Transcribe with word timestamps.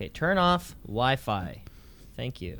Okay, 0.00 0.08
turn 0.08 0.38
off 0.38 0.76
Wi-Fi. 0.86 1.62
Thank 2.16 2.40
you. 2.40 2.58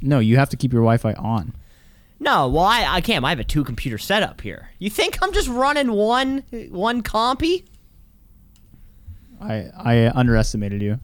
No, 0.00 0.18
you 0.18 0.36
have 0.36 0.48
to 0.50 0.56
keep 0.56 0.72
your 0.72 0.82
Wi-Fi 0.82 1.12
on. 1.14 1.54
No, 2.20 2.48
well, 2.48 2.64
I, 2.64 2.84
I 2.88 3.00
can't. 3.00 3.24
I 3.24 3.30
have 3.30 3.38
a 3.38 3.44
two 3.44 3.64
computer 3.64 3.98
setup 3.98 4.40
here. 4.40 4.70
You 4.78 4.90
think 4.90 5.18
I'm 5.22 5.32
just 5.32 5.48
running 5.48 5.92
one 5.92 6.38
one 6.70 7.02
compy? 7.02 7.64
I 9.40 9.66
I 9.76 10.08
underestimated 10.08 10.82
you. 10.82 10.98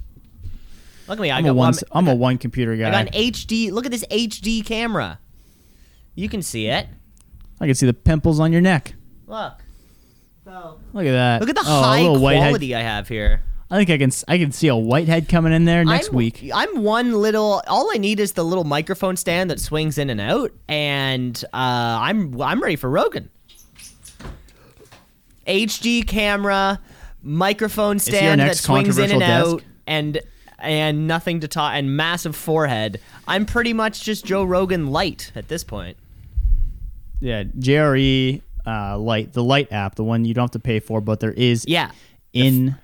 Look 1.06 1.18
at 1.18 1.22
me. 1.22 1.30
I 1.30 1.38
I'm 1.38 1.44
got 1.44 1.50
a 1.50 1.54
one. 1.54 1.74
I'm, 1.92 2.08
I'm 2.08 2.08
a 2.08 2.14
one 2.14 2.38
computer 2.38 2.74
guy. 2.76 2.88
I 2.88 2.90
got 2.90 3.06
an 3.08 3.12
HD. 3.12 3.70
Look 3.70 3.84
at 3.84 3.92
this 3.92 4.04
HD 4.06 4.64
camera. 4.64 5.18
You 6.14 6.28
can 6.28 6.42
see 6.42 6.66
it. 6.66 6.86
I 7.60 7.66
can 7.66 7.74
see 7.74 7.86
the 7.86 7.94
pimples 7.94 8.40
on 8.40 8.50
your 8.52 8.60
neck. 8.62 8.94
Look. 9.26 9.54
So, 10.44 10.78
Look 10.92 11.06
at 11.06 11.12
that. 11.12 11.40
look 11.40 11.48
at 11.50 11.56
the 11.56 11.62
Oh, 11.64 11.82
high 11.82 12.02
quality 12.18 12.74
I 12.74 12.82
have 12.82 13.08
here. 13.08 13.42
I 13.74 13.78
think 13.78 13.90
I 13.90 13.98
can. 13.98 14.12
I 14.28 14.38
can 14.38 14.52
see 14.52 14.68
a 14.68 14.76
whitehead 14.76 15.28
coming 15.28 15.52
in 15.52 15.64
there 15.64 15.84
next 15.84 16.10
I'm, 16.10 16.14
week. 16.14 16.48
I'm 16.54 16.84
one 16.84 17.12
little. 17.12 17.60
All 17.66 17.90
I 17.92 17.96
need 17.96 18.20
is 18.20 18.34
the 18.34 18.44
little 18.44 18.62
microphone 18.62 19.16
stand 19.16 19.50
that 19.50 19.58
swings 19.58 19.98
in 19.98 20.10
and 20.10 20.20
out, 20.20 20.52
and 20.68 21.44
uh, 21.52 21.56
I'm 21.56 22.40
I'm 22.40 22.62
ready 22.62 22.76
for 22.76 22.88
Rogan. 22.88 23.30
HD 25.44 26.06
camera, 26.06 26.78
microphone 27.20 27.98
stand 27.98 28.40
that 28.42 28.56
swings 28.56 28.96
in 28.96 29.10
and 29.10 29.20
controversial 29.20 29.54
out, 29.54 29.64
and 29.88 30.20
and 30.60 31.08
nothing 31.08 31.40
to 31.40 31.48
talk, 31.48 31.72
and 31.74 31.96
massive 31.96 32.36
forehead. 32.36 33.00
I'm 33.26 33.44
pretty 33.44 33.72
much 33.72 34.04
just 34.04 34.24
Joe 34.24 34.44
Rogan 34.44 34.92
light 34.92 35.32
at 35.34 35.48
this 35.48 35.64
point. 35.64 35.96
Yeah, 37.18 37.42
JRE 37.42 38.40
uh, 38.64 38.98
Light, 38.98 39.32
the 39.32 39.42
Light 39.42 39.72
app, 39.72 39.96
the 39.96 40.04
one 40.04 40.24
you 40.24 40.32
don't 40.32 40.44
have 40.44 40.50
to 40.52 40.60
pay 40.60 40.78
for, 40.78 41.00
but 41.00 41.18
there 41.18 41.32
is 41.32 41.64
Yeah, 41.66 41.90
in 42.32 42.76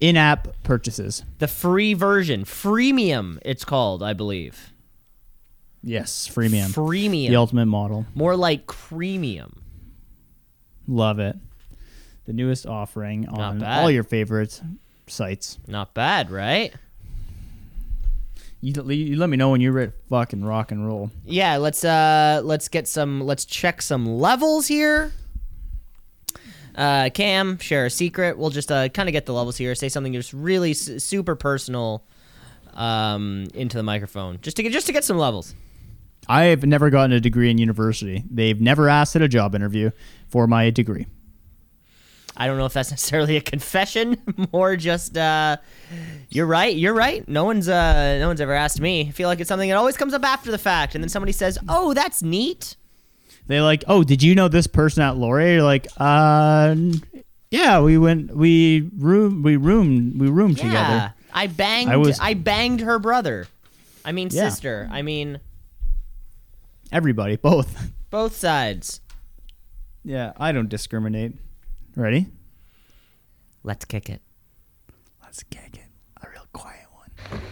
in-app 0.00 0.48
purchases. 0.62 1.22
the 1.38 1.48
free 1.48 1.94
version, 1.94 2.44
freemium. 2.44 3.38
It's 3.42 3.64
called, 3.64 4.02
I 4.02 4.12
believe. 4.12 4.72
Yes, 5.82 6.28
freemium, 6.32 6.74
Freemium. 6.74 7.28
the 7.28 7.36
ultimate 7.36 7.66
model. 7.66 8.06
More 8.14 8.34
like 8.36 8.66
creamium. 8.66 9.58
Love 10.88 11.18
it. 11.20 11.36
The 12.24 12.32
newest 12.32 12.66
offering 12.66 13.28
on 13.28 13.62
all 13.62 13.90
your 13.90 14.02
favorite 14.02 14.60
sites. 15.06 15.58
Not 15.68 15.94
bad, 15.94 16.30
right? 16.30 16.74
You, 18.60 18.72
you 18.90 19.16
let 19.16 19.28
me 19.28 19.36
know 19.36 19.50
when 19.50 19.60
you're 19.60 19.70
ready 19.72 19.92
to 19.92 19.98
fucking 20.08 20.44
rock 20.44 20.72
and 20.72 20.84
roll. 20.84 21.10
yeah 21.24 21.56
let's 21.58 21.84
uh 21.84 22.40
let's 22.42 22.68
get 22.68 22.88
some 22.88 23.20
let's 23.20 23.44
check 23.44 23.80
some 23.82 24.06
levels 24.06 24.66
here 24.66 25.12
uh 26.76 27.10
cam 27.14 27.58
share 27.58 27.86
a 27.86 27.90
secret. 27.90 28.36
We'll 28.38 28.50
just 28.50 28.70
uh 28.70 28.88
kind 28.90 29.08
of 29.08 29.12
get 29.12 29.26
the 29.26 29.32
levels 29.32 29.56
here. 29.56 29.74
Say 29.74 29.88
something 29.88 30.12
just 30.12 30.32
really 30.32 30.72
s- 30.72 31.02
super 31.02 31.34
personal 31.34 32.04
um 32.74 33.46
into 33.54 33.76
the 33.76 33.82
microphone. 33.82 34.38
Just 34.42 34.56
to 34.58 34.62
get 34.62 34.72
just 34.72 34.86
to 34.86 34.92
get 34.92 35.04
some 35.04 35.18
levels. 35.18 35.54
I 36.28 36.44
have 36.46 36.64
never 36.64 36.90
gotten 36.90 37.12
a 37.12 37.20
degree 37.20 37.50
in 37.50 37.58
university. 37.58 38.24
They've 38.30 38.60
never 38.60 38.88
asked 38.88 39.14
at 39.16 39.22
a 39.22 39.28
job 39.28 39.54
interview 39.54 39.90
for 40.28 40.46
my 40.48 40.70
degree. 40.70 41.06
i 42.36 42.46
don't 42.48 42.58
know 42.58 42.66
if 42.66 42.72
that's 42.74 42.90
necessarily 42.96 43.36
a 43.36 43.40
confession 43.40 44.20
more 44.52 44.76
just 44.76 45.16
uh 45.16 45.56
you're 46.28 46.46
right 46.46 46.76
you're 46.76 46.94
right. 46.94 47.26
No 47.28 47.44
one's 47.44 47.68
uh 47.68 48.18
no 48.18 48.26
one's 48.28 48.40
ever 48.40 48.52
asked 48.52 48.80
me. 48.80 49.08
I 49.08 49.10
feel 49.12 49.28
like 49.28 49.40
it's 49.40 49.48
something 49.48 49.70
that 49.70 49.76
always 49.76 49.96
comes 49.96 50.12
up 50.14 50.24
after 50.24 50.50
the 50.50 50.58
fact 50.58 50.94
and 50.94 51.02
then 51.02 51.08
somebody 51.08 51.32
says 51.32 51.58
oh 51.68 51.94
that's 51.94 52.22
neat 52.22 52.76
They 53.46 53.60
like, 53.60 53.84
oh, 53.86 54.02
did 54.02 54.22
you 54.22 54.34
know 54.34 54.48
this 54.48 54.66
person 54.66 55.02
at 55.02 55.16
Laurier? 55.16 55.54
You're 55.54 55.62
like, 55.62 55.86
uh, 55.98 56.74
yeah, 57.50 57.80
we 57.80 57.96
went, 57.96 58.34
we 58.36 58.90
room, 58.96 59.42
we 59.42 59.56
roomed, 59.56 60.20
we 60.20 60.28
roomed 60.28 60.56
together. 60.58 60.74
Yeah, 60.74 60.82
together. 60.88 61.14
I 61.32 61.46
banged. 61.46 61.90
I 61.90 61.96
was, 61.96 62.18
I, 62.18 62.34
banged 62.34 62.80
her 62.80 62.98
brother. 62.98 63.46
I 64.04 64.12
mean 64.12 64.28
Yeah. 64.32 64.48
sister. 64.48 64.88
I 64.90 65.02
mean 65.02 65.40
Everybody, 66.92 67.36
both. 67.36 67.90
both 68.10 68.36
sides. 68.36 69.00
yeah, 70.04 70.32
I 70.38 70.52
don't 70.52 70.68
discriminate. 70.68 71.32
Ready? 71.96 72.26
Let's 73.64 73.84
kick 73.84 74.08
it. 74.08 74.22
Let's 75.22 75.42
kick 75.44 75.70
it. 75.74 75.88
A 76.22 76.28
real 76.30 76.46
quiet 76.52 76.86
one. 76.92 77.42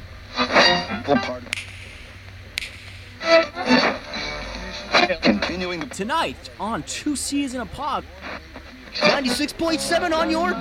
Continuing 5.06 5.80
the 5.80 5.86
Tonight 5.86 6.50
on 6.58 6.82
Two 6.84 7.16
C's 7.16 7.54
in 7.54 7.60
a 7.60 7.66
Pod. 7.66 8.04
96.7 8.94 10.12
on 10.16 10.30
your. 10.30 10.54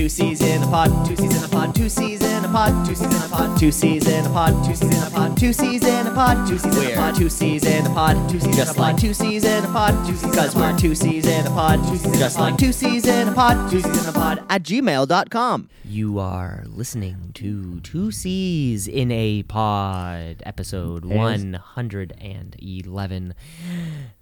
Two 0.00 0.08
C's 0.08 0.40
in 0.40 0.62
a 0.62 0.66
pod, 0.66 1.04
two 1.06 1.14
C's 1.14 1.36
in 1.36 1.44
a 1.44 1.48
pod, 1.48 1.74
two 1.74 1.90
C's 1.90 2.22
in 2.22 2.42
a 2.42 2.48
pod, 2.48 2.86
two 2.86 2.94
C's 2.94 3.12
in 3.12 3.22
a 3.26 3.28
pod, 3.28 3.58
two 3.58 3.70
C's 3.70 4.08
in 4.08 4.24
a 4.24 4.30
pod, 4.30 4.64
two 4.64 4.72
C's 4.72 4.96
in 4.96 5.02
a 5.06 5.10
pod, 5.10 5.36
two 5.36 5.52
C's 5.52 5.84
in 5.84 6.06
a 6.06 6.10
pod, 6.10 6.38
two 6.48 6.48
C's 6.48 6.64
in 6.64 6.66
a 6.86 6.88
pod, 6.94 7.18
two 7.18 7.28
C's 7.28 7.66
in 7.66 7.84
a 7.84 7.90
pod, 7.90 8.30
two 8.30 8.38
C's 8.40 8.56
just 8.56 8.78
like 8.78 8.96
two 8.96 9.12
C's 9.12 9.44
in 9.44 9.62
a 9.62 9.68
pod, 9.68 10.06
two 10.06 10.16
C's 10.16 10.30
because 10.30 10.56
we're 10.56 10.74
two 10.78 10.94
C's 10.94 11.26
in 11.26 11.46
a 11.46 11.50
pod, 11.50 11.86
two 11.86 11.98
C's 11.98 12.18
just 12.18 12.38
like 12.38 12.56
two 12.56 12.72
C's 12.72 13.06
in 13.06 13.28
a 13.28 13.32
pod, 13.34 13.70
two 13.70 13.82
C's 13.82 14.02
in 14.02 14.08
a 14.08 14.12
pod 14.12 14.42
at 14.48 14.62
gmail.com. 14.62 15.68
You 15.84 16.18
are 16.18 16.64
listening 16.66 17.32
to 17.34 17.80
Two 17.80 18.10
C's 18.10 18.88
in 18.88 19.12
a 19.12 19.42
Pod, 19.42 20.42
episode 20.46 21.04
Yes. 21.04 21.14
111. 21.18 23.34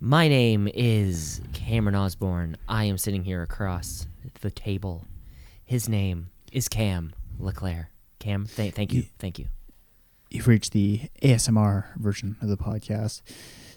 My 0.00 0.26
name 0.26 0.68
is 0.74 1.40
Cameron 1.52 1.94
Osborne. 1.94 2.56
I 2.68 2.82
am 2.84 2.98
sitting 2.98 3.22
here 3.22 3.42
across 3.42 4.08
the 4.40 4.50
table. 4.50 5.04
His 5.68 5.86
name 5.86 6.30
is 6.50 6.66
Cam 6.66 7.12
LeClaire. 7.38 7.90
Cam, 8.20 8.46
th- 8.46 8.72
thank 8.72 8.94
you. 8.94 9.04
Thank 9.18 9.38
you. 9.38 9.48
You've 10.30 10.48
reached 10.48 10.72
the 10.72 11.10
ASMR 11.22 11.94
version 11.96 12.38
of 12.40 12.48
the 12.48 12.56
podcast, 12.56 13.20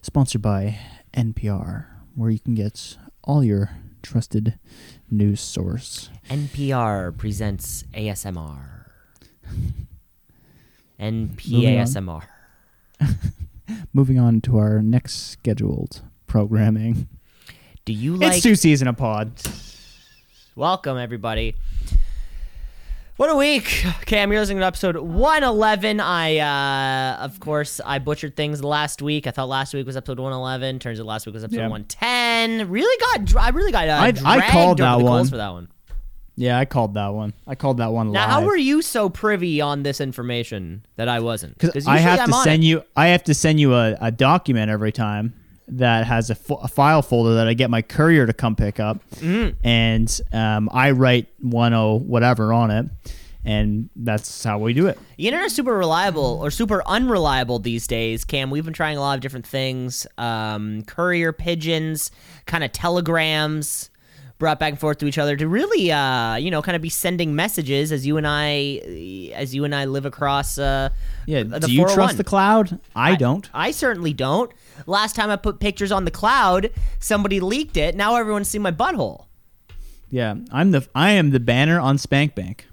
sponsored 0.01 0.41
by 0.41 0.79
NPR, 1.13 1.87
where 2.15 2.29
you 2.29 2.39
can 2.39 2.55
get 2.55 2.95
all 3.25 3.43
your 3.43 3.71
trusted 4.01 4.57
news 5.09 5.41
source. 5.41 6.09
NPR 6.29 7.17
presents 7.17 7.83
ASMR. 7.93 8.85
NPASMR. 10.97 12.23
Moving 13.93 14.17
on 14.17 14.39
to 14.39 14.57
our 14.57 14.81
next 14.81 15.29
scheduled 15.29 16.03
programming. 16.25 17.09
Do 17.83 17.91
you 17.91 18.15
like. 18.15 18.45
it's 18.45 18.61
two 18.63 18.71
in 18.81 18.87
a 18.87 18.93
pod. 18.93 19.33
Welcome, 20.61 20.99
everybody. 20.99 21.55
What 23.17 23.31
a 23.31 23.35
week! 23.35 23.83
You're 24.11 24.27
listening 24.27 24.59
to 24.59 24.65
episode 24.67 24.95
111. 24.95 25.99
I, 25.99 26.37
uh, 26.37 27.17
of 27.23 27.39
course, 27.39 27.81
I 27.83 27.97
butchered 27.97 28.35
things 28.35 28.63
last 28.63 29.01
week. 29.01 29.25
I 29.25 29.31
thought 29.31 29.49
last 29.49 29.73
week 29.73 29.87
was 29.87 29.97
episode 29.97 30.19
111. 30.19 30.77
Turns 30.77 30.99
out 30.99 31.07
last 31.07 31.25
week 31.25 31.33
was 31.33 31.43
episode 31.43 31.61
Yeah. 31.61 31.67
110. 31.67 32.69
Really 32.69 32.95
got, 32.99 33.43
I 33.43 33.49
really 33.49 33.71
got. 33.71 33.87
Uh, 33.89 34.19
I- 34.23 34.37
I 34.37 34.51
called 34.51 34.77
that 34.77 35.01
one. 35.01 35.27
for 35.27 35.37
that 35.37 35.49
one. 35.49 35.67
Yeah, 36.35 36.59
I 36.59 36.65
called 36.65 36.93
that 36.93 37.07
one. 37.07 37.33
I 37.47 37.55
called 37.55 37.77
that 37.77 37.91
one 37.91 38.11
Now, 38.11 38.21
live. 38.27 38.29
how 38.29 38.45
were 38.45 38.55
you 38.55 38.83
so 38.83 39.09
privy 39.09 39.61
on 39.61 39.81
this 39.81 39.99
information 39.99 40.85
that 40.95 41.09
I 41.09 41.21
wasn't? 41.21 41.57
Because 41.57 41.87
I 41.87 41.97
have 41.97 42.19
I'm 42.19 42.27
to 42.27 42.33
send 42.35 42.63
it. 42.63 42.67
you. 42.67 42.83
I 42.95 43.07
have 43.07 43.23
to 43.23 43.33
send 43.33 43.59
you 43.59 43.73
a, 43.73 43.97
a 43.99 44.11
document 44.11 44.69
every 44.69 44.91
time 44.91 45.33
that 45.71 46.05
has 46.05 46.29
a, 46.29 46.35
file 46.35 47.01
folder 47.01 47.35
that 47.35 47.47
I 47.47 47.53
get 47.53 47.69
my 47.69 47.81
courier 47.81 48.25
to 48.25 48.33
come 48.33 48.55
pick 48.55 48.79
up, 48.79 48.97
Mm-hmm. 49.15 49.65
and 49.65 50.21
um, 50.33 50.69
I 50.71 50.91
write 50.91 51.27
one 51.39 51.73
o 51.73 51.95
whatever 51.95 52.51
on 52.53 52.71
it, 52.71 52.85
and 53.45 53.89
that's 53.95 54.43
how 54.43 54.59
we 54.59 54.73
do 54.73 54.87
it. 54.87 54.99
The 55.17 55.27
internet's 55.27 55.55
super 55.55 55.75
reliable 55.77 56.39
or 56.43 56.51
super 56.51 56.83
unreliable 56.85 57.59
these 57.59 57.87
days, 57.87 58.23
Cam. 58.25 58.49
We've 58.51 58.65
been 58.65 58.73
trying 58.73 58.97
a 58.97 59.01
lot 59.01 59.15
of 59.15 59.21
different 59.21 59.47
things. 59.47 60.05
Um, 60.17 60.83
courier 60.83 61.31
pigeons, 61.33 62.11
kind 62.45 62.63
of 62.63 62.71
telegrams 62.71 63.89
brought 64.37 64.57
back 64.59 64.71
and 64.71 64.79
forth 64.79 64.97
to 64.97 65.05
each 65.05 65.19
other 65.19 65.35
to 65.37 65.47
really 65.47 65.91
uh, 65.91 66.35
you 66.35 66.49
know, 66.49 66.63
kind 66.63 66.75
of 66.75 66.81
be 66.81 66.89
sending 66.89 67.35
messages 67.35 67.91
as 67.91 68.07
you 68.07 68.17
and 68.17 68.25
I 68.27 69.31
as 69.35 69.53
you 69.53 69.65
and 69.65 69.75
I 69.75 69.85
live 69.85 70.05
across 70.05 70.57
uh 70.57 70.89
Yeah. 71.27 71.43
the 71.43 71.59
do 71.59 71.71
you 71.71 71.87
trust 71.87 72.17
the 72.17 72.23
cloud? 72.23 72.79
I, 72.95 73.15
don't. 73.15 73.47
I 73.53 73.69
certainly 73.71 74.13
don't. 74.13 74.51
Last 74.85 75.15
time 75.15 75.29
I 75.29 75.35
put 75.35 75.59
pictures 75.59 75.91
on 75.91 76.05
the 76.05 76.11
cloud, 76.11 76.71
somebody 76.99 77.39
leaked 77.39 77.77
it. 77.77 77.95
Now 77.95 78.15
everyone's 78.15 78.47
seen 78.47 78.61
my 78.61 78.71
butthole. 78.71 79.25
Yeah, 80.09 80.35
I'm 80.51 80.71
the 80.71 80.87
I 80.93 81.11
am 81.11 81.31
the 81.31 81.39
banner 81.39 81.79
on 81.79 81.97
Spank 81.97 82.35
Bank. 82.35 82.67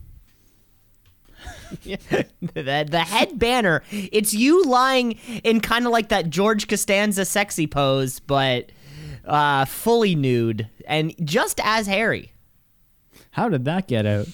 the, 1.84 2.87
the 2.90 3.05
head 3.06 3.38
banner. 3.38 3.82
It's 3.90 4.32
you 4.34 4.64
lying 4.64 5.12
in 5.44 5.60
kind 5.60 5.87
of 5.87 5.93
like 5.93 6.08
that 6.08 6.31
George 6.31 6.66
Costanza 6.66 7.25
sexy 7.25 7.66
pose, 7.66 8.20
but 8.20 8.70
uh, 9.25 9.66
fully 9.66 10.14
nude 10.14 10.69
and 10.87 11.14
just 11.25 11.60
as 11.62 11.87
hairy. 11.87 12.32
How 13.31 13.49
did 13.49 13.66
that 13.66 13.87
get 13.87 14.06
out? 14.06 14.26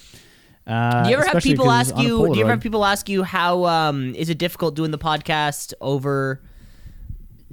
Uh, 0.67 1.05
Do 1.05 1.11
you 1.11 1.17
ever 1.17 1.27
have 1.27 1.43
people 1.43 1.71
ask 1.71 1.97
you? 1.99 2.33
Do 2.33 2.39
you 2.39 2.45
ever 2.45 2.53
have 2.53 2.61
people 2.61 2.85
ask 2.85 3.09
you 3.09 3.23
how 3.23 3.65
um, 3.67 4.15
is 4.15 4.31
it 4.31 4.39
difficult 4.39 4.75
doing 4.75 4.93
the 4.93 4.99
podcast 4.99 5.75
over 5.81 6.41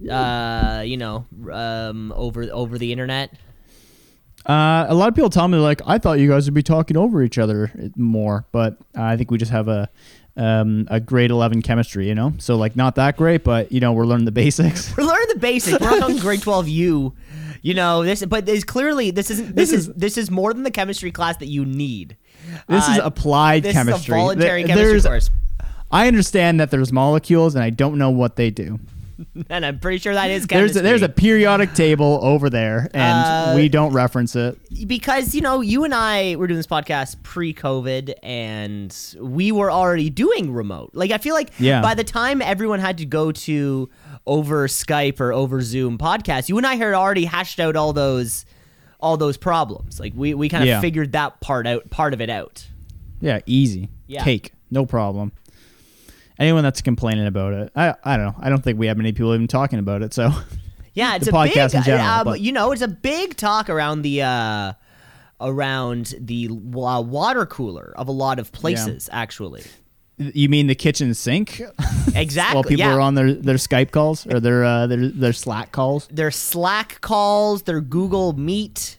uh, 0.10 0.84
you 0.86 0.98
know, 0.98 1.26
um, 1.52 2.12
over 2.16 2.44
over 2.52 2.78
the 2.78 2.92
internet? 2.92 3.34
Uh, 4.46 4.86
a 4.90 4.96
lot 4.96 5.08
of 5.08 5.14
people 5.16 5.30
tell 5.30 5.48
me 5.48 5.58
like 5.60 5.82
I 5.86 5.98
thought 6.00 6.20
you 6.20 6.28
guys 6.30 6.46
would 6.46 6.54
be 6.56 6.64
talking 6.64 6.98
over 6.98 7.22
each 7.22 7.38
other 7.38 7.72
more, 7.96 8.46
but 8.52 8.78
I 8.96 9.16
think 9.18 9.30
we 9.30 9.38
just 9.38 9.52
have 9.52 9.68
a 9.68 9.90
um, 10.36 10.88
a 10.90 11.00
grade 11.00 11.30
eleven 11.30 11.62
chemistry, 11.62 12.08
you 12.08 12.16
know. 12.16 12.34
So 12.40 12.56
like 12.56 12.76
not 12.76 12.96
that 12.96 13.18
great, 13.18 13.44
but 13.44 13.72
you 13.72 13.80
know 13.80 13.94
we're 13.94 14.06
learning 14.06 14.26
the 14.26 14.32
basics. 14.32 14.96
We're 14.98 15.04
learning 15.04 15.28
the 15.34 15.40
basics. 15.40 15.80
We're 15.80 16.00
talking 16.00 16.18
grade 16.20 16.42
twelve 16.42 16.68
U. 16.68 17.14
You 17.62 17.76
know 17.76 18.04
this, 18.04 18.26
but 18.26 18.48
there's 18.48 18.64
clearly 18.64 19.12
this 19.12 19.30
isn't. 19.30 19.56
This, 19.56 19.70
This 19.70 19.80
is, 19.80 19.88
is- 19.90 19.96
this 19.96 20.18
is 20.18 20.32
more 20.32 20.52
than 20.54 20.64
the 20.64 20.72
chemistry 20.72 21.12
class 21.12 21.38
that 21.38 21.48
you 21.48 21.64
need. 21.64 22.18
This 22.68 22.88
is 22.90 22.98
Uh, 22.98 23.02
applied 23.04 23.62
This 23.62 23.74
chemistry. 23.74 24.16
is 24.16 24.20
a 24.20 24.24
voluntary 24.24 24.64
There- 24.64 24.76
chemistry 24.76 25.02
course, 25.08 25.30
I 25.92 26.08
understand 26.08 26.60
that 26.60 26.72
there's 26.72 26.92
molecules, 26.92 27.54
and 27.54 27.64
I 27.64 27.70
don't 27.70 28.00
know 28.00 28.10
what 28.10 28.36
they 28.38 28.50
do. 28.50 28.80
and 29.50 29.66
I'm 29.66 29.80
pretty 29.80 29.98
sure 30.00 30.14
that 30.14 30.30
is 30.30 30.48
There's 30.48 30.76
a, 30.76 30.82
there's 30.82 31.02
a 31.02 31.10
periodic 31.10 31.74
table 31.74 32.20
over 32.22 32.50
there, 32.50 32.90
and 32.94 33.52
Uh, 33.52 33.54
we 33.56 33.70
don't 33.70 33.94
reference 33.94 34.36
it. 34.36 34.58
because 34.88 35.34
you 35.36 35.42
know 35.42 35.62
you 35.62 35.84
and 35.84 35.94
I 35.94 36.36
were 36.36 36.48
doing 36.48 36.58
this 36.58 36.68
podcast 36.68 37.22
pre-COVID, 37.24 38.14
and 38.24 38.96
we 39.20 39.52
were 39.52 39.72
already 39.72 40.10
doing 40.10 40.52
remote. 40.54 40.92
Like 40.94 41.12
I 41.12 41.18
feel 41.18 41.34
like 41.36 41.52
Yeah. 41.60 41.82
by 41.82 41.94
the 41.96 42.04
time 42.04 42.42
everyone 42.42 42.80
had 42.80 42.98
to 43.00 43.06
go 43.06 43.32
to 43.32 43.90
over 44.26 44.68
Skype 44.68 45.20
or 45.20 45.34
over 45.34 45.62
Zoom 45.62 45.98
podcast, 45.98 46.50
you 46.50 46.58
and 46.58 46.66
I 46.68 46.76
had 46.76 46.94
already 46.94 47.26
hashed 47.26 47.60
out 47.60 47.76
all 47.76 47.94
those 47.94 48.46
all 49.00 49.18
those 49.18 49.36
problems. 49.38 50.00
Like 50.00 50.14
we 50.16 50.34
we 50.34 50.48
kind 50.50 50.64
of 50.64 50.68
Yeah. 50.68 50.80
figured 50.82 51.12
that 51.14 51.42
part 51.42 51.66
out, 51.68 51.90
part 51.90 52.14
of 52.14 52.22
it 52.22 52.30
out. 52.30 52.68
Yeah, 53.20 53.40
easy. 53.46 53.90
Yeah. 54.08 54.24
Cake, 54.24 54.54
no 54.70 54.86
problem. 54.86 55.32
Anyone 56.42 56.64
that's 56.64 56.82
complaining 56.82 57.28
about 57.28 57.54
it, 57.54 57.72
I 57.76 57.94
I 58.04 58.18
don't 58.18 58.26
know. 58.26 58.36
I 58.40 58.50
don't 58.50 58.64
think 58.64 58.80
we 58.80 58.88
have 58.88 58.98
many 58.98 59.14
people 59.14 59.34
even 59.34 59.48
talking 59.48 59.80
about 59.80 60.02
it. 60.02 60.14
So 60.14 60.32
Yeah, 60.94 61.16
it's 61.16 61.28
a 61.28 61.32
podcast 61.32 61.72
big, 61.72 61.76
in 61.76 61.84
general, 61.84 62.30
um, 62.34 62.38
you 62.38 62.52
know, 62.52 62.72
it's 62.72 62.82
a 62.82 62.88
big 62.88 63.38
talk 63.38 63.70
around 63.70 64.02
the 64.02 64.24
uh, 64.24 64.74
around 65.40 66.16
the 66.20 66.50
uh, 66.50 67.02
water 67.02 67.46
cooler 67.46 67.94
of 67.96 68.10
a 68.10 68.12
lot 68.12 68.40
of 68.40 68.52
places. 68.52 69.10
Actually, 69.12 69.64
you 70.18 70.50
mean 70.50 70.68
the 70.68 70.76
kitchen 70.76 71.14
sink? 71.14 71.62
exactly. 72.16 72.56
While 72.56 72.64
people 72.64 72.86
yeah. 72.86 72.94
are 72.94 73.00
on 73.00 73.16
their, 73.16 73.34
their 73.34 73.56
Skype 73.56 73.92
calls 73.92 74.28
or 74.28 74.42
their 74.42 74.66
uh, 74.66 74.88
their 74.88 75.08
their 75.08 75.34
Slack 75.34 75.72
calls. 75.72 76.08
their 76.08 76.32
Slack 76.32 77.00
calls, 77.00 77.64
their 77.64 77.80
Google 77.80 78.34
Meet. 78.34 78.98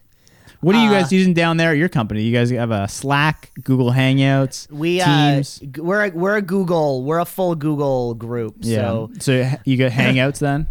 What 0.62 0.74
are 0.76 0.82
you 0.84 0.90
Uh, 0.90 1.00
guys 1.00 1.12
using 1.12 1.34
down 1.34 1.56
there 1.58 1.72
at 1.72 1.76
your 1.76 1.88
company? 1.88 2.22
You 2.22 2.32
guys 2.32 2.50
have 2.50 2.70
a 2.70 2.86
Slack, 2.88 3.50
Google 3.64 3.90
Hangouts, 3.92 4.70
We 4.70 5.00
uh, 5.00 5.34
Teams. 5.34 5.58
g- 5.58 5.80
we're 5.80 6.06
a, 6.06 6.10
we're 6.10 6.36
a 6.36 6.42
Google, 6.42 7.02
we're 7.04 7.18
a 7.18 7.24
full 7.24 7.54
Google 7.56 8.14
group. 8.14 8.54
yeah. 8.60 8.76
So 8.76 9.10
So, 9.18 9.50
you 9.64 9.76
got 9.76 9.90
Hangouts 10.02 10.38
then? 10.38 10.68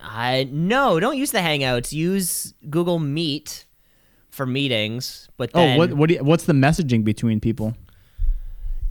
I 0.00 0.48
no, 0.50 1.00
don't 1.00 1.18
use 1.18 1.32
the 1.32 1.40
Hangouts. 1.40 1.92
Use 1.92 2.54
Google 2.70 2.98
Meet 3.00 3.66
for 4.30 4.46
meetings. 4.46 5.28
But 5.36 5.50
Oh, 5.52 5.60
then 5.60 5.78
what 5.78 5.92
what 5.94 6.08
do 6.08 6.14
you, 6.14 6.22
what's 6.24 6.44
the 6.44 6.52
messaging 6.52 7.02
between 7.04 7.40
people? 7.40 7.74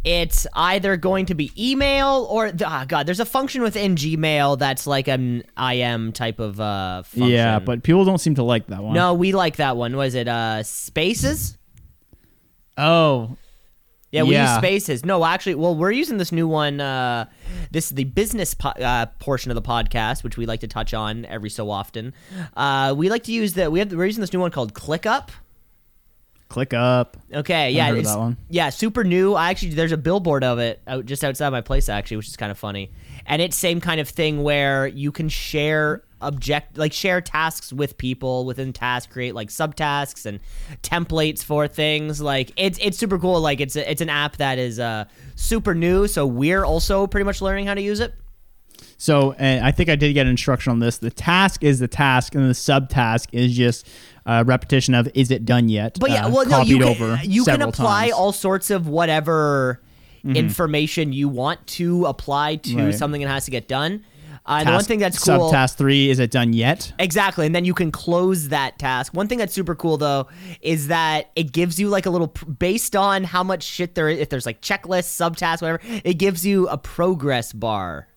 It's 0.04 0.48
either 0.54 0.96
going 0.98 1.26
to 1.28 1.36
be 1.36 1.52
email 1.58 2.28
or 2.30 2.52
ah, 2.66 2.86
God. 2.88 3.06
There's 3.06 3.20
a 3.20 3.26
function 3.26 3.62
within 3.62 3.96
Gmail 3.96 4.58
that's 4.58 4.88
like 4.88 5.08
an 5.08 5.44
IM 5.58 6.14
type 6.14 6.40
of 6.40 6.60
uh, 6.60 7.04
function. 7.04 7.30
Yeah, 7.30 7.60
but 7.60 7.84
people 7.84 8.06
don't 8.06 8.18
seem 8.20 8.36
to 8.36 8.44
like 8.44 8.68
that 8.68 8.84
one. 8.84 8.94
no, 8.94 9.14
we 9.14 9.34
like 9.34 9.58
that 9.58 9.76
one. 9.76 9.96
Was 9.96 10.16
it 10.16 10.28
uh, 10.28 10.64
Spaces? 10.64 11.58
Oh, 12.78 13.36
Yeah, 14.12 14.24
we 14.24 14.38
use 14.38 14.50
Spaces. 14.58 15.04
No, 15.04 15.26
actually, 15.26 15.56
well, 15.56 15.76
we're 15.76 15.92
using 15.92 16.18
this 16.18 16.32
new 16.32 16.48
one. 16.48 16.80
Uh, 16.80 17.26
this 17.72 17.86
is 17.88 17.92
the 17.92 18.06
business 18.06 18.54
po- 18.54 18.70
uh, 18.70 19.08
portion 19.20 19.52
of 19.52 19.56
the 19.56 19.62
podcast, 19.62 20.24
which 20.24 20.38
we 20.38 20.46
like 20.46 20.62
to 20.62 20.68
touch 20.68 20.94
on 20.94 21.26
every 21.26 21.50
so 21.50 21.70
often. 21.70 22.14
Uh, 22.56 22.94
we 22.96 23.10
like 23.10 23.24
to 23.24 23.32
use 23.32 23.54
the 23.54 23.70
we 23.70 23.80
have 23.80 23.92
we're 23.92 24.06
using 24.06 24.22
this 24.22 24.32
new 24.32 24.40
one 24.40 24.52
called 24.52 24.74
ClickUp. 24.74 25.30
Click 26.50 26.74
up. 26.74 27.18
Okay, 27.34 27.72
yeah, 27.72 27.94
it's 27.94 28.12
that 28.12 28.20
one. 28.20 28.38
yeah, 28.50 28.70
super 28.70 29.04
new. 29.04 29.34
I 29.34 29.50
actually 29.50 29.72
there's 29.72 29.92
a 29.92 29.98
billboard 29.98 30.44
of 30.44 30.60
it 30.60 30.82
out 30.88 31.06
just 31.06 31.24
outside 31.24 31.50
my 31.50 31.62
place 31.62 31.90
actually, 31.90 32.18
which 32.18 32.28
is 32.28 32.38
kind 32.38 32.52
of 32.52 32.58
funny. 32.58 32.92
And 33.26 33.42
it's 33.42 33.56
same 33.56 33.82
kind 33.82 34.00
of 34.00 34.08
thing 34.08 34.44
where 34.44 34.88
you 34.88 35.12
can 35.12 35.30
share 35.30 36.04
object 36.20 36.78
like 36.78 36.94
share 36.94 37.22
tasks 37.22 37.72
with 37.72 37.98
people 37.98 38.46
within 38.46 38.74
tasks, 38.74 39.12
create 39.12 39.36
like 39.36 39.50
subtasks 39.50 40.26
and 40.26 40.40
templates 40.82 41.44
for 41.44 41.68
things. 41.68 42.22
Like 42.22 42.52
it's 42.56 42.80
it's 42.82 42.98
super 42.98 43.20
cool. 43.20 43.40
Like 43.42 43.60
it's 43.60 43.76
a, 43.76 43.90
it's 43.90 44.02
an 44.02 44.10
app 44.10 44.38
that 44.38 44.58
is 44.58 44.80
uh 44.80 45.06
super 45.36 45.76
new, 45.76 46.08
so 46.08 46.26
we're 46.26 46.64
also 46.64 47.08
pretty 47.08 47.26
much 47.26 47.42
learning 47.42 47.68
how 47.68 47.74
to 47.74 47.82
use 47.82 48.00
it. 48.00 48.14
So, 49.00 49.36
I 49.40 49.72
think 49.72 49.90
I 49.90 49.96
did 49.96 50.14
get 50.14 50.26
an 50.26 50.32
instruction 50.32 50.72
on 50.72 50.80
this. 50.80 50.98
The 50.98 51.12
task 51.12 51.64
is 51.64 51.78
the 51.78 51.88
task, 51.88 52.34
and 52.34 52.44
the 52.44 52.54
subtask 52.54 53.28
is 53.32 53.56
just 53.56 53.88
a 54.28 54.44
repetition 54.44 54.94
of 54.94 55.10
"Is 55.16 55.32
it 55.32 55.46
done 55.46 55.70
yet?" 55.70 55.98
But 56.00 56.12
yeah, 56.12 56.26
uh, 56.28 56.30
well, 56.30 56.46
no, 56.46 56.62
you 56.62 56.78
can 56.80 57.20
you 57.24 57.44
can 57.46 57.62
apply 57.64 58.02
times. 58.08 58.12
Mm-hmm. 58.12 58.20
all 58.22 58.32
sorts 58.34 58.70
of 58.70 58.88
whatever 58.88 59.82
information 60.24 61.14
you 61.14 61.30
want 61.30 61.66
to 61.68 62.06
apply 62.06 62.58
to 62.58 62.78
Right. 62.88 62.96
something 62.96 63.22
that 63.22 63.30
has 63.30 63.46
to 63.46 63.52
get 63.52 63.68
done. 63.68 64.04
Uh, 64.46 64.58
and 64.60 64.70
the 64.70 64.74
one 64.74 64.84
thing 64.84 65.00
that's 65.00 65.20
cool, 65.22 65.52
Subtask 65.52 65.76
three 65.76 66.10
is 66.10 66.20
it 66.20 66.32
done 66.32 66.54
yet? 66.54 66.94
exactly, 67.00 67.46
and 67.46 67.54
then 67.54 67.66
you 67.66 67.74
can 67.74 67.92
close 67.92 68.48
that 68.50 68.80
task. 68.80 69.14
One 69.14 69.28
thing 69.28 69.38
that's 69.40 69.54
super 69.54 69.76
cool 69.76 69.98
though 69.98 70.28
is 70.62 70.88
that 70.88 71.32
it 71.36 71.52
gives 71.52 71.80
you 71.80 71.90
like 71.90 72.06
a 72.06 72.10
little 72.10 72.28
based 72.28 72.96
on 72.96 73.26
how 73.26 73.44
much 73.44 73.64
shit 73.64 73.96
there 73.96 74.08
is. 74.08 74.20
If 74.20 74.30
there's 74.30 74.46
like 74.46 74.62
checklists, 74.62 75.12
subtasks, 75.20 75.62
whatever, 75.62 75.82
it 76.04 76.14
gives 76.14 76.46
you 76.46 76.68
a 76.70 76.78
progress 76.78 77.52
bar. 77.52 78.08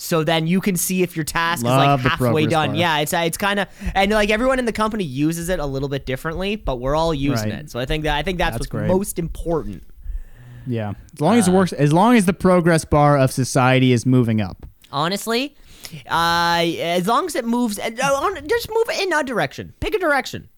So 0.00 0.22
then 0.22 0.46
you 0.46 0.60
can 0.60 0.76
see 0.76 1.02
if 1.02 1.16
your 1.16 1.24
task 1.24 1.64
Love 1.64 1.98
is 1.98 2.04
like 2.04 2.12
halfway 2.12 2.46
done. 2.46 2.68
bar. 2.70 2.76
Yeah, 2.76 2.98
it's 3.00 3.12
uh, 3.12 3.18
it's 3.26 3.36
kind 3.36 3.58
of 3.58 3.66
and 3.96 4.12
like 4.12 4.30
everyone 4.30 4.60
in 4.60 4.64
the 4.64 4.72
company 4.72 5.02
uses 5.02 5.48
it 5.48 5.58
a 5.58 5.66
little 5.66 5.88
bit 5.88 6.06
differently, 6.06 6.54
but 6.54 6.76
we're 6.76 6.94
all 6.94 7.12
using 7.12 7.50
Right. 7.50 7.58
it. 7.64 7.70
So 7.70 7.80
I 7.80 7.84
think 7.84 8.04
that 8.04 8.16
I 8.16 8.22
think 8.22 8.38
that's, 8.38 8.52
That's 8.52 8.60
what's 8.60 8.66
great. 8.68 8.86
most 8.86 9.18
important. 9.18 9.82
Yeah, 10.68 10.92
as 11.14 11.20
long 11.20 11.36
as 11.36 11.48
Uh, 11.48 11.52
it 11.52 11.54
works, 11.56 11.72
as 11.72 11.92
long 11.92 12.14
as 12.14 12.26
the 12.26 12.32
progress 12.32 12.84
bar 12.84 13.18
of 13.18 13.32
society 13.32 13.92
is 13.92 14.06
moving 14.06 14.40
up. 14.40 14.66
Honestly, 14.92 15.56
uh, 16.08 16.62
as 16.80 17.06
long 17.08 17.26
as 17.26 17.34
it 17.34 17.44
moves, 17.44 17.78
uh, 17.78 17.90
on- 18.02 18.46
just 18.48 18.68
move 18.70 18.84
it 18.90 19.02
in 19.04 19.12
a 19.12 19.24
direction. 19.24 19.72
Pick 19.80 19.94
a 19.94 19.98
direction. 19.98 20.48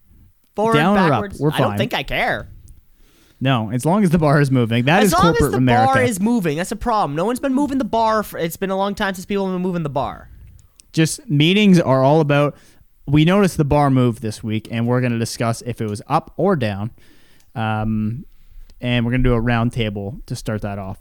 Forward, 0.54 0.74
Down 0.74 0.96
or 0.96 1.00
up, 1.00 1.10
backwards. 1.10 1.40
we're 1.40 1.52
I 1.52 1.58
don't 1.58 1.78
think 1.78 1.94
I 1.94 2.02
care. 2.02 2.48
No, 3.40 3.70
as 3.70 3.86
long 3.86 4.04
as 4.04 4.10
the 4.10 4.18
bar 4.18 4.40
is 4.40 4.50
moving, 4.50 4.84
that 4.84 5.02
is 5.02 5.12
as 5.14 5.18
long 5.18 5.32
as 5.32 5.38
corporate 5.38 5.52
the 5.52 5.56
America. 5.58 5.94
bar 5.94 6.02
is 6.02 6.20
moving, 6.20 6.58
that's 6.58 6.72
a 6.72 6.76
problem. 6.76 7.16
No 7.16 7.24
one's 7.24 7.40
been 7.40 7.54
moving 7.54 7.78
the 7.78 7.84
bar. 7.84 8.22
For, 8.22 8.38
it's 8.38 8.56
been 8.58 8.70
a 8.70 8.76
long 8.76 8.94
time 8.94 9.14
since 9.14 9.24
people 9.24 9.46
have 9.46 9.54
been 9.54 9.62
moving 9.62 9.82
the 9.82 9.88
bar. 9.88 10.28
just 10.92 11.26
meetings 11.28 11.80
are 11.80 12.02
all 12.02 12.20
about. 12.20 12.56
We 13.06 13.24
noticed 13.24 13.56
the 13.56 13.64
bar 13.64 13.90
move 13.90 14.20
this 14.20 14.42
week, 14.44 14.68
and 14.70 14.86
we're 14.86 15.00
going 15.00 15.12
to 15.12 15.18
discuss 15.18 15.62
if 15.62 15.80
it 15.80 15.88
was 15.88 16.02
up 16.06 16.32
or 16.36 16.54
down. 16.54 16.90
Um, 17.54 18.24
and 18.80 19.04
we're 19.04 19.10
going 19.12 19.22
to 19.22 19.28
do 19.28 19.34
a 19.34 19.40
round 19.40 19.72
table 19.72 20.20
to 20.26 20.36
start 20.36 20.62
that 20.62 20.78
off. 20.78 20.98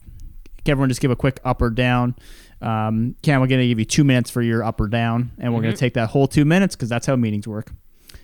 Can 0.66 0.72
everyone 0.74 0.90
just 0.90 1.02
give 1.02 1.12
a 1.12 1.16
quick 1.16 1.40
up 1.46 1.62
or 1.62 1.70
down? 1.70 2.16
Um, 2.62 3.16
Cam, 3.22 3.40
we're 3.42 3.48
going 3.48 3.62
to 3.62 3.68
give 3.68 3.80
you 3.80 3.86
two 3.86 4.04
minutes 4.04 4.30
for 4.30 4.42
your 4.42 4.64
up 4.64 4.82
or 4.82 4.88
down, 4.88 5.32
and 5.38 5.54
we're 5.54 5.62
going 5.62 5.72
Mm-hmm. 5.74 5.76
to 5.76 5.80
take 5.80 5.94
that 5.96 6.10
whole 6.10 6.28
two 6.28 6.46
minutes 6.46 6.76
because 6.76 6.90
that's 6.90 7.06
how 7.06 7.16
meetings 7.16 7.48
work. 7.48 7.72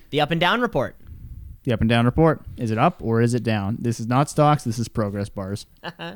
The 0.10 0.20
up 0.22 0.32
and 0.32 0.39
down 0.42 0.62
report. 0.62 0.96
The 1.65 1.74
up 1.74 1.81
and 1.81 1.89
down 1.89 2.05
report. 2.05 2.41
Is 2.57 2.69
it 2.72 2.77
up 2.77 3.01
or 3.01 3.22
is 3.22 3.34
it 3.34 3.43
down? 3.43 3.77
This 3.79 4.00
is 4.00 4.05
not 4.07 4.29
stocks. 4.29 4.63
This 4.63 4.77
is 4.77 4.88
progress 4.88 5.29
bars. 5.29 5.65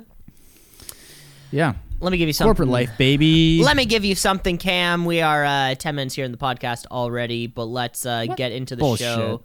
yeah. 1.51 1.73
Let 1.99 2.11
me 2.11 2.17
give 2.17 2.27
you 2.27 2.33
something. 2.33 2.49
Corporate 2.49 2.69
life, 2.69 2.91
baby. 2.97 3.61
Let 3.63 3.75
me 3.75 3.85
give 3.85 4.05
you 4.05 4.13
something, 4.15 4.57
Cam. 4.59 5.05
We 5.05 5.21
are 5.21 5.43
uh, 5.43 5.75
10 5.75 5.95
minutes 5.95 6.15
here 6.15 6.23
in 6.23 6.31
the 6.31 6.37
podcast 6.37 6.85
already, 6.87 7.47
but 7.47 7.65
let's 7.65 8.05
uh, 8.05 8.25
get 8.37 8.51
into 8.51 8.75
the 8.75 8.79
Bullshit. 8.81 9.07
show 9.07 9.43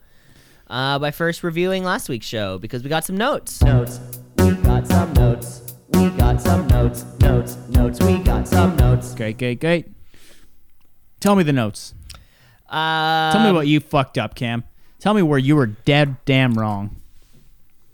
uh, 0.68 0.98
by 0.98 1.10
first 1.10 1.42
reviewing 1.42 1.84
last 1.84 2.08
week's 2.08 2.26
show 2.26 2.58
because 2.58 2.82
we 2.82 2.90
got 2.90 3.04
some 3.04 3.16
notes. 3.16 3.62
Notes. 3.62 3.98
We 4.38 4.52
got 4.56 4.86
some 4.86 5.12
notes. 5.14 5.74
We 5.94 6.10
got 6.10 6.40
some 6.40 6.66
notes. 6.68 7.04
Notes. 7.20 7.56
Notes. 7.70 8.00
We 8.00 8.18
got 8.18 8.46
some 8.46 8.76
notes. 8.76 9.14
Great, 9.14 9.38
great, 9.38 9.58
great. 9.58 9.88
Tell 11.20 11.34
me 11.34 11.42
the 11.42 11.52
notes. 11.52 11.94
Uh, 12.68 13.32
Tell 13.32 13.44
me 13.46 13.52
what 13.52 13.66
you 13.66 13.80
fucked 13.80 14.18
up, 14.18 14.34
Cam. 14.34 14.64
Tell 15.04 15.12
me 15.12 15.20
where 15.20 15.38
you 15.38 15.54
were 15.54 15.66
dead 15.66 16.16
damn 16.24 16.54
wrong. 16.54 16.96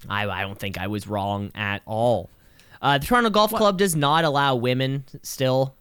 I, 0.09 0.29
I 0.29 0.43
don't 0.43 0.57
think 0.57 0.79
I 0.79 0.87
was 0.87 1.09
wrong 1.09 1.51
at 1.57 1.83
all. 1.85 2.31
Uh, 2.81 2.99
the 2.99 3.05
Toronto 3.07 3.31
Golf 3.31 3.53
Club 3.53 3.79
does 3.79 3.97
not 3.97 4.23
allow 4.23 4.55
women 4.55 5.03
still. 5.25 5.75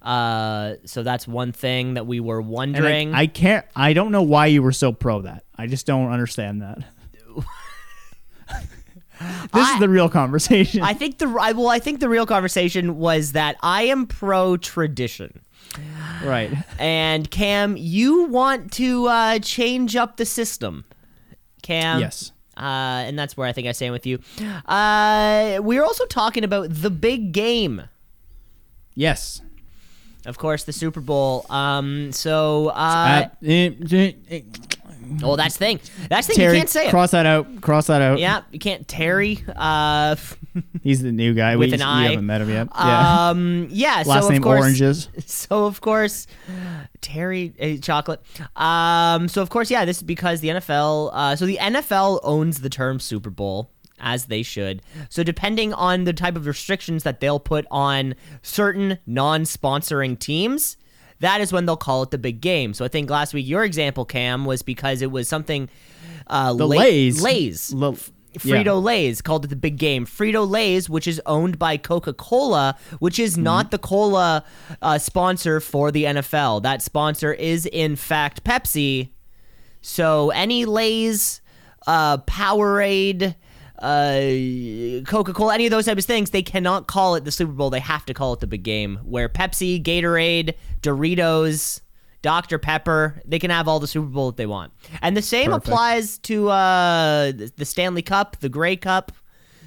Uh, 0.00 0.76
so 0.86 1.02
that's 1.02 1.28
one 1.28 1.52
thing 1.52 1.92
that 1.92 2.06
we 2.06 2.20
were 2.20 2.40
wondering. 2.40 3.14
I, 3.14 3.20
I 3.20 3.26
can't. 3.26 3.66
I 3.76 3.92
don't 3.92 4.12
know 4.12 4.22
why 4.22 4.46
you 4.46 4.62
were 4.62 4.72
so 4.72 4.92
pro 4.92 5.20
that. 5.20 5.44
I 5.58 5.66
just 5.66 5.84
don't 5.84 6.10
understand 6.10 6.62
that. 6.62 6.78
this 7.36 7.44
I- 9.52 9.74
is 9.74 9.78
the 9.80 9.90
real 9.90 10.08
conversation. 10.08 10.80
I 10.80 10.94
think 10.94 11.18
the 11.18 11.28
well, 11.28 11.68
I 11.68 11.80
think 11.80 12.00
the 12.00 12.08
real 12.08 12.24
conversation 12.24 12.96
was 12.96 13.32
that 13.32 13.56
I 13.62 13.82
am 13.82 14.06
pro 14.06 14.56
tradition. 14.56 15.42
Right. 16.24 16.50
And 16.78 17.30
Cam, 17.30 17.76
you 17.76 18.24
want 18.24 18.72
to 18.72 19.06
uh, 19.06 19.38
change 19.38 19.96
up 19.96 20.16
the 20.16 20.26
system. 20.26 20.84
Cam. 21.62 22.00
Yes. 22.00 22.32
Uh, 22.56 23.04
and 23.06 23.18
that's 23.18 23.36
where 23.36 23.48
I 23.48 23.52
think 23.52 23.66
I 23.66 23.72
stand 23.72 23.92
with 23.92 24.06
you. 24.06 24.18
Uh, 24.66 25.58
we 25.62 25.78
are 25.78 25.84
also 25.84 26.04
talking 26.06 26.44
about 26.44 26.68
the 26.70 26.90
big 26.90 27.32
game. 27.32 27.82
Yes. 28.94 29.40
Of 30.26 30.38
course, 30.38 30.64
the 30.64 30.72
Super 30.72 31.00
Bowl. 31.00 31.46
Um, 31.50 32.12
so, 32.12 32.68
uh, 32.68 33.28
eh, 33.44 33.70
eh, 33.90 34.40
well, 35.20 35.36
that's 35.36 35.54
the 35.54 35.58
thing. 35.58 35.80
That's 36.08 36.26
the 36.26 36.34
thing. 36.34 36.42
Terry, 36.42 36.56
you 36.56 36.60
can't 36.60 36.70
say 36.70 36.86
it. 36.86 36.90
cross 36.90 37.10
that 37.12 37.26
out. 37.26 37.60
Cross 37.60 37.86
that 37.88 38.02
out. 38.02 38.18
Yeah, 38.18 38.42
you 38.50 38.58
can't. 38.58 38.86
Terry. 38.86 39.44
Uh, 39.54 40.16
He's 40.82 41.02
the 41.02 41.12
new 41.12 41.34
guy. 41.34 41.56
With 41.56 41.70
we, 41.70 41.74
an 41.74 41.80
we 41.80 41.84
I. 41.84 42.08
haven't 42.10 42.26
met 42.26 42.40
him 42.40 42.50
yet. 42.50 42.68
Yeah. 42.74 43.28
um, 43.28 43.68
yeah. 43.70 44.02
Last 44.06 44.24
so 44.24 44.28
name 44.30 44.38
of 44.38 44.42
course, 44.44 44.60
Oranges. 44.60 45.08
So 45.26 45.66
of 45.66 45.80
course, 45.80 46.26
Terry 47.00 47.54
uh, 47.60 47.80
chocolate. 47.80 48.20
Um, 48.56 49.28
so 49.28 49.42
of 49.42 49.50
course, 49.50 49.70
yeah, 49.70 49.84
this 49.84 49.98
is 49.98 50.02
because 50.02 50.40
the 50.40 50.48
NFL. 50.48 51.10
Uh, 51.12 51.36
so 51.36 51.46
the 51.46 51.58
NFL 51.58 52.20
owns 52.22 52.60
the 52.60 52.70
term 52.70 53.00
Super 53.00 53.30
Bowl 53.30 53.70
as 54.00 54.26
they 54.26 54.42
should. 54.42 54.82
So 55.08 55.22
depending 55.22 55.72
on 55.72 56.04
the 56.04 56.12
type 56.12 56.36
of 56.36 56.46
restrictions 56.46 57.04
that 57.04 57.20
they'll 57.20 57.40
put 57.40 57.66
on 57.70 58.14
certain 58.42 58.98
non-sponsoring 59.06 60.18
teams, 60.18 60.76
that 61.22 61.40
is 61.40 61.52
when 61.52 61.66
they'll 61.66 61.76
call 61.76 62.02
it 62.04 62.10
the 62.12 62.18
big 62.18 62.40
game. 62.40 62.74
So 62.74 62.84
I 62.84 62.88
think 62.88 63.10
last 63.10 63.34
week 63.34 63.48
your 63.48 63.64
example, 63.64 64.04
Cam, 64.04 64.44
was 64.44 64.62
because 64.62 65.02
it 65.02 65.10
was 65.10 65.28
something. 65.28 65.68
Uh, 66.28 66.52
The 66.54 66.68
La- 66.68 66.76
Lays. 66.76 67.20
Lays. 67.22 67.72
Lo- 67.74 67.96
yeah. 68.44 68.62
Frito 68.62 68.82
Lay's 68.82 69.20
called 69.20 69.44
it 69.44 69.48
the 69.48 69.56
big 69.56 69.76
game. 69.76 70.06
Frito 70.06 70.48
Lay's, 70.48 70.88
which 70.88 71.06
is 71.06 71.20
owned 71.26 71.58
by 71.58 71.76
Coca 71.76 72.14
Cola, 72.14 72.76
which 72.98 73.18
is 73.18 73.34
Mm-hmm. 73.34 73.42
not 73.42 73.70
the 73.70 73.78
cola 73.78 74.42
uh, 74.80 74.96
sponsor 74.98 75.60
for 75.60 75.90
the 75.90 76.04
NFL. 76.04 76.62
That 76.62 76.80
sponsor 76.80 77.32
is, 77.34 77.66
in 77.66 77.94
fact, 77.96 78.42
Pepsi. 78.44 79.10
So 79.82 80.30
any 80.30 80.64
Lay's, 80.64 81.42
uh, 81.86 82.18
Powerade, 82.18 83.34
uh, 83.82 85.02
Coca 85.06 85.32
Cola, 85.32 85.54
any 85.54 85.66
of 85.66 85.70
those 85.72 85.86
types 85.86 86.04
of 86.04 86.06
things, 86.06 86.30
they 86.30 86.42
cannot 86.42 86.86
call 86.86 87.16
it 87.16 87.24
the 87.24 87.32
Super 87.32 87.52
Bowl. 87.52 87.68
They 87.68 87.80
have 87.80 88.04
to 88.06 88.14
call 88.14 88.32
it 88.32 88.40
the 88.40 88.46
big 88.46 88.62
game. 88.62 88.98
Where 89.02 89.28
Pepsi, 89.28 89.82
Gatorade, 89.82 90.54
Doritos, 90.82 91.80
Dr. 92.22 92.58
Pepper, 92.58 93.20
they 93.24 93.40
can 93.40 93.50
have 93.50 93.66
all 93.66 93.80
the 93.80 93.88
Super 93.88 94.06
Bowl 94.06 94.30
that 94.30 94.36
they 94.36 94.46
want. 94.46 94.72
And 95.02 95.16
the 95.16 95.22
same 95.22 95.50
Perfect. 95.50 95.66
applies 95.66 96.18
to 96.18 96.48
uh, 96.48 97.32
the 97.32 97.52
the 97.56 97.64
Stanley 97.64 98.02
Cup, 98.02 98.38
the 98.38 98.48
Grey 98.48 98.76
Cup. 98.76 99.10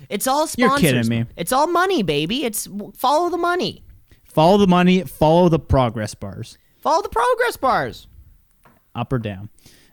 It's 0.10 0.27
all 0.27 0.48
sponsors. 0.48 0.81
You're 0.84 0.93
kidding 1.03 1.10
me. 1.10 1.25
It's 1.36 1.51
all 1.51 1.67
money, 1.67 2.01
baby. 2.01 2.45
It's 2.45 2.69
follow 2.95 3.29
the 3.29 3.38
money. 3.38 3.84
Follow 4.24 4.57
the 4.57 4.67
money. 4.67 5.03
Follow 5.03 5.50
the 5.50 5.60
progress 5.60 6.15
bars. 6.15 6.57
Follow 6.79 7.01
the 7.01 7.10
progress 7.10 7.57
bars. 7.57 8.07
up 8.93 9.12
or 9.12 9.19
down. 9.19 9.50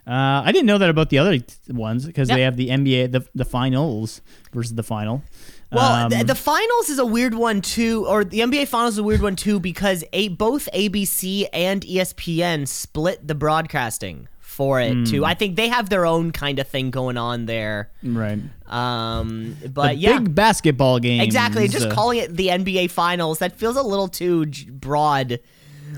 Uh, 0.06 0.42
I 0.44 0.50
didn't 0.52 0.66
know 0.66 0.78
that 0.78 0.90
about 0.90 1.10
the 1.10 1.18
other 1.18 1.38
ones 1.68 2.06
because 2.06 2.28
Yep. 2.28 2.36
they 2.36 2.42
have 2.42 2.56
the 2.56 2.68
NBA, 2.70 3.12
the 3.12 3.24
the 3.34 3.44
finals 3.44 4.20
versus 4.52 4.74
the 4.74 4.82
final. 4.82 5.22
Well, 5.70 6.04
Um, 6.04 6.10
the, 6.10 6.24
the 6.24 6.34
finals 6.34 6.90
is 6.90 6.98
a 6.98 7.06
weird 7.06 7.34
one 7.34 7.60
too, 7.62 8.04
or 8.06 8.24
the 8.24 8.40
NBA 8.40 8.66
finals 8.68 8.94
is 8.94 8.98
a 8.98 9.02
weird 9.04 9.22
one 9.22 9.36
too 9.36 9.58
because 9.60 10.04
a, 10.12 10.28
both 10.28 10.68
ABC 10.74 11.46
and 11.52 11.82
ESPN 11.82 12.66
split 12.68 13.26
the 13.26 13.34
broadcasting 13.34 14.28
for 14.40 14.80
it 14.80 14.92
Hmm. 14.92 15.04
too. 15.04 15.24
I 15.24 15.32
think 15.34 15.56
they 15.56 15.68
have 15.68 15.88
their 15.88 16.04
own 16.04 16.30
kind 16.30 16.58
of 16.58 16.68
thing 16.68 16.90
going 16.90 17.16
on 17.16 17.46
there. 17.46 17.90
right. 18.02 18.38
Um, 18.66 19.56
The 19.62 19.68
but 19.68 19.98
yeah, 19.98 20.18
big 20.18 20.34
basketball 20.34 20.98
game. 20.98 21.20
exactly. 21.20 21.68
Just 21.68 21.86
uh, 21.86 21.94
calling 21.94 22.18
it 22.18 22.36
the 22.36 22.48
NBA 22.48 22.90
finals 22.90 23.38
that 23.38 23.56
feels 23.56 23.76
a 23.76 23.82
little 23.82 24.08
too 24.08 24.46
broad. 24.70 25.38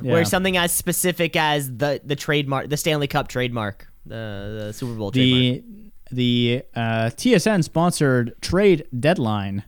Yeah. 0.03 0.13
Where 0.13 0.25
something 0.25 0.57
as 0.57 0.73
specific 0.73 1.37
as 1.37 1.69
the 1.77 2.01
the 2.05 2.17
trademark, 2.17 2.69
the 2.69 2.77
Stanley 2.77 3.07
Cup 3.07 3.29
trademark, 3.29 3.89
the, 4.07 4.65
the 4.67 4.73
Super 4.73 4.95
Bowl 4.95 5.11
the 5.11 5.63
the 6.11 6.63
uh, 6.75 7.11
TSN 7.15 7.65
sponsored 7.65 8.35
trade 8.41 8.87
deadline. 8.99 9.65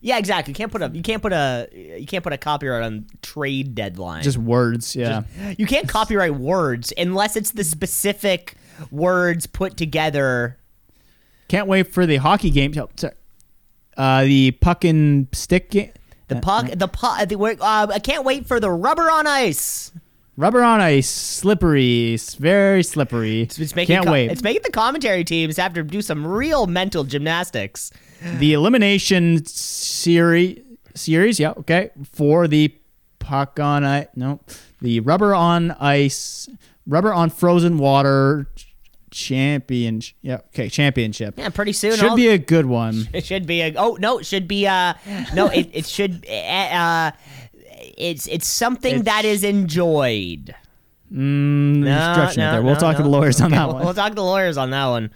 Yeah, 0.00 0.18
exactly. 0.18 0.52
You 0.52 0.54
can't 0.54 0.70
put 0.70 0.82
a 0.82 0.90
you 0.92 1.02
can't 1.02 1.22
put 1.22 1.32
a 1.32 1.68
you 1.72 2.06
can't 2.06 2.22
put 2.22 2.32
a 2.32 2.38
copyright 2.38 2.82
on 2.82 3.06
trade 3.22 3.74
deadline. 3.74 4.22
Just 4.22 4.36
words. 4.36 4.94
Yeah. 4.94 5.22
you 5.56 5.66
can't 5.66 5.88
copyright 5.88 6.34
words 6.34 6.92
unless 6.98 7.36
it's 7.36 7.52
the 7.52 7.64
specific 7.64 8.56
words 8.90 9.46
put 9.46 9.76
together. 9.76 10.58
Can't 11.48 11.66
wait 11.66 11.92
for 11.92 12.04
the 12.06 12.16
hockey 12.16 12.50
game. 12.50 12.74
oh, 12.78 12.88
sorry. 12.96 13.14
Uh, 13.96 14.24
the 14.24 14.50
puck 14.50 14.84
and 14.84 15.28
stick 15.32 15.70
game. 15.70 15.92
The 16.28 16.36
puck, 16.36 16.66
the 16.74 16.88
puck. 16.88 17.28
The, 17.28 17.38
uh, 17.38 17.86
I 17.90 17.98
can't 17.98 18.24
wait 18.24 18.46
for 18.46 18.58
the 18.58 18.70
rubber 18.70 19.10
on 19.10 19.26
ice. 19.26 19.92
Rubber 20.36 20.62
on 20.64 20.80
ice, 20.80 21.08
slippery, 21.08 22.16
very 22.38 22.82
slippery. 22.82 23.42
It's 23.42 23.76
making 23.76 23.94
Can't 23.96 24.10
wait. 24.10 24.30
It's 24.32 24.42
making 24.42 24.62
the 24.64 24.72
commentary 24.72 25.22
teams 25.22 25.56
have 25.58 25.74
to 25.74 25.84
do 25.84 26.02
some 26.02 26.26
real 26.26 26.66
mental 26.66 27.04
gymnastics. 27.04 27.92
the 28.38 28.52
elimination 28.52 29.44
series 29.44 30.60
series 30.96 31.40
yeah 31.40 31.50
okay 31.58 31.90
for 32.12 32.46
the 32.48 32.72
puck 33.18 33.58
on 33.60 33.82
ice 33.84 34.06
no 34.14 34.38
the 34.80 35.00
rubber 35.00 35.34
on 35.34 35.72
ice 35.72 36.48
rubber 36.86 37.12
on 37.12 37.28
frozen 37.28 37.76
water 37.78 38.46
champion 39.10 40.00
yeah 40.22 40.36
okay 40.46 40.68
championship 40.68 41.34
Yeah, 41.36 41.48
pretty 41.50 41.72
soon. 41.72 41.96
should 41.96 42.10
all- 42.10 42.16
be 42.16 42.28
a 42.28 42.38
good 42.38 42.66
one 42.66 43.08
It 43.12 43.26
should 43.26 43.46
be 43.46 43.60
a. 43.60 43.74
Oh 43.76 43.96
no, 44.00 44.18
it 44.18 44.26
should 44.26 44.48
be 44.48 44.66
uh 44.66 44.94
no. 45.34 45.48
It 45.48 45.68
it 45.72 45.86
should. 45.86 46.24
Uh, 46.28 47.10
it's 47.96 48.26
it's 48.28 48.46
something 48.46 49.00
It's- 49.00 49.04
that 49.04 49.24
is 49.24 49.44
enjoyed. 49.44 50.54
mm, 51.12 51.16
No, 51.16 52.28
it 52.30 52.36
no, 52.36 52.52
there 52.52 52.62
we'll 52.62 52.74
no, 52.74 52.80
talk 52.80 52.96
to 52.96 53.02
the 53.02 53.08
lawyers 53.08 53.40
on 53.40 53.46
Okay, 53.48 53.56
that 53.56 53.66
we'll, 53.66 53.74
one 53.76 53.84
We'll 53.84 53.94
talk 53.94 54.08
to 54.10 54.14
the 54.14 54.24
lawyers 54.24 54.56
on 54.56 54.70
that 54.70 54.86
one. 54.86 55.10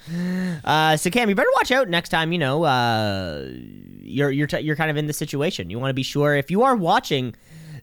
Uh, 0.65 0.97
so 0.97 1.11
Cam, 1.11 1.29
you 1.29 1.35
better 1.35 1.51
watch 1.57 1.71
out 1.73 1.89
next 1.89 2.09
time. 2.11 2.33
You 2.33 2.39
know, 2.39 2.63
uh, 2.65 3.47
you're 4.03 4.31
you're 4.31 4.47
t- 4.47 4.61
you're 4.61 4.77
kind 4.77 4.91
of 4.91 4.97
in 4.97 5.07
the 5.07 5.13
situation. 5.13 5.71
You 5.71 5.79
want 5.79 5.91
to 5.91 5.95
be 5.95 6.03
sure 6.03 6.35
if 6.37 6.51
you 6.51 6.63
are 6.63 6.77
watching 6.77 7.35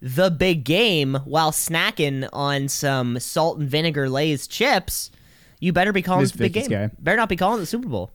the 0.02 0.30
big 0.30 0.64
game 0.66 1.16
while 1.26 1.52
snacking 1.52 2.28
on 2.34 2.68
some 2.68 3.20
salt 3.20 3.60
and 3.60 3.70
vinegar 3.70 4.10
Lay's 4.10 4.48
chips. 4.48 5.12
You 5.60 5.72
better 5.74 5.94
be 5.94 6.02
calling 6.02 6.24
this 6.24 6.32
the 6.34 6.38
big 6.50 6.54
game. 6.54 6.68
guy. 6.68 6.90
Better 7.00 7.18
not 7.18 7.30
be 7.30 7.38
calling 7.38 7.60
the 7.60 7.66
Super 7.66 7.88
Bowl. 7.88 8.12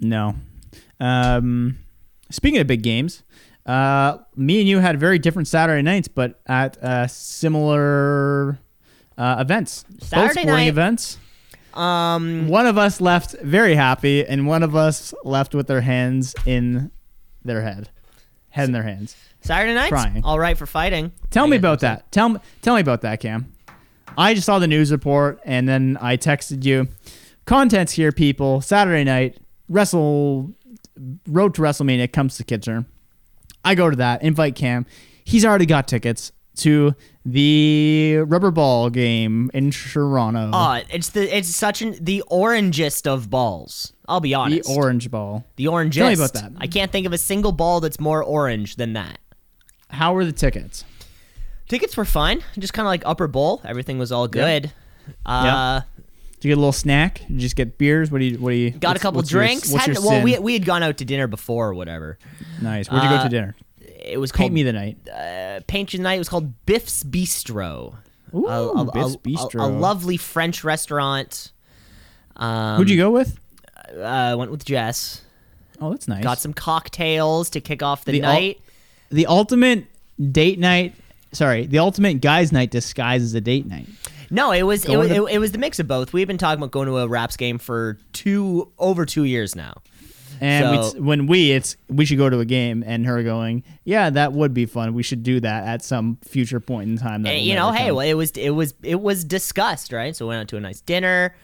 no 0.00 0.34
um 1.00 1.78
speaking 2.30 2.58
of 2.60 2.66
big 2.66 2.82
games 2.82 3.22
uh 3.66 4.18
me 4.36 4.60
and 4.60 4.68
you 4.68 4.78
had 4.78 4.98
very 5.00 5.18
different 5.18 5.48
saturday 5.48 5.82
nights 5.82 6.06
but 6.08 6.40
at 6.46 6.82
uh 6.82 7.06
similar 7.06 8.58
uh 9.18 9.36
events 9.40 9.84
Both 9.90 10.04
sporting 10.08 10.46
night- 10.46 10.68
events 10.68 11.18
Um, 11.74 12.48
one 12.48 12.66
of 12.66 12.78
us 12.78 13.02
left 13.02 13.34
very 13.42 13.74
happy, 13.74 14.24
and 14.24 14.46
one 14.46 14.62
of 14.62 14.74
us 14.74 15.12
left 15.24 15.54
with 15.54 15.66
their 15.66 15.82
hands 15.82 16.34
in 16.46 16.90
their 17.44 17.60
head, 17.60 17.90
head 18.48 18.64
in 18.68 18.72
their 18.72 18.82
hands. 18.82 19.14
Saturday 19.42 19.74
nights, 19.74 19.90
Crying. 19.90 20.22
all 20.24 20.38
right 20.38 20.56
for 20.56 20.64
fighting. 20.64 21.12
Tell 21.30 21.46
me 21.46 21.58
about 21.58 21.80
that. 21.80 22.10
Tell 22.12 22.30
me, 22.30 22.40
tell 22.62 22.76
me 22.76 22.80
about 22.80 23.02
that, 23.02 23.20
Cam. 23.20 23.52
I 24.16 24.32
just 24.32 24.46
saw 24.46 24.58
the 24.58 24.66
news 24.66 24.90
report, 24.90 25.38
and 25.44 25.68
then 25.68 25.98
I 26.00 26.16
texted 26.16 26.64
you. 26.64 26.88
Contents 27.44 27.92
here, 27.92 28.10
people. 28.10 28.62
Saturday 28.62 29.04
night, 29.04 29.36
Wrestle 29.68 30.54
Road 31.28 31.54
to 31.56 31.60
WrestleMania 31.60 32.10
comes 32.10 32.38
to 32.38 32.44
Kitchener. 32.44 32.86
I 33.66 33.74
go 33.74 33.90
to 33.90 33.96
that, 33.96 34.22
invite 34.22 34.54
Cam. 34.54 34.86
He's 35.24 35.44
already 35.44 35.66
got 35.66 35.88
tickets 35.88 36.32
to 36.56 36.94
the 37.24 38.18
rubber 38.26 38.50
ball 38.50 38.88
game 38.90 39.50
in 39.52 39.70
Toronto. 39.72 40.50
Oh, 40.52 40.80
it's 40.88 41.10
the 41.10 41.36
it's 41.36 41.48
such 41.54 41.82
an 41.82 41.96
the 42.00 42.22
orangest 42.30 43.06
of 43.06 43.28
balls. 43.28 43.92
I'll 44.08 44.20
be 44.20 44.34
honest. 44.34 44.68
the 44.68 44.74
orange 44.74 45.10
ball. 45.10 45.44
The 45.56 45.66
orangest. 45.66 45.94
Tell 45.94 46.08
me 46.08 46.14
about 46.14 46.32
that. 46.34 46.52
I 46.58 46.66
can't 46.66 46.90
think 46.92 47.06
of 47.06 47.12
a 47.12 47.18
single 47.18 47.52
ball 47.52 47.80
that's 47.80 47.98
more 48.00 48.22
orange 48.22 48.76
than 48.76 48.92
that. 48.94 49.18
How 49.90 50.14
were 50.14 50.24
the 50.24 50.32
tickets? 50.32 50.84
Tickets 51.68 51.96
were 51.96 52.04
fine, 52.04 52.42
just 52.58 52.72
kind 52.72 52.86
of 52.86 52.90
like 52.90 53.02
upper 53.04 53.26
bowl. 53.26 53.60
Everything 53.64 53.98
was 53.98 54.12
all 54.12 54.28
good. 54.28 54.72
Uh, 55.24 55.80
Did 55.80 55.95
you 56.46 56.52
get 56.52 56.58
a 56.58 56.60
little 56.60 56.72
snack? 56.72 57.18
Did 57.20 57.30
you 57.30 57.38
just 57.40 57.56
get 57.56 57.78
beers? 57.78 58.10
What 58.10 58.18
do 58.18 58.24
you? 58.24 58.38
What 58.38 58.50
do 58.50 58.56
you? 58.56 58.70
got 58.70 58.96
a 58.96 58.98
couple 59.00 59.20
drinks. 59.22 59.70
your 59.70 59.78
Hadn't- 59.80 60.02
well, 60.04 60.22
we 60.22 60.38
we 60.38 60.52
had 60.54 60.64
gone 60.64 60.82
out 60.82 60.98
to 60.98 61.04
dinner 61.04 61.26
before 61.26 61.68
or 61.68 61.74
whatever. 61.74 62.18
nice. 62.62 62.90
Where'd 62.90 63.02
you 63.02 63.08
go 63.10 63.16
uh, 63.16 63.22
to 63.24 63.28
dinner? 63.28 63.56
It 63.80 64.18
was 64.20 64.30
Paint 64.30 64.38
called 64.50 64.52
me 64.52 64.62
the 64.62 64.72
night. 64.72 64.98
uh, 65.08 65.60
Paint 65.66 65.92
You 65.92 65.98
the 65.98 66.04
Night. 66.04 66.14
It 66.14 66.18
was 66.18 66.28
called 66.28 66.64
Biff's 66.66 67.02
Bistro. 67.02 67.96
Ooh, 68.34 68.46
a, 68.46 68.70
a- 68.70 68.92
Biff's 68.92 69.16
Bistro. 69.16 69.60
A, 69.60 69.66
a 69.66 69.68
lovely 69.68 70.16
French 70.16 70.62
restaurant. 70.62 71.50
Um, 72.36 72.76
Who'd 72.76 72.90
you 72.90 72.96
go 72.96 73.10
with? 73.10 73.38
Uh, 73.98 74.34
went 74.38 74.50
with 74.50 74.64
Jess. 74.64 75.22
Oh, 75.80 75.90
that's 75.90 76.06
nice. 76.08 76.22
Got 76.22 76.38
some 76.38 76.52
cocktails 76.54 77.50
to 77.50 77.60
kick 77.60 77.82
off 77.82 78.04
the, 78.04 78.12
The 78.12 78.22
ul- 78.22 78.32
night. 78.32 78.60
the 79.10 79.26
ultimate 79.26 79.86
date 80.32 80.58
night. 80.58 80.94
Sorry, 81.32 81.66
the 81.66 81.78
ultimate 81.80 82.20
guys' 82.20 82.52
night 82.52 82.70
disguised 82.70 83.24
as 83.24 83.34
a 83.34 83.40
date 83.40 83.66
night. 83.66 83.86
No, 84.30 84.52
it 84.52 84.62
was 84.62 84.84
it, 84.84 84.96
was 84.96 85.08
to- 85.08 85.26
it, 85.26 85.34
it 85.34 85.38
was 85.38 85.52
the 85.52 85.58
mix 85.58 85.78
of 85.78 85.86
both. 85.88 86.12
We've 86.12 86.26
been 86.26 86.38
talking 86.38 86.58
about 86.60 86.70
going 86.72 86.86
to 86.88 86.98
a 86.98 87.08
Raps 87.08 87.36
game 87.36 87.58
for 87.58 87.98
two 88.12 88.72
over 88.78 89.04
two 89.06 89.24
years 89.24 89.54
now. 89.54 89.82
And 90.40 90.70
we 90.70 90.82
So- 90.82 91.00
when 91.00 91.26
we, 91.26 91.52
it's 91.52 91.76
we 91.88 92.04
should 92.04 92.18
go 92.18 92.28
to 92.28 92.40
a 92.40 92.44
game, 92.44 92.84
and 92.86 93.06
her 93.06 93.22
going, 93.22 93.64
yeah, 93.84 94.10
that 94.10 94.32
would 94.34 94.52
be 94.52 94.66
fun. 94.66 94.92
We 94.92 95.02
should 95.02 95.22
do 95.22 95.40
that 95.40 95.64
at 95.64 95.82
some 95.82 96.18
future 96.26 96.60
point 96.60 96.90
in 96.90 96.98
time. 96.98 97.22
That 97.22 97.40
you 97.40 97.54
know, 97.54 97.72
hey, 97.72 97.86
come." 97.86 97.96
well, 97.96 98.06
it 98.06 98.14
was 98.14 98.32
it 98.32 98.50
was 98.50 98.74
it 98.82 99.00
was 99.00 99.24
discussed, 99.24 99.92
right? 99.92 100.14
So 100.14 100.26
we 100.26 100.30
went 100.30 100.40
out 100.42 100.48
to 100.48 100.56
a 100.58 100.60
nice 100.60 100.80
dinner, 100.82 101.34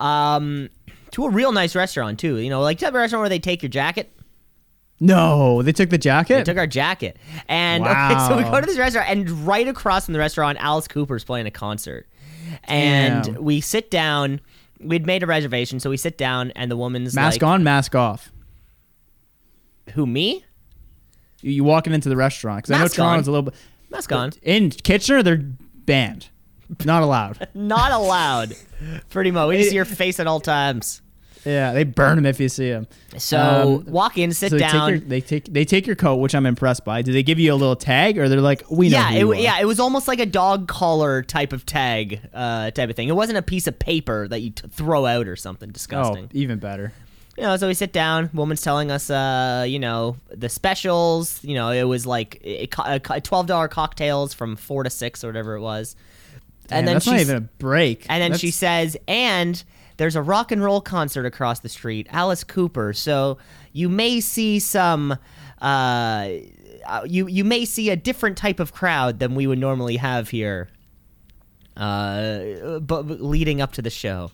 um, 0.00 0.68
to 1.12 1.26
a 1.26 1.30
real 1.30 1.52
nice 1.52 1.76
restaurant 1.76 2.18
too. 2.18 2.38
You 2.38 2.50
know, 2.50 2.60
like 2.60 2.78
type 2.78 2.88
of 2.88 2.94
restaurant 2.94 3.20
where 3.22 3.28
they 3.28 3.38
take 3.38 3.62
your 3.62 3.70
jacket. 3.70 4.10
No, 5.00 5.62
they 5.62 5.72
took 5.72 5.90
the 5.90 5.98
jacket. 5.98 6.34
They 6.38 6.42
took 6.44 6.56
our 6.56 6.66
jacket. 6.66 7.18
And 7.48 7.84
okay, 7.86 8.16
so 8.28 8.36
we 8.36 8.42
go 8.44 8.60
to 8.60 8.66
this 8.66 8.78
restaurant, 8.78 9.10
and 9.10 9.28
right 9.46 9.66
across 9.68 10.06
from 10.06 10.12
the 10.14 10.18
restaurant, 10.20 10.58
Alice 10.60 10.88
Cooper's 10.88 11.24
playing 11.24 11.46
a 11.46 11.50
concert. 11.50 12.06
And 12.64 13.24
Damn. 13.24 13.44
we 13.44 13.60
sit 13.60 13.90
down. 13.90 14.40
We'd 14.80 15.06
made 15.06 15.22
a 15.22 15.26
reservation, 15.26 15.80
so 15.80 15.90
we 15.90 15.96
sit 15.96 16.18
down, 16.18 16.50
and 16.52 16.70
the 16.70 16.76
woman's 16.76 17.14
mask 17.14 17.42
like, 17.42 17.48
on, 17.50 17.62
mask 17.64 17.94
off. 17.94 18.30
"Who 19.94 20.06
me? 20.06 20.44
You, 21.40 21.52
you 21.52 21.64
walking 21.64 21.92
into 21.92 22.08
the 22.08 22.16
restaurant 22.16 22.58
because 22.64 22.70
I 22.72 22.78
know 22.78 22.84
Mask 22.84 22.96
Toronto's 22.96 23.28
on. 23.28 23.32
a 23.32 23.36
little 23.36 23.50
bit. 23.50 23.54
Mask 23.90 24.12
on. 24.12 24.32
In 24.42 24.70
Kitchener, 24.70 25.22
they're 25.22 25.38
banned, 25.38 26.28
not 26.84 27.02
allowed. 27.02 27.48
Not 27.54 27.92
allowed." 27.92 28.54
Pretty 29.08 29.30
much. 29.30 29.48
We 29.48 29.56
just 29.58 29.70
see 29.70 29.76
your 29.76 29.84
face 29.86 30.20
at 30.20 30.26
all 30.26 30.40
times. 30.40 31.00
Yeah, 31.44 31.72
they 31.72 31.84
burn 31.84 32.16
them 32.16 32.26
if 32.26 32.40
you 32.40 32.48
see 32.48 32.70
them. 32.70 32.86
So 33.18 33.82
walk 33.86 34.18
in, 34.18 34.32
sit 34.32 34.50
so 34.50 34.56
they 34.56 34.60
down. 34.60 34.90
Take 34.90 35.00
your, 35.00 35.08
they 35.08 35.20
take 35.20 35.52
they 35.52 35.64
take 35.64 35.86
your 35.86 35.96
coat, 35.96 36.16
which 36.16 36.34
I'm 36.34 36.46
impressed 36.46 36.84
by. 36.84 37.02
Do 37.02 37.12
they 37.12 37.22
give 37.22 37.38
you 37.38 37.52
a 37.52 37.56
little 37.56 37.76
tag, 37.76 38.18
or 38.18 38.28
they're 38.28 38.40
like, 38.40 38.64
we 38.70 38.88
know? 38.88 38.98
yeah, 38.98 39.10
it, 39.10 39.14
you 39.14 39.20
w- 39.20 39.40
are? 39.40 39.42
yeah, 39.42 39.60
it 39.60 39.66
was 39.66 39.78
almost 39.80 40.08
like 40.08 40.20
a 40.20 40.26
dog 40.26 40.68
collar 40.68 41.22
type 41.22 41.52
of 41.52 41.64
tag, 41.66 42.20
uh, 42.32 42.70
type 42.70 42.90
of 42.90 42.96
thing. 42.96 43.08
It 43.08 43.16
wasn't 43.16 43.38
a 43.38 43.42
piece 43.42 43.66
of 43.66 43.78
paper 43.78 44.26
that 44.28 44.40
you 44.40 44.50
t- 44.50 44.68
throw 44.68 45.06
out 45.06 45.28
or 45.28 45.36
something 45.36 45.70
disgusting. 45.70 46.24
Oh, 46.24 46.30
even 46.32 46.58
better. 46.58 46.92
you 47.36 47.42
know, 47.42 47.56
so 47.56 47.66
we 47.68 47.74
sit 47.74 47.92
down. 47.92 48.30
Woman's 48.32 48.62
telling 48.62 48.90
us, 48.90 49.10
uh, 49.10 49.64
you 49.68 49.78
know, 49.78 50.16
the 50.30 50.48
specials. 50.48 51.42
You 51.44 51.54
know, 51.54 51.70
it 51.70 51.84
was 51.84 52.06
like 52.06 52.40
twelve 53.22 53.46
dollar 53.46 53.68
cocktails 53.68 54.32
from 54.34 54.56
four 54.56 54.82
to 54.82 54.90
six 54.90 55.22
or 55.22 55.28
whatever 55.28 55.54
it 55.54 55.60
was. 55.60 55.94
Damn, 56.66 56.78
and 56.78 56.88
then 56.88 56.94
that's 56.94 57.06
not 57.06 57.20
even 57.20 57.36
a 57.36 57.40
break. 57.42 58.06
And 58.08 58.22
then 58.22 58.38
she 58.38 58.50
says, 58.50 58.96
and 59.06 59.62
there's 59.96 60.16
a 60.16 60.22
rock 60.22 60.52
and 60.52 60.62
roll 60.62 60.80
concert 60.80 61.26
across 61.26 61.60
the 61.60 61.68
street, 61.68 62.06
Alice 62.10 62.44
Cooper. 62.44 62.92
So 62.92 63.38
you 63.72 63.88
may 63.88 64.20
see 64.20 64.58
some, 64.58 65.12
uh, 65.60 66.28
uh, 66.86 67.02
you 67.06 67.26
you 67.26 67.44
may 67.44 67.64
see 67.64 67.90
a 67.90 67.96
different 67.96 68.36
type 68.36 68.60
of 68.60 68.72
crowd 68.72 69.18
than 69.18 69.34
we 69.34 69.46
would 69.46 69.58
normally 69.58 69.96
have 69.96 70.30
here. 70.30 70.68
Uh, 71.76 72.78
but 72.80 73.02
but 73.04 73.20
leading 73.20 73.60
up 73.60 73.72
to 73.72 73.82
the 73.82 73.90
show. 73.90 74.30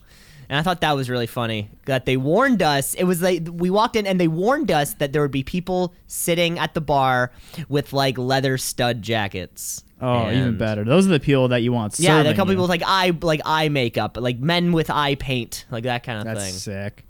And 0.49 0.59
I 0.59 0.63
thought 0.63 0.81
that 0.81 0.97
was 0.97 1.09
really 1.09 1.27
funny 1.27 1.69
that 1.85 2.05
they 2.05 2.17
warned 2.17 2.61
us. 2.61 2.93
It 2.95 3.05
was 3.05 3.21
like 3.21 3.47
we 3.49 3.69
walked 3.69 3.95
in 3.95 4.05
and 4.05 4.19
they 4.19 4.27
warned 4.27 4.69
us 4.69 4.95
that 4.95 5.13
there 5.13 5.21
would 5.21 5.31
be 5.31 5.43
people 5.43 5.93
sitting 6.07 6.59
at 6.59 6.73
the 6.73 6.81
bar 6.81 7.31
with 7.69 7.93
like 7.93 8.17
leather 8.17 8.57
stud 8.57 9.01
jackets. 9.01 9.85
Oh, 10.01 10.29
even 10.31 10.57
better. 10.57 10.83
Those 10.83 11.05
are 11.05 11.11
the 11.11 11.19
people 11.19 11.49
that 11.49 11.61
you 11.61 11.71
want. 11.71 11.99
yeah, 11.99 12.21
a 12.21 12.33
couple 12.33 12.47
you. 12.47 12.55
people 12.57 12.63
with 12.63 12.69
like 12.69 12.83
eye 12.85 13.15
like 13.21 13.41
eye 13.45 13.69
makeup, 13.69 14.17
like 14.19 14.39
men 14.39 14.71
with 14.71 14.89
eye 14.89 15.15
paint, 15.15 15.65
like 15.69 15.83
that 15.83 16.03
kind 16.03 16.17
of 16.19 16.25
That's 16.25 16.39
thing. 16.39 16.53
That's 16.53 16.95
sick. 16.95 17.05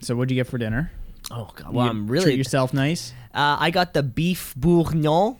So, 0.00 0.16
what'd 0.16 0.30
you 0.30 0.36
get 0.36 0.48
for 0.48 0.58
dinner? 0.58 0.90
Oh 1.30 1.50
god, 1.54 1.72
well 1.72 1.86
You 1.86 1.90
I'm 1.90 2.06
really 2.06 2.24
treat 2.24 2.36
yourself 2.38 2.74
nice. 2.74 3.12
Uh, 3.32 3.56
I 3.58 3.70
got 3.70 3.94
the 3.94 4.02
beef 4.02 4.54
bourguignon, 4.56 5.36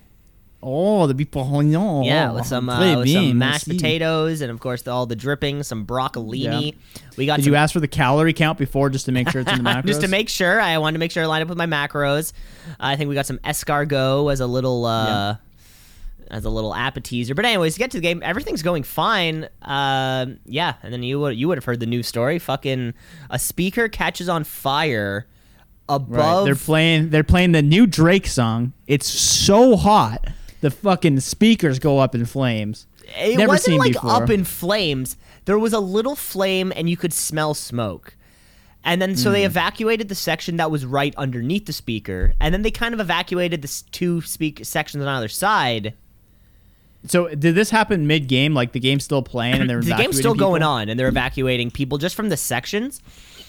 Oh, 0.62 1.06
the 1.06 1.12
beef 1.12 1.30
bourguignon. 1.30 2.04
yeah, 2.04 2.30
Oh, 2.30 2.36
with 2.36 2.46
some 2.46 2.70
uh, 2.70 2.98
with 3.00 3.10
some 3.10 3.36
mashed 3.36 3.66
merci. 3.68 3.76
potatoes, 3.76 4.40
and 4.40 4.50
of 4.50 4.60
course 4.60 4.82
the, 4.82 4.90
all 4.90 5.04
the 5.04 5.14
drippings, 5.16 5.66
some 5.68 5.84
broccolini. 5.84 6.72
Yeah. 6.72 7.00
We 7.18 7.26
got 7.26 7.36
Did 7.36 7.44
some, 7.44 7.52
you 7.52 7.56
ask 7.56 7.74
for 7.74 7.80
the 7.80 7.88
calorie 7.88 8.32
count 8.32 8.56
before 8.58 8.88
just 8.88 9.04
to 9.06 9.12
make 9.12 9.28
sure 9.28 9.42
it's 9.42 9.52
in 9.52 9.62
the 9.62 9.68
macros? 9.68 9.84
just 9.86 10.00
to 10.00 10.08
make 10.08 10.30
sure. 10.30 10.58
I 10.60 10.78
wanted 10.78 10.94
to 10.94 10.98
make 11.00 11.10
sure 11.10 11.22
I 11.22 11.26
lined 11.26 11.42
up 11.42 11.48
with 11.50 11.58
my 11.58 11.66
macros. 11.66 12.32
I 12.80 12.96
think 12.96 13.08
we 13.10 13.14
got 13.14 13.26
some 13.26 13.38
escargot 13.40 14.32
as 14.32 14.40
a 14.40 14.46
little. 14.46 14.86
Uh, 14.86 15.36
As 16.34 16.44
a 16.44 16.50
little 16.50 16.74
appetizer, 16.74 17.32
but 17.32 17.44
anyways, 17.44 17.74
to 17.74 17.78
get 17.78 17.92
to 17.92 17.98
the 17.98 18.02
game, 18.02 18.20
everything's 18.24 18.62
going 18.62 18.82
fine. 18.82 19.48
Um, 19.62 20.38
yeah, 20.44 20.74
and 20.82 20.92
then 20.92 21.04
you 21.04 21.20
would 21.20 21.36
you 21.38 21.46
would 21.46 21.58
have 21.58 21.64
heard 21.64 21.78
the 21.78 21.86
news 21.86 22.08
story. 22.08 22.40
Fucking 22.40 22.92
a 23.30 23.38
speaker 23.38 23.88
catches 23.88 24.28
on 24.28 24.42
fire 24.42 25.28
above 25.88 26.08
Right. 26.10 26.44
They're 26.44 26.56
playing. 26.56 27.10
They're 27.10 27.22
playing 27.22 27.52
the 27.52 27.62
new 27.62 27.86
Drake 27.86 28.26
song. 28.26 28.72
It's 28.88 29.06
so 29.06 29.76
hot. 29.76 30.26
The 30.60 30.72
fucking 30.72 31.20
speakers 31.20 31.78
go 31.78 32.00
up 32.00 32.16
in 32.16 32.24
flames. 32.24 32.86
it 33.16 33.36
Never 33.38 33.50
wasn't 33.52 33.78
like 33.78 33.92
before. 33.92 34.10
up 34.10 34.28
in 34.30 34.42
flames. 34.42 35.16
There 35.44 35.58
was 35.58 35.72
a 35.72 35.78
little 35.78 36.16
flame, 36.16 36.72
and 36.74 36.90
you 36.90 36.96
could 36.96 37.12
smell 37.12 37.54
smoke. 37.54 38.16
And 38.82 39.00
then 39.00 39.14
so 39.14 39.28
Hmm. 39.30 39.34
they 39.34 39.44
evacuated 39.44 40.08
the 40.08 40.14
section 40.16 40.56
that 40.56 40.70
was 40.70 40.84
right 40.84 41.14
underneath 41.16 41.66
the 41.66 41.72
speaker, 41.72 42.34
and 42.40 42.52
then 42.52 42.62
they 42.62 42.70
kind 42.72 42.92
of 42.92 42.98
evacuated 42.98 43.62
the 43.62 43.82
two 43.92 44.20
speak 44.22 44.64
sections 44.64 45.02
on 45.04 45.08
either 45.08 45.28
side. 45.28 45.94
So 47.06 47.28
did 47.28 47.54
this 47.54 47.70
happen 47.70 48.06
mid 48.06 48.28
game? 48.28 48.54
Like 48.54 48.72
the 48.72 48.80
game's 48.80 49.04
still 49.04 49.22
playing 49.22 49.60
and 49.60 49.68
they're 49.68 49.80
The 49.80 49.94
game's 49.94 50.16
still 50.16 50.32
evacuating 50.32 50.38
going 50.38 50.62
on, 50.62 50.88
and 50.88 50.98
they're 50.98 51.08
evacuating 51.08 51.70
people 51.70 51.98
just 51.98 52.14
from 52.14 52.28
the 52.28 52.36
sections. 52.36 53.02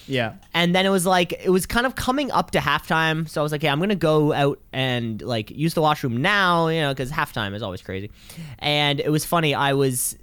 Yeah. 0.07 0.33
And 0.53 0.75
then 0.75 0.85
it 0.85 0.89
was 0.89 1.05
like 1.05 1.33
it 1.43 1.49
was 1.49 1.65
kind 1.65 1.85
of 1.85 1.95
coming 1.95 2.31
up 2.31 2.51
to 2.51 2.59
halftime, 2.59 3.27
so 3.27 3.41
I 3.41 3.43
was 3.43 3.51
like, 3.51 3.63
"Yeah, 3.63 3.71
I'm 3.71 3.79
gonna 3.79 3.95
go 3.95 4.33
out 4.33 4.59
and 4.73 5.21
like 5.21 5.51
use 5.51 5.73
the 5.73 5.81
washroom 5.81 6.21
now," 6.21 6.67
you 6.67 6.81
know, 6.81 6.93
because 6.93 7.11
halftime 7.11 7.55
is 7.55 7.61
always 7.61 7.81
crazy. 7.81 8.11
And 8.59 8.99
it 8.99 9.09
was 9.09 9.25
funny. 9.25 9.55
I 9.55 9.73
was 9.73 10.17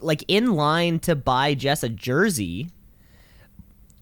like 0.00 0.24
in 0.28 0.54
line 0.54 0.98
to 1.00 1.16
buy 1.16 1.54
Jess 1.54 1.82
a 1.82 1.88
jersey 1.88 2.70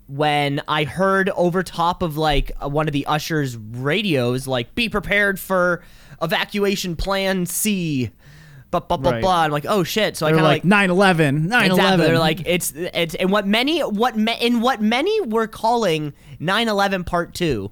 when 0.08 0.60
I 0.66 0.84
heard 0.84 1.30
over 1.30 1.62
top 1.62 2.02
of 2.02 2.16
like 2.16 2.52
one 2.60 2.88
of 2.88 2.92
the 2.92 3.06
ushers' 3.06 3.56
radios, 3.56 4.46
like, 4.46 4.74
"Be 4.74 4.88
prepared 4.88 5.38
for 5.38 5.82
evacuation 6.20 6.96
plan 6.96 7.46
C." 7.46 8.10
Blah 8.72 8.80
blah 8.80 8.96
blah 8.96 9.10
Right. 9.12 9.20
blah. 9.22 9.42
I'm 9.42 9.52
like, 9.52 9.66
"Oh 9.68 9.84
shit!" 9.84 10.16
So 10.16 10.26
I 10.26 10.30
They're 10.32 10.40
kind 10.42 10.58
of 10.60 10.64
like 10.68 10.88
9/11, 10.90 11.46
9/11. 11.48 11.66
Exactly. 11.70 12.06
They're 12.06 12.18
like 12.18 12.42
it's 12.46 12.72
it's 12.74 13.14
and 13.14 13.30
what 13.30 13.46
many 13.46 13.78
what 13.80 14.16
me, 14.16 14.34
in 14.40 14.60
what 14.62 14.80
many 14.82 15.20
were 15.20 15.46
calling 15.46 16.12
9/11 16.40 17.04
Part 17.06 17.34
Two. 17.34 17.70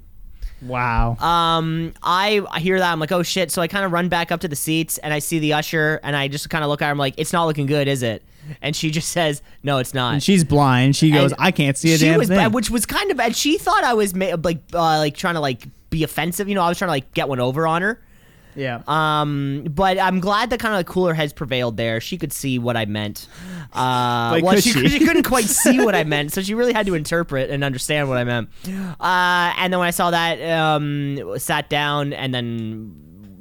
wow. 0.63 1.17
Um, 1.19 1.93
I 2.03 2.43
I 2.51 2.61
hear 2.61 2.79
that 2.79 2.93
I'm 2.93 3.01
like, 3.01 3.13
oh 3.13 3.23
shit. 3.23 3.51
So 3.51 3.63
I 3.63 3.67
kind 3.69 3.85
of 3.85 3.93
run 3.93 4.09
back 4.09 4.31
up 4.31 4.41
to 4.41 4.49
the 4.49 4.57
seats 4.57 4.99
and 4.99 5.13
I 5.15 5.19
see 5.21 5.39
the 5.39 5.55
usher 5.55 6.01
and 6.03 6.15
I 6.15 6.29
just 6.29 6.51
kind 6.51 6.63
of 6.65 6.71
look 6.71 6.83
at 6.83 6.87
her. 6.87 6.91
I'm 6.91 6.99
like, 6.99 7.15
it's 7.17 7.33
not 7.33 7.47
looking 7.47 7.67
good, 7.67 7.89
is 7.89 8.03
it? 8.03 8.23
And 8.61 8.77
she 8.77 8.91
just 8.91 9.09
says, 9.19 9.43
no, 9.63 9.79
it's 9.79 9.95
not. 9.95 10.13
and 10.15 10.23
she's 10.23 10.45
blind. 10.45 10.97
She 10.97 11.11
goes, 11.11 11.33
And 11.33 11.41
I 11.41 11.51
can't 11.51 11.77
see 11.79 11.95
a 11.95 11.99
she 11.99 12.05
damn 12.07 12.19
was 12.19 12.29
thing. 12.29 12.37
bad, 12.37 12.53
which 12.53 12.69
was 12.71 12.85
kind 12.85 13.11
of 13.11 13.17
bad. 13.17 13.35
She 13.37 13.57
thought 13.59 13.85
I 13.85 13.95
was 13.95 14.15
ma- 14.15 14.37
like 14.43 14.59
uh, 14.75 14.99
like 14.99 15.17
trying 15.17 15.35
to 15.35 15.41
like 15.41 15.67
be 15.89 16.05
offensive. 16.05 16.47
You 16.49 16.55
know, 16.57 16.63
I 16.63 16.69
was 16.69 16.77
trying 16.79 16.89
to 16.89 16.93
like 16.93 17.15
get 17.15 17.29
one 17.29 17.41
over 17.41 17.67
on 17.67 17.81
her. 17.83 18.03
Yeah. 18.55 18.83
Um, 18.87 19.67
but 19.71 19.99
I'm 19.99 20.21
glad 20.21 20.51
that 20.51 20.61
kind 20.61 20.79
of 20.79 20.87
cooler 20.87 21.15
heads 21.15 21.33
prevailed 21.33 21.77
there. 21.77 22.01
She 22.01 22.19
could 22.19 22.33
see 22.33 22.59
what 22.59 22.77
I 22.77 22.85
meant. 22.85 23.29
Uh, 23.73 24.33
But 24.33 24.43
well, 24.43 24.57
she, 24.57 24.71
she? 24.73 24.89
she 24.89 24.99
couldn't 25.01 25.23
quite 25.25 25.45
see 25.47 25.83
what 25.85 25.95
I 25.95 26.05
meant, 26.05 26.33
so 26.33 26.43
she 26.43 26.55
really 26.55 26.73
had 26.73 26.87
to 26.87 26.95
interpret 26.95 27.51
and 27.51 27.63
understand 27.65 28.09
what 28.09 28.19
I 28.19 28.25
meant. 28.25 28.49
Uh, 28.67 29.53
and 29.57 29.73
then 29.73 29.79
when 29.79 29.89
I 29.89 29.93
saw 29.93 30.11
that, 30.11 30.41
um, 30.51 31.39
sat 31.39 31.69
down, 31.71 32.13
and 32.13 32.35
then 32.35 32.95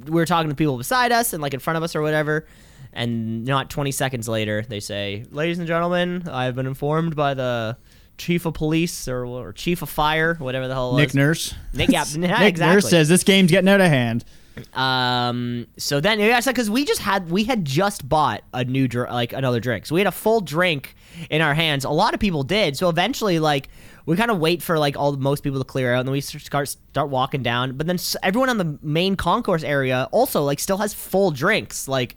we 0.05 0.11
were 0.11 0.25
talking 0.25 0.49
to 0.49 0.55
people 0.55 0.77
beside 0.77 1.11
us 1.11 1.33
and 1.33 1.41
like 1.41 1.53
in 1.53 1.59
front 1.59 1.77
of 1.77 1.83
us 1.83 1.95
or 1.95 2.01
whatever. 2.01 2.45
And 2.91 3.45
not 3.45 3.69
20 3.69 3.91
seconds 3.91 4.27
later, 4.27 4.65
they 4.67 4.79
say, 4.79 5.25
"Ladies 5.31 5.59
and 5.59 5.67
gentlemen, 5.67 6.27
I've 6.27 6.55
been 6.55 6.65
informed 6.67 7.15
by 7.15 7.33
the." 7.33 7.77
Chief 8.17 8.45
of 8.45 8.53
police 8.53 9.07
or, 9.07 9.25
or 9.25 9.53
chief 9.53 9.81
of 9.81 9.89
fire, 9.89 10.35
whatever 10.39 10.67
the 10.67 10.73
hell 10.73 10.89
it 10.89 10.93
was. 10.95 10.99
Nick 10.99 11.13
Nurse. 11.15 11.53
Nick, 11.73 11.89
yeah, 11.89 12.03
yeah, 12.11 12.17
Nick 12.17 12.49
exactly. 12.49 12.75
Nurse 12.75 12.89
says 12.89 13.07
this 13.07 13.23
game's 13.23 13.49
getting 13.49 13.69
out 13.69 13.79
of 13.79 13.87
hand. 13.87 14.25
Um. 14.73 15.67
So 15.77 15.99
then, 15.99 16.19
yeah, 16.19 16.41
because 16.41 16.69
we 16.69 16.85
just 16.85 17.01
had 17.01 17.29
we 17.29 17.43
had 17.43 17.65
just 17.65 18.07
bought 18.07 18.43
a 18.53 18.63
new 18.63 18.87
dr- 18.87 19.11
like 19.11 19.33
another 19.33 19.59
drink, 19.59 19.85
so 19.85 19.95
we 19.95 20.01
had 20.01 20.07
a 20.07 20.11
full 20.11 20.41
drink 20.41 20.95
in 21.29 21.41
our 21.41 21.53
hands. 21.53 21.85
A 21.85 21.89
lot 21.89 22.13
of 22.13 22.19
people 22.19 22.43
did. 22.43 22.77
So 22.77 22.89
eventually, 22.89 23.39
like 23.39 23.69
we 24.05 24.15
kind 24.15 24.31
of 24.31 24.39
wait 24.39 24.63
for 24.63 24.79
like 24.79 24.97
all 24.97 25.15
most 25.17 25.43
people 25.43 25.59
to 25.59 25.65
clear 25.65 25.93
out, 25.93 25.99
and 25.99 26.07
then 26.07 26.13
we 26.13 26.21
start 26.21 26.67
start 26.67 27.09
walking 27.09 27.43
down. 27.43 27.77
But 27.77 27.87
then 27.87 27.99
everyone 28.23 28.49
on 28.49 28.57
the 28.57 28.77
main 28.81 29.15
concourse 29.15 29.63
area 29.63 30.09
also 30.11 30.43
like 30.43 30.59
still 30.59 30.77
has 30.77 30.93
full 30.93 31.31
drinks. 31.31 31.87
Like 31.87 32.15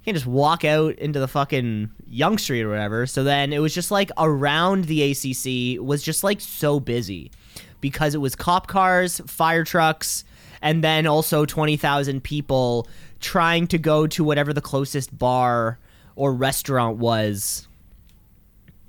you 0.00 0.12
can 0.12 0.14
just 0.14 0.26
walk 0.26 0.64
out 0.64 0.94
into 0.98 1.18
the 1.18 1.28
fucking 1.28 1.90
Yonge 2.06 2.40
Street 2.40 2.62
or 2.62 2.70
whatever. 2.70 3.06
So 3.06 3.24
then 3.24 3.52
it 3.52 3.58
was 3.58 3.74
just 3.74 3.90
like 3.90 4.10
around 4.16 4.84
the 4.84 5.02
ACC 5.10 5.84
was 5.84 6.02
just 6.02 6.22
like 6.22 6.40
so 6.40 6.80
busy 6.80 7.32
because 7.80 8.14
it 8.14 8.18
was 8.18 8.34
cop 8.36 8.66
cars, 8.66 9.20
fire 9.26 9.64
trucks, 9.64 10.24
and 10.62 10.82
then 10.82 11.06
also 11.06 11.44
20,000 11.44 12.22
people 12.22 12.88
trying 13.20 13.66
to 13.68 13.78
go 13.78 14.06
to 14.06 14.24
whatever 14.24 14.52
the 14.52 14.60
closest 14.60 15.16
bar 15.16 15.78
or 16.14 16.32
restaurant 16.32 16.98
was. 16.98 17.66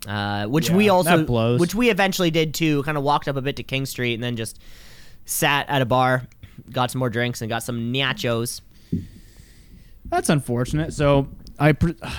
Uh, 0.07 0.45
which 0.45 0.69
we 0.69 0.89
also, 0.89 1.57
which 1.57 1.75
we 1.75 1.89
eventually 1.89 2.31
did 2.31 2.53
too. 2.53 2.83
Kind 2.83 2.97
of 2.97 3.03
walked 3.03 3.27
up 3.27 3.35
a 3.35 3.41
bit 3.41 3.57
to 3.57 3.63
King 3.63 3.85
Street 3.85 4.13
and 4.13 4.23
then 4.23 4.37
just 4.37 4.59
sat 5.25 5.67
at 5.67 5.81
a 5.81 5.85
bar, 5.85 6.23
got 6.71 6.91
some 6.91 6.99
more 6.99 7.09
drinks, 7.09 7.41
and 7.41 7.49
got 7.49 7.63
some 7.63 7.91
nachos. 7.91 8.61
That's 10.05 10.29
unfortunate. 10.29 10.93
So 10.93 11.27
I, 11.59 11.73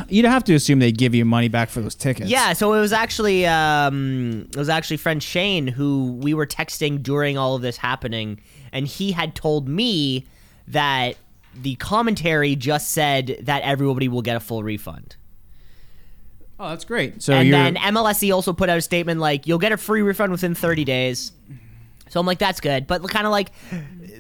you'd 0.09 0.25
have 0.25 0.45
to 0.45 0.55
assume 0.55 0.81
they 0.81 0.93
give 0.93 1.15
you 1.15 1.25
money 1.25 1.49
back 1.49 1.71
for 1.71 1.81
those 1.81 1.95
tickets. 1.95 2.29
Yeah, 2.29 2.53
so 2.53 2.73
it 2.75 2.81
was 2.81 2.93
actually 2.93 3.47
um, 3.47 4.49
it 4.51 4.57
was 4.57 4.69
actually 4.69 4.97
friend 4.97 5.23
Shane 5.23 5.67
who 5.67 6.19
we 6.21 6.35
were 6.35 6.47
texting 6.47 7.03
during 7.03 7.39
all 7.39 7.55
of 7.55 7.63
this 7.63 7.77
happening, 7.77 8.41
and 8.79 8.87
he 8.87 9.13
had 9.13 9.35
told 9.35 9.69
me 9.69 10.25
that 10.69 11.17
the 11.53 11.75
commentary 11.75 12.55
just 12.57 12.93
said 12.93 13.41
that 13.43 13.63
everybody 13.63 14.09
will 14.09 14.23
get 14.23 14.37
a 14.37 14.41
full 14.41 14.63
refund. 14.63 15.17
Oh, 16.61 16.69
that's 16.71 16.85
great. 16.85 17.23
So 17.23 17.35
and 17.35 17.53
then 17.53 17.75
MLSE 17.75 18.33
also 18.33 18.53
put 18.53 18.69
out 18.69 18.79
a 18.79 18.83
statement 18.83 19.21
like 19.21 19.47
you'll 19.47 19.59
get 19.59 19.73
a 19.73 19.77
free 19.77 20.03
refund 20.03 20.33
within 20.33 20.55
30 20.55 20.85
days. 20.85 21.33
So 22.09 22.21
I'm 22.21 22.27
like, 22.27 22.39
that's 22.39 22.61
good, 22.61 22.87
but 22.87 23.07
kind 23.09 23.27
of 23.27 23.33
like 23.33 23.51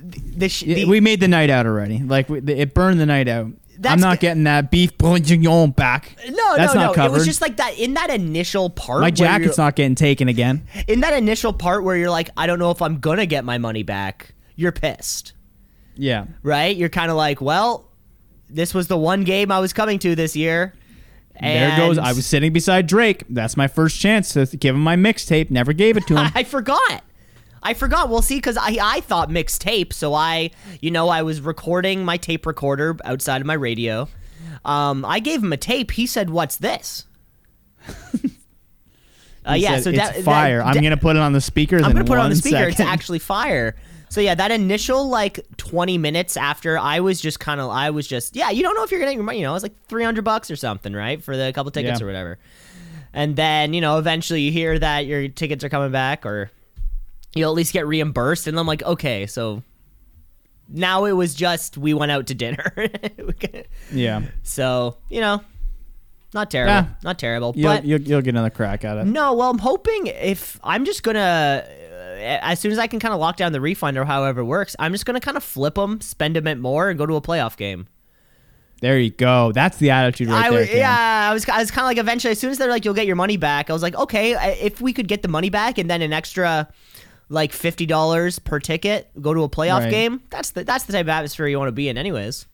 the, 0.03 0.49
sh- 0.49 0.65
the 0.65 0.85
we 0.85 1.01
made 1.01 1.21
the 1.21 1.29
night 1.29 1.51
out 1.51 1.67
already. 1.67 2.01
Like 2.01 2.29
we, 2.29 2.39
it 2.41 2.75
burned 2.75 3.01
the 3.01 3.07
night 3.07 3.29
out. 3.29 3.53
I'm 3.85 4.01
not 4.01 4.19
getting 4.19 4.45
that 4.45 4.71
beef 4.73 4.99
bourguignon 4.99 5.71
back. 5.71 6.17
no, 6.29 6.57
that's 6.57 6.75
no, 6.75 6.81
not 6.81 6.87
no. 6.89 6.95
covered. 6.95 7.15
It 7.15 7.19
was 7.19 7.27
just 7.27 7.41
like 7.41 7.59
that 7.59 7.79
in 7.79 7.95
that 7.95 8.11
initial 8.11 8.71
part. 8.71 9.01
My 9.01 9.11
jacket's 9.11 9.57
not 9.57 9.77
getting 9.77 9.95
taken 9.95 10.29
again. 10.29 10.67
in 10.89 11.01
that 11.01 11.15
initial 11.15 11.53
part 11.53 11.85
where 11.85 11.97
you're 11.97 12.11
like, 12.11 12.31
I 12.37 12.47
don't 12.47 12.59
know 12.59 12.73
if 12.73 12.83
I'm 12.83 12.99
gonna 12.99 13.27
get 13.27 13.45
my 13.45 13.59
money 13.59 13.85
back. 13.85 14.35
You're 14.59 14.73
pissed, 14.73 15.35
Yeah. 15.97 16.25
right? 16.43 16.77
You're 16.77 16.89
kind 16.89 17.13
of 17.13 17.17
like, 17.17 17.41
well, 17.41 17.89
this 18.51 18.75
was 18.75 18.89
the 18.89 18.99
one 18.99 19.23
game 19.23 19.53
I 19.53 19.61
was 19.61 19.73
coming 19.73 20.01
to 20.01 20.17
this 20.17 20.35
year. 20.35 20.75
there 21.41 21.77
goes. 21.77 21.97
I 21.97 22.13
was 22.13 22.27
sitting 22.27 22.53
beside 22.53 22.89
Drake. 22.89 23.23
That's 23.31 23.57
my 23.57 23.69
first 23.69 24.01
chance 24.01 24.33
to 24.33 24.47
give 24.47 24.75
him 24.75 24.83
my 24.83 24.97
mixtape. 24.97 25.49
Never 25.53 25.73
gave 25.73 25.97
it 25.97 26.09
to 26.09 26.17
him. 26.17 26.33
I 26.35 26.43
forgot. 26.43 27.05
I 27.63 27.75
forgot. 27.75 28.09
Well, 28.09 28.21
see, 28.21 28.35
because 28.39 28.57
I, 28.57 28.79
I 28.83 29.01
thought 29.03 29.31
mixtape. 29.31 29.93
so 29.93 30.13
I, 30.13 30.51
you 30.81 30.91
know, 30.91 31.09
I 31.09 31.23
was 31.23 31.41
recording 31.41 32.05
my 32.05 32.17
tape 32.17 32.45
recorder 32.45 32.97
outside 33.05 33.41
of 33.41 33.47
my 33.47 33.55
radio. 33.55 34.09
Um, 34.65 35.05
I 35.05 35.21
gave 35.21 35.41
him 35.41 35.53
a 35.53 35.57
tape. 35.57 35.93
He 35.93 36.07
said, 36.09 36.31
"What's 36.31 36.57
this?" 36.57 37.05
uh, 39.49 39.55
yeah, 39.55 39.77
said, 39.77 39.85
so 39.85 39.91
it's 39.91 39.99
that- 39.99 40.15
that- 40.17 40.25
fire. 40.25 40.63
I'm 40.63 40.83
gonna 40.83 40.97
put 40.97 41.17
it 41.17 41.21
on 41.23 41.33
the 41.33 41.41
speaker. 41.41 41.77
I'm 41.77 41.93
gonna 41.93 42.05
put 42.05 42.19
it 42.19 42.21
on 42.23 42.31
the 42.31 42.37
speaker. 42.37 42.65
It's 42.69 42.81
actually 42.81 43.19
fire. 43.21 43.77
So 44.11 44.21
yeah, 44.21 44.35
that 44.35 44.51
initial 44.51 45.09
like 45.09 45.41
20 45.59 45.99
minutes 45.99 46.37
after, 46.37 46.79
I 46.79 47.01
was 47.01 47.21
just 47.21 47.41
kind 47.41 47.61
of, 47.61 47.71
I 47.71 47.91
was 47.91 48.07
just, 48.07 48.35
yeah, 48.37 48.51
you 48.51 48.63
don't 48.63 48.75
know 48.75 48.83
if 48.85 48.91
you're 48.91 49.01
gonna, 49.01 49.13
your 49.13 49.23
money, 49.23 49.39
you 49.39 49.45
know, 49.45 49.51
it 49.51 49.55
was 49.55 49.63
like 49.63 49.87
300 49.89 50.25
bucks 50.25 50.51
or 50.51 50.57
something, 50.57 50.93
right, 50.93 51.23
for 51.23 51.37
the 51.37 51.53
couple 51.53 51.71
tickets 51.71 52.01
Yeah. 52.01 52.05
or 52.05 52.07
whatever. 52.09 52.39
And 53.13 53.37
then 53.37 53.73
you 53.75 53.81
know, 53.81 53.99
eventually 53.99 54.43
you 54.43 54.53
hear 54.53 54.79
that 54.79 55.07
your 55.07 55.29
tickets 55.29 55.65
are 55.65 55.69
coming 55.69 55.91
back, 55.93 56.25
or 56.27 56.51
you'll 57.35 57.51
at 57.51 57.57
least 57.57 57.73
get 57.73 57.87
reimbursed. 57.87 58.47
And 58.47 58.59
I'm 58.59 58.67
like, 58.67 58.83
okay, 58.83 59.27
so 59.27 59.63
now 60.69 61.05
it 61.07 61.13
was 61.13 61.35
just 61.35 61.79
we 61.79 61.95
went 61.95 62.13
out 62.13 62.27
to 62.29 62.35
dinner. 62.35 62.73
yeah. 63.93 64.23
so 64.43 64.97
you 65.09 65.21
know, 65.21 65.43
not 66.35 66.51
terrible, 66.51 66.73
Yeah. 66.73 66.87
not 67.03 67.19
terrible, 67.19 67.55
You'll, 67.57 67.73
but 67.73 67.85
you'll, 67.85 68.01
you'll 68.03 68.21
get 68.23 68.31
another 68.31 68.51
crack 68.51 68.85
at 68.85 68.99
it. 68.99 69.07
no, 69.07 69.33
well, 69.35 69.51
I'm 69.51 69.59
hoping 69.59 70.07
if 70.09 70.61
I'm 70.63 70.85
just 70.85 71.03
gonna, 71.03 71.65
uh, 71.67 71.88
as 72.19 72.61
soon 72.61 72.73
as 72.73 72.79
I 72.79 72.87
can 72.87 72.99
kind 73.01 73.15
of 73.15 73.21
lock 73.21 73.37
down 73.37 73.53
the 73.53 73.61
refund 73.61 73.97
or 73.97 74.05
however 74.05 74.41
it 74.41 74.45
works, 74.45 74.75
I'm 74.79 74.93
just 74.93 75.07
gonna 75.07 75.21
kind 75.21 75.37
of 75.37 75.45
flip 75.45 75.75
them, 75.77 76.01
spend 76.01 76.37
a 76.37 76.43
bit 76.43 76.59
more, 76.59 76.89
and 76.91 76.99
go 76.99 77.07
to 77.07 77.15
a 77.17 77.21
playoff 77.21 77.57
game. 77.57 77.87
There 78.81 78.99
you 78.99 79.11
go. 79.11 79.51
That's 79.53 79.79
the 79.79 79.91
attitude 79.91 80.29
right 80.29 80.47
I 80.47 80.51
there. 80.51 80.67
Cam. 80.67 80.77
yeah, 80.77 81.29
I 81.31 81.35
was, 81.35 81.49
I 81.49 81.59
was 81.59 81.71
kind 81.73 81.81
of 81.85 81.87
like 81.87 81.99
eventually, 81.99 82.31
as 82.33 82.39
soon 82.39 82.51
as 82.51 82.59
they're 82.59 82.69
like, 82.71 82.85
you'll 82.85 82.95
get 82.95 83.07
your 83.07 83.17
money 83.17 83.37
back, 83.37 83.71
I 83.71 83.73
was 83.73 83.83
like, 83.83 83.97
okay, 83.97 84.35
if 84.65 84.81
we 84.81 84.93
could 84.93 85.09
get 85.09 85.23
the 85.23 85.29
money 85.29 85.51
back 85.51 85.79
and 85.79 85.89
then 85.91 86.03
an 86.03 86.13
extra. 86.13 86.69
Like 87.31 87.53
fifty 87.53 87.85
dollars 87.85 88.39
per 88.39 88.59
ticket, 88.59 89.11
go 89.21 89.35
to 89.35 89.43
a 89.43 89.51
playoff 89.51 89.81
Right. 89.81 89.91
game. 89.91 90.23
That's 90.31 90.53
the 90.53 90.65
that's 90.65 90.85
the 90.85 90.95
type 90.95 91.05
of 91.05 91.11
atmosphere 91.11 91.47
you 91.47 91.59
want 91.59 91.69
to 91.69 91.73
be 91.73 91.91
in, 91.91 91.99
anyways. 91.99 92.47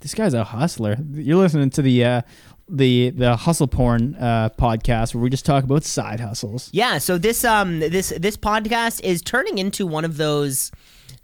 This 0.00 0.14
guy's 0.14 0.32
a 0.32 0.44
hustler. 0.44 0.96
You're 1.12 1.36
listening 1.36 1.68
to 1.68 1.82
the 1.82 2.02
uh, 2.02 2.22
the 2.68 3.10
the 3.10 3.36
hustle 3.36 3.68
porn 3.68 4.16
uh, 4.16 4.50
podcast 4.50 5.14
where 5.14 5.22
we 5.22 5.30
just 5.30 5.46
talk 5.46 5.64
about 5.64 5.84
side 5.84 6.20
hustles. 6.20 6.68
Yeah, 6.72 6.98
so 6.98 7.18
this 7.18 7.44
um 7.44 7.80
this 7.80 8.12
this 8.18 8.36
podcast 8.36 9.02
is 9.02 9.22
turning 9.22 9.58
into 9.58 9.86
one 9.86 10.04
of 10.04 10.16
those 10.16 10.72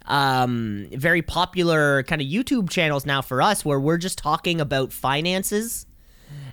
um 0.05 0.87
very 0.91 1.21
popular 1.21 2.03
kind 2.03 2.21
of 2.21 2.27
YouTube 2.27 2.69
channels 2.69 3.05
now 3.05 3.21
for 3.21 3.41
us 3.41 3.63
where 3.63 3.79
we're 3.79 3.97
just 3.97 4.17
talking 4.17 4.59
about 4.61 4.91
finances 4.91 5.85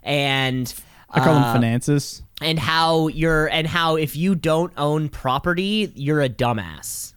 and 0.03 0.73
I 1.09 1.21
call 1.21 1.35
uh, 1.35 1.43
them 1.43 1.53
finances. 1.55 2.23
and 2.41 2.59
how 2.59 3.09
you're 3.09 3.47
and 3.49 3.67
how 3.67 3.97
if 3.97 4.17
you 4.17 4.35
don't 4.35 4.73
own 4.77 5.09
property, 5.09 5.93
you're 5.95 6.21
a 6.21 6.29
dumbass. 6.29 7.15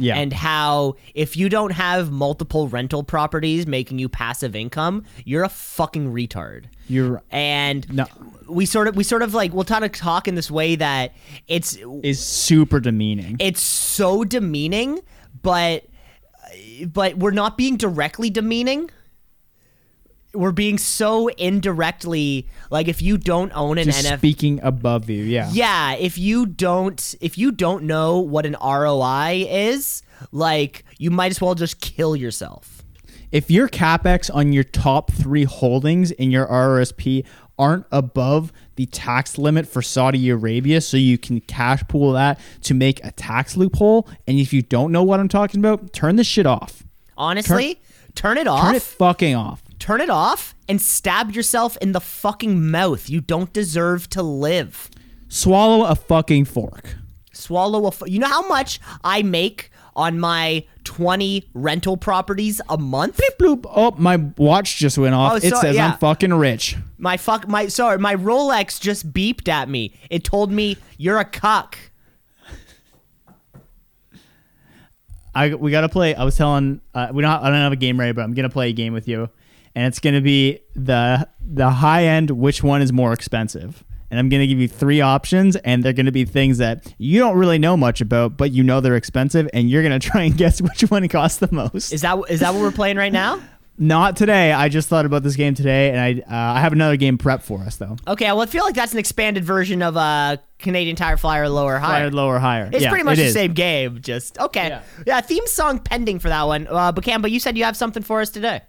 Yeah. 0.00 0.16
And 0.16 0.32
how 0.32 0.96
if 1.14 1.36
you 1.36 1.48
don't 1.48 1.70
have 1.72 2.10
multiple 2.10 2.68
rental 2.68 3.02
properties 3.04 3.66
making 3.66 3.98
you 3.98 4.08
passive 4.08 4.56
income, 4.56 5.04
you're 5.24 5.44
a 5.44 5.48
fucking 5.48 6.12
retard. 6.12 6.64
you're 6.88 7.22
And 7.30 7.86
No. 7.92 8.06
we 8.48 8.66
sort 8.66 8.88
of 8.88 8.96
we 8.96 9.04
sort 9.04 9.22
of 9.22 9.34
like 9.34 9.52
we'll 9.52 9.64
kind 9.64 9.84
of 9.84 9.92
talk 9.92 10.26
in 10.26 10.34
this 10.34 10.50
way 10.50 10.74
that 10.76 11.12
it's 11.46 11.76
is 12.02 12.18
super 12.18 12.80
demeaning. 12.80 13.36
it's 13.38 13.60
so 13.60 14.24
demeaning, 14.24 14.98
but 15.42 15.84
but 16.86 17.16
we're 17.18 17.30
not 17.30 17.56
being 17.56 17.76
directly 17.76 18.30
demeaning. 18.30 18.90
We're 20.32 20.52
being 20.52 20.78
so 20.78 21.28
indirectly 21.28 22.48
like 22.70 22.88
if 22.88 23.02
you 23.02 23.18
don't 23.18 23.52
own 23.52 23.78
an 23.78 23.84
just 23.84 24.06
NFL 24.06 24.18
speaking 24.18 24.60
above 24.62 25.10
you. 25.10 25.24
Yeah. 25.24 25.50
yeah, 25.52 25.94
if 25.94 26.18
you 26.18 26.46
don't 26.46 27.14
if 27.20 27.36
you 27.36 27.50
don't 27.50 27.84
know 27.84 28.20
what 28.20 28.46
an 28.46 28.56
ROI 28.62 29.46
is, 29.48 30.02
like 30.32 30.84
you 30.98 31.10
might 31.10 31.30
as 31.30 31.40
well 31.40 31.54
just 31.54 31.80
kill 31.80 32.14
yourself. 32.14 32.82
If 33.32 33.50
your 33.50 33.68
capex 33.68 34.32
on 34.34 34.52
your 34.52 34.64
top 34.64 35.12
three 35.12 35.44
holdings 35.44 36.10
in 36.10 36.30
your 36.30 36.46
RRSP 36.46 37.24
aren't 37.60 37.86
above 37.92 38.52
the 38.76 38.86
tax 38.86 39.36
limit 39.38 39.68
for 39.68 39.82
Saudi 39.82 40.30
Arabia, 40.30 40.80
so 40.80 40.96
you 40.96 41.18
can 41.18 41.40
cash 41.42 41.82
pool 41.86 42.12
that 42.12 42.40
to 42.62 42.74
make 42.74 43.04
a 43.04 43.12
tax 43.12 43.56
loophole, 43.56 44.08
and 44.26 44.38
if 44.38 44.52
you 44.52 44.62
don't 44.62 44.90
know 44.90 45.02
what 45.02 45.20
I'm 45.20 45.28
talking 45.28 45.60
about, 45.60 45.92
turn 45.92 46.16
this 46.16 46.26
shit 46.26 46.46
off. 46.46 46.82
Honestly, 47.16 47.78
turn, 48.14 48.38
it 48.38 48.46
off. 48.46 48.64
Turn 48.64 48.74
it 48.74 48.82
fucking 48.82 49.34
off. 49.36 49.62
Turn 49.80 50.00
it 50.00 50.10
off 50.10 50.54
and 50.68 50.80
stab 50.80 51.32
yourself 51.32 51.76
in 51.78 51.90
the 51.90 52.00
fucking 52.00 52.70
mouth. 52.70 53.10
You 53.10 53.20
don't 53.20 53.52
deserve 53.52 54.08
to 54.10 54.22
live. 54.22 54.88
Swallow 55.28 55.84
a 55.84 55.96
fucking 55.96 56.44
fork. 56.44 56.96
Swallow 57.32 57.80
a. 57.80 57.84
a. 57.84 57.88
F- 57.88 58.02
you 58.06 58.20
know 58.20 58.28
how 58.28 58.46
much 58.46 58.78
I 59.02 59.22
make 59.22 59.72
on 59.96 60.20
my 60.20 60.64
20 60.84 61.44
rental 61.54 61.96
properties 61.96 62.60
a 62.68 62.78
month? 62.78 63.20
Bloop. 63.38 63.64
Oh, 63.68 63.92
my 63.96 64.16
watch 64.36 64.76
just 64.76 64.98
went 64.98 65.14
off. 65.14 65.32
Oh, 65.32 65.36
it 65.36 65.56
says 65.56 65.74
yeah. 65.74 65.88
I'm 65.88 65.98
fucking 65.98 66.32
rich. 66.34 66.76
My 66.98 67.16
fuck 67.16 67.48
my 67.48 67.66
sorry, 67.68 67.98
my 67.98 68.14
Rolex 68.14 68.80
just 68.80 69.12
beeped 69.12 69.48
at 69.48 69.68
me. 69.68 69.94
It 70.10 70.22
told 70.22 70.52
me 70.52 70.76
you're 70.98 71.18
a 71.18 71.24
cuck. 71.24 71.78
I 75.34 75.54
we 75.54 75.70
gotta 75.70 75.88
play. 75.88 76.14
I 76.14 76.24
was 76.24 76.36
telling 76.36 76.80
uh, 76.94 77.08
we 77.12 77.22
don't. 77.22 77.30
I 77.30 77.44
don't 77.48 77.58
have 77.58 77.72
a 77.72 77.76
game 77.76 78.00
ready, 78.00 78.12
but 78.12 78.22
I'm 78.22 78.34
gonna 78.34 78.50
play 78.50 78.70
a 78.70 78.72
game 78.72 78.92
with 78.92 79.06
you, 79.06 79.30
and 79.74 79.86
it's 79.86 79.98
gonna 80.00 80.20
be 80.20 80.60
the 80.74 81.28
the 81.44 81.70
high 81.70 82.04
end. 82.04 82.30
Which 82.30 82.62
one 82.62 82.82
is 82.82 82.92
more 82.92 83.12
expensive? 83.12 83.84
And 84.10 84.18
I'm 84.18 84.28
gonna 84.28 84.46
give 84.48 84.58
you 84.58 84.66
three 84.66 85.00
options, 85.00 85.54
and 85.56 85.84
they're 85.84 85.92
gonna 85.92 86.10
be 86.12 86.24
things 86.24 86.58
that 86.58 86.92
you 86.98 87.20
don't 87.20 87.36
really 87.36 87.58
know 87.58 87.76
much 87.76 88.00
about, 88.00 88.36
but 88.36 88.50
you 88.50 88.64
know 88.64 88.80
they're 88.80 88.96
expensive, 88.96 89.48
and 89.54 89.70
you're 89.70 89.82
gonna 89.82 89.98
try 90.10 90.22
and 90.24 90.36
guess 90.36 90.60
which 90.60 90.82
one 90.90 91.06
costs 91.08 91.38
the 91.38 91.48
most. 91.52 91.92
Is 91.92 92.00
that 92.02 92.18
is 92.28 92.40
that 92.40 92.52
what 92.52 92.60
we're 92.62 92.72
playing 92.72 92.96
right 92.96 93.12
now? 93.12 93.40
Not 93.82 94.14
today. 94.16 94.52
I 94.52 94.68
just 94.68 94.88
thought 94.90 95.06
about 95.06 95.22
this 95.22 95.36
game 95.36 95.54
today, 95.54 95.90
and 95.90 95.98
I 95.98 96.20
uh, 96.20 96.54
I 96.56 96.60
have 96.60 96.74
another 96.74 96.96
game 96.98 97.16
prep 97.16 97.40
for 97.42 97.60
us 97.60 97.76
though. 97.76 97.96
Okay, 98.06 98.26
well 98.26 98.42
I 98.42 98.46
feel 98.46 98.62
like 98.64 98.74
that's 98.74 98.92
an 98.92 98.98
expanded 98.98 99.42
version 99.42 99.80
of 99.80 99.96
uh 99.96 100.36
Canadian 100.58 100.96
Tire 100.96 101.16
Flyer 101.16 101.48
lower 101.48 101.78
higher. 101.78 102.00
Higher, 102.02 102.10
lower, 102.10 102.38
higher. 102.38 102.68
It's 102.70 102.82
Yeah, 102.82 102.90
pretty 102.90 103.04
much 103.04 103.14
it 103.18 103.22
the 103.22 103.26
is. 103.28 103.32
same 103.32 103.54
game, 103.54 104.00
just 104.02 104.38
okay. 104.38 104.68
Yeah. 104.68 104.82
Yeah. 105.06 105.20
theme 105.22 105.46
song 105.46 105.78
pending 105.78 106.18
for 106.18 106.28
that 106.28 106.42
one. 106.42 106.66
Uh, 106.68 106.92
but 106.92 107.04
Cam, 107.04 107.22
but 107.22 107.30
you 107.30 107.40
said 107.40 107.56
you 107.56 107.64
have 107.64 107.76
something 107.76 108.02
for 108.02 108.20
us 108.20 108.28
today. 108.28 108.60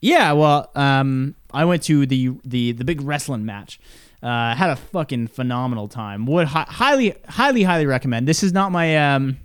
Yeah, 0.00 0.32
well, 0.32 0.70
um, 0.74 1.34
I 1.52 1.64
went 1.64 1.82
to 1.84 2.06
the 2.06 2.32
the 2.44 2.72
the 2.72 2.84
big 2.84 3.00
wrestling 3.00 3.44
match. 3.44 3.80
Uh, 4.22 4.54
had 4.54 4.70
a 4.70 4.76
fucking 4.76 5.28
phenomenal 5.28 5.88
time. 5.88 6.26
Would 6.26 6.48
hi- 6.48 6.66
highly 6.68 7.14
highly 7.28 7.62
highly 7.62 7.86
recommend. 7.86 8.26
This 8.26 8.42
is 8.42 8.52
not 8.52 8.72
my 8.72 9.14
um, 9.14 9.38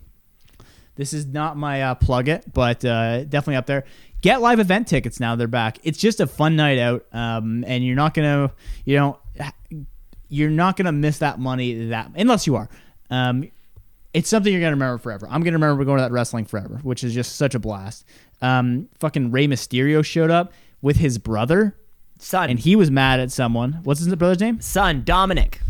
this 0.95 1.13
is 1.13 1.25
not 1.25 1.57
my 1.57 1.81
uh, 1.83 1.95
plug 1.95 2.27
it, 2.27 2.51
but 2.51 2.83
uh, 2.83 3.23
definitely 3.23 3.55
up 3.55 3.65
there. 3.65 3.85
Get 4.21 4.41
live 4.41 4.59
event 4.59 4.87
tickets 4.87 5.19
now. 5.19 5.35
They're 5.35 5.47
back. 5.47 5.79
It's 5.83 5.97
just 5.97 6.19
a 6.19 6.27
fun 6.27 6.55
night 6.55 6.77
out, 6.77 7.05
um, 7.11 7.63
and 7.65 7.83
you're 7.85 7.95
not 7.95 8.13
gonna 8.13 8.51
you 8.85 8.97
know 8.97 9.19
you're 10.29 10.49
not 10.49 10.77
gonna 10.77 10.91
miss 10.91 11.19
that 11.19 11.39
money 11.39 11.87
that 11.87 12.11
unless 12.15 12.45
you 12.45 12.55
are. 12.55 12.69
Um, 13.09 13.49
it's 14.13 14.29
something 14.29 14.51
you're 14.51 14.61
gonna 14.61 14.75
remember 14.75 14.97
forever. 14.97 15.27
I'm 15.29 15.41
gonna 15.41 15.55
remember 15.57 15.83
going 15.85 15.97
to 15.97 16.03
that 16.03 16.11
wrestling 16.11 16.45
forever, 16.45 16.79
which 16.83 17.03
is 17.03 17.13
just 17.13 17.35
such 17.35 17.55
a 17.55 17.59
blast. 17.59 18.05
Um, 18.41 18.89
fucking 18.99 19.31
Rey 19.31 19.47
Mysterio 19.47 20.03
showed 20.03 20.31
up 20.31 20.51
with 20.81 20.97
his 20.97 21.17
brother, 21.17 21.77
Son, 22.17 22.49
and 22.49 22.59
he 22.59 22.75
was 22.75 22.89
mad 22.89 23.19
at 23.19 23.31
someone. 23.31 23.79
What's 23.83 23.99
his 23.99 24.13
brother's 24.15 24.39
name? 24.39 24.59
son, 24.61 25.03
Dominic. 25.03 25.61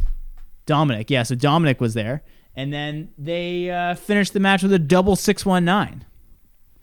Dominic. 0.66 1.10
Yeah, 1.10 1.24
so 1.24 1.36
Dominic 1.36 1.82
was 1.82 1.94
there, 1.94 2.24
and 2.56 2.72
then 2.72 3.10
they 3.18 3.70
uh, 3.70 3.96
finished 3.96 4.34
the 4.34 4.40
match 4.40 4.64
with 4.64 4.72
a 4.74 4.80
double 4.80 5.16
six 5.16 5.46
one 5.46 5.66
nine. 5.66 6.06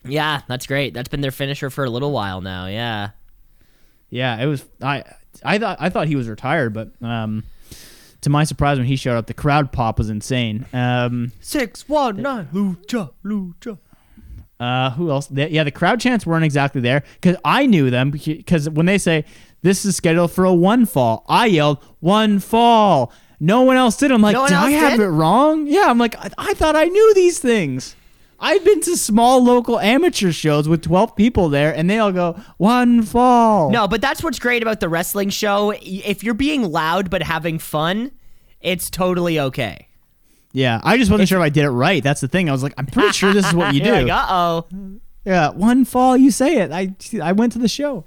Yeah, 0.05 0.43
that's 0.49 0.67
great. 0.67 0.95
That's 0.95 1.09
been 1.09 1.21
their 1.23 1.31
finisher 1.31 1.71
for 1.71 1.85
a 1.85 1.91
little 1.91 2.13
while 2.13 2.41
now. 2.41 2.67
Yeah. 2.67 3.11
Yeah, 4.11 4.41
it 4.41 4.47
was. 4.47 4.65
I 4.83 5.05
I 5.45 5.59
thought 5.59 5.77
I 5.81 5.89
thought 5.91 6.07
he 6.09 6.17
was 6.17 6.29
retired, 6.29 6.73
but 6.73 6.91
um, 7.03 7.45
to 8.23 8.31
my 8.31 8.45
surprise, 8.45 8.79
when 8.79 8.87
he 8.87 8.97
showed 8.97 9.17
up, 9.17 9.27
the 9.27 9.35
crowd 9.35 9.71
pop 9.71 9.99
was 9.99 10.09
insane. 10.09 10.67
Um, 10.73 11.33
Six 11.41 11.89
one 11.89 12.23
nine 12.23 12.49
lucha 12.53 13.11
lucha. 13.25 13.79
Uh, 14.61 14.91
who 14.91 15.11
else? 15.11 15.27
The, 15.29 15.51
yeah, 15.51 15.65
the 15.65 15.71
crowd 15.71 16.01
chants 16.01 16.27
weren't 16.27 16.45
exactly 16.45 16.81
there 16.81 17.05
because 17.21 17.37
I 17.45 17.67
knew 17.67 17.91
them 17.91 18.11
because 18.11 18.69
when 18.69 18.87
they 18.87 18.99
say 18.99 19.25
this 19.63 19.85
is 19.85 19.97
scheduled 19.97 20.33
for 20.33 20.45
a 20.45 20.53
one 20.53 20.85
fall, 20.87 21.25
I 21.29 21.47
yelled 21.47 21.79
one 22.01 22.41
fall, 22.41 23.13
No 23.41 23.63
one 23.63 23.77
else 23.77 23.97
did. 23.97 24.11
I'm 24.11 24.21
like, 24.23 24.35
No 24.35 24.47
did 24.49 24.57
I 24.57 24.71
have 24.71 24.99
did? 24.99 25.01
it 25.05 25.09
wrong? 25.09 25.67
Yeah, 25.69 25.85
I'm 25.87 25.99
like, 25.99 26.17
I, 26.19 26.31
I 26.39 26.55
thought 26.55 26.75
I 26.75 26.85
knew 26.87 27.15
these 27.15 27.39
things. 27.39 27.95
I've 28.41 28.65
been 28.65 28.81
to 28.83 28.97
small 28.97 29.43
local 29.43 29.81
amateur 29.81 30.31
shows 30.31 30.69
with 30.69 30.83
12 30.83 31.17
people 31.17 31.49
there, 31.49 31.75
and 31.75 31.91
they 31.91 31.99
all 31.99 32.13
go 32.13 32.39
one 32.57 33.03
fall. 33.03 33.69
No, 33.71 33.89
but 33.89 34.01
that's 34.01 34.23
what's 34.23 34.39
great 34.39 34.63
about 34.63 34.79
the 34.79 34.89
wrestling 34.89 35.31
show. 35.31 35.73
If 35.83 36.23
you're 36.23 36.35
being 36.35 36.71
loud 36.71 37.11
but 37.11 37.21
having 37.23 37.59
fun, 37.59 38.13
it's 38.61 38.91
totally 38.91 39.41
okay. 39.41 39.88
Yeah, 40.59 40.81
I 40.83 40.99
just 40.99 41.11
wasn't 41.11 41.29
sure 41.29 41.39
if 41.39 41.45
I 41.45 41.49
did 41.51 41.65
it 41.65 41.71
right. 41.71 42.03
That's 42.03 42.21
the 42.21 42.29
thing. 42.29 42.49
I 42.49 42.53
was 42.53 42.63
like, 42.63 42.75
I'm 42.77 42.87
pretty 42.87 43.13
sure 43.13 43.33
this 43.33 43.47
is 43.47 43.55
what 43.55 43.75
you 43.75 43.81
do. 43.81 43.93
Like, 43.93 44.11
uh 44.11 44.27
oh. 44.29 44.67
Yeah, 45.25 45.51
one 45.51 45.85
fall, 45.85 46.17
you 46.17 46.31
say 46.31 46.57
it. 46.59 46.73
I 46.73 46.95
I 47.23 47.33
went 47.33 47.53
to 47.53 47.59
the 47.59 47.69
show. 47.69 48.05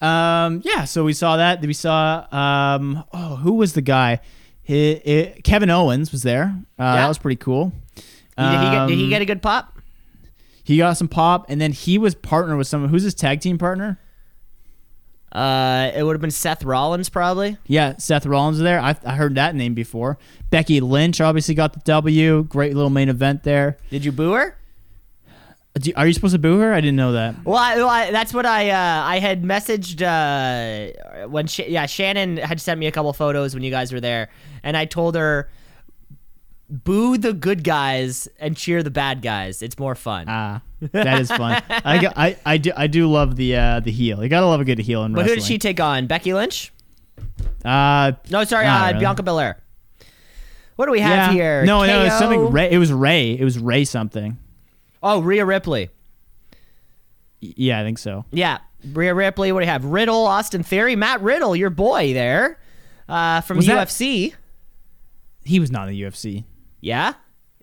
Um, 0.00 0.62
yeah, 0.64 0.84
so 0.84 1.04
we 1.04 1.12
saw 1.12 1.36
that. 1.36 1.60
We 1.60 1.72
saw 1.74 2.26
um, 2.34 3.04
oh, 3.12 3.36
who 3.36 3.52
was 3.54 3.74
the 3.74 3.82
guy? 3.82 4.20
He, 4.62 4.94
he- 5.04 5.42
Kevin 5.42 5.70
Owens 5.70 6.12
was 6.12 6.22
there. 6.22 6.44
Uh, 6.78 6.82
Yeah. 6.82 6.94
That 6.96 7.08
was 7.08 7.18
pretty 7.18 7.36
cool. 7.36 7.72
Did 7.94 8.04
he, 8.46 8.70
get, 8.70 8.86
did 8.88 8.98
he 8.98 9.04
Um, 9.04 9.10
get 9.10 9.22
a 9.22 9.24
good 9.26 9.42
pop? 9.42 9.78
He 10.64 10.78
got 10.78 10.96
some 10.96 11.08
pop, 11.08 11.46
and 11.50 11.60
then 11.60 11.72
he 11.72 11.98
was 11.98 12.14
partnered 12.14 12.56
with 12.58 12.66
someone. 12.68 12.88
Who's 12.90 13.02
his 13.02 13.14
tag 13.14 13.40
team 13.40 13.58
partner? 13.58 13.98
Uh, 15.32 15.90
it 15.94 16.02
would 16.02 16.12
have 16.14 16.20
been 16.20 16.30
Seth 16.30 16.62
Rollins 16.62 17.08
probably. 17.08 17.56
Yeah, 17.66 17.96
Seth 17.96 18.26
Rollins 18.26 18.58
there. 18.58 18.78
I, 18.78 18.94
I 19.04 19.16
heard 19.16 19.34
that 19.36 19.54
name 19.54 19.72
before. 19.74 20.18
Becky 20.50 20.80
Lynch 20.80 21.20
obviously 21.22 21.54
got 21.54 21.72
the 21.72 21.80
W. 21.80 22.42
Great 22.44 22.74
little 22.74 22.90
main 22.90 23.08
event 23.08 23.42
there. 23.42 23.78
Did 23.90 24.04
you 24.04 24.12
boo 24.12 24.32
her? 24.32 24.58
Do- 25.74 25.92
Are 25.96 26.06
you 26.06 26.12
supposed 26.12 26.34
to 26.34 26.38
boo 26.38 26.58
her? 26.58 26.74
I 26.74 26.82
didn't 26.82 26.96
know 26.96 27.12
that. 27.12 27.46
Well, 27.46 27.56
I, 27.56 27.76
well 27.76 27.88
I, 27.88 28.10
that's 28.10 28.34
what 28.34 28.44
I 28.44 28.68
uh, 28.70 29.04
I 29.06 29.20
had 29.20 29.42
messaged 29.42 30.02
uh, 30.02 31.28
when 31.28 31.46
Sh- 31.46 31.60
yeah 31.66 31.86
Shannon 31.86 32.36
had 32.36 32.60
sent 32.60 32.78
me 32.78 32.86
a 32.86 32.92
couple 32.92 33.10
photos 33.14 33.54
when 33.54 33.62
you 33.62 33.70
guys 33.70 33.90
were 33.90 34.00
there, 34.00 34.28
and 34.62 34.76
I 34.76 34.84
told 34.84 35.14
her 35.14 35.48
boo 36.68 37.16
the 37.16 37.32
good 37.32 37.64
guys 37.64 38.28
and 38.38 38.54
cheer 38.54 38.82
the 38.82 38.90
bad 38.90 39.22
guys. 39.22 39.62
It's 39.62 39.78
more 39.78 39.94
fun. 39.94 40.26
Ah, 40.28 40.60
that 40.92 41.20
is 41.20 41.28
fun. 41.30 41.62
I, 41.68 42.12
I 42.16 42.36
I 42.44 42.56
do 42.58 42.72
I 42.76 42.86
do 42.88 43.08
love 43.10 43.36
the 43.36 43.56
uh, 43.56 43.80
the 43.80 43.90
heel. 43.92 44.22
You 44.22 44.28
gotta 44.28 44.46
love 44.46 44.60
a 44.60 44.64
good 44.64 44.78
heel 44.78 45.04
in 45.04 45.12
wrestling. 45.12 45.26
but 45.26 45.30
who 45.30 45.34
did 45.36 45.44
she 45.44 45.58
take 45.58 45.78
on? 45.80 46.06
Becky 46.06 46.34
Lynch? 46.34 46.72
Uh, 47.64 48.12
No, 48.30 48.42
sorry, 48.44 48.66
uh, 48.66 48.88
really. 48.88 48.98
Bianca 49.00 49.22
Belair. 49.22 49.62
What 50.76 50.86
do 50.86 50.92
we 50.92 51.00
have 51.00 51.32
yeah. 51.32 51.32
here? 51.32 51.64
No, 51.64 51.84
no, 51.86 52.02
it's 52.04 52.14
KO? 52.14 52.18
something. 52.20 52.50
Ray, 52.50 52.70
it 52.72 52.78
was 52.78 52.92
Ray. 52.92 53.38
It 53.38 53.44
was 53.44 53.58
Ray 53.58 53.84
something. 53.84 54.38
Oh, 55.02 55.20
Rhea 55.20 55.44
Ripley. 55.44 55.90
Yeah, 57.40 57.80
I 57.80 57.82
think 57.84 57.98
so. 57.98 58.24
Yeah, 58.30 58.58
Rhea 58.92 59.14
Ripley. 59.14 59.52
What 59.52 59.60
do 59.60 59.66
you 59.66 59.70
have? 59.72 59.84
Riddle, 59.84 60.26
Austin 60.26 60.62
Theory, 60.62 60.96
Matt 60.96 61.20
Riddle, 61.20 61.54
your 61.56 61.70
boy 61.70 62.12
there, 62.12 62.58
uh, 63.08 63.40
from 63.42 63.58
Was 63.58 63.66
that- 63.66 63.88
UFC. 63.88 64.34
He 65.44 65.58
was 65.60 65.70
not 65.72 65.88
in 65.88 65.94
the 65.94 66.02
UFC. 66.02 66.44
Yeah, 66.80 67.14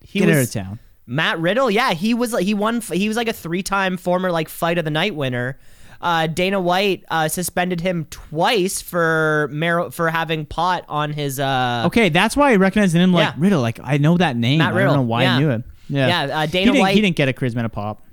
he 0.01 0.19
Get 0.19 0.27
was 0.27 0.38
out 0.38 0.43
of 0.43 0.51
town. 0.51 0.79
Matt 1.10 1.39
Riddle. 1.39 1.72
Yeah, 1.72 1.93
he 1.93 2.13
was. 2.13 2.38
He 2.39 2.54
won. 2.54 2.82
He 2.82 3.08
was 3.08 3.17
like 3.17 3.28
a 3.28 3.34
three-time 3.34 3.98
former 3.98 4.32
like 4.32 4.48
fight 4.48 4.78
of 4.78 4.86
the 4.86 4.91
night 4.91 5.15
winner. 5.15 5.60
Uh, 6.02 6.28
Dana 6.28 6.62
White 6.62 7.04
uh, 7.10 7.28
suspended 7.28 7.82
him 7.82 8.06
twice 8.10 8.82
for 8.82 9.50
mar- 9.52 9.91
for 9.91 10.10
having 10.10 10.45
pot 10.45 10.86
on 10.88 11.12
his. 11.12 11.39
Uh, 11.39 11.84
Okay, 11.88 12.08
that's 12.10 12.38
why 12.38 12.52
I 12.52 12.56
recognized 12.56 12.95
him 12.95 13.12
like 13.12 13.28
Yeah. 13.28 13.34
Riddle. 13.38 13.62
Like 13.62 13.80
I 13.84 13.98
know 13.98 14.15
that 14.17 14.38
name. 14.38 14.60
Matt 14.60 14.74
I 14.74 14.78
Riddle, 14.78 14.93
don't 14.93 15.04
know 15.04 15.10
why 15.10 15.24
yeah. 15.24 15.36
I 15.36 15.39
knew 15.39 15.50
it. 15.50 15.63
Yeah, 15.89 16.08
Yeah, 16.28 16.38
uh, 16.38 16.41
he 16.45 16.52
Dana 16.52 16.72
didn't, 16.72 16.80
White- 16.82 16.95
He 16.95 17.02
didn't 17.02 17.15
get 17.17 17.28
a 17.28 17.34
charisma 17.34 17.69
pop. 17.72 18.04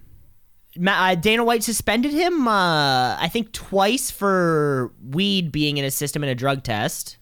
Uh, 0.85 1.15
Dana 1.15 1.45
White 1.45 1.63
suspended 1.63 2.13
him. 2.13 2.49
Uh, 2.49 3.17
I 3.19 3.29
think 3.33 3.53
twice 3.53 4.11
for 4.11 4.93
weed 5.11 5.53
being 5.53 5.77
in 5.77 5.85
his 5.85 5.95
system 5.95 6.23
in 6.25 6.29
a 6.29 6.35
drug 6.35 6.63
test. 6.65 7.19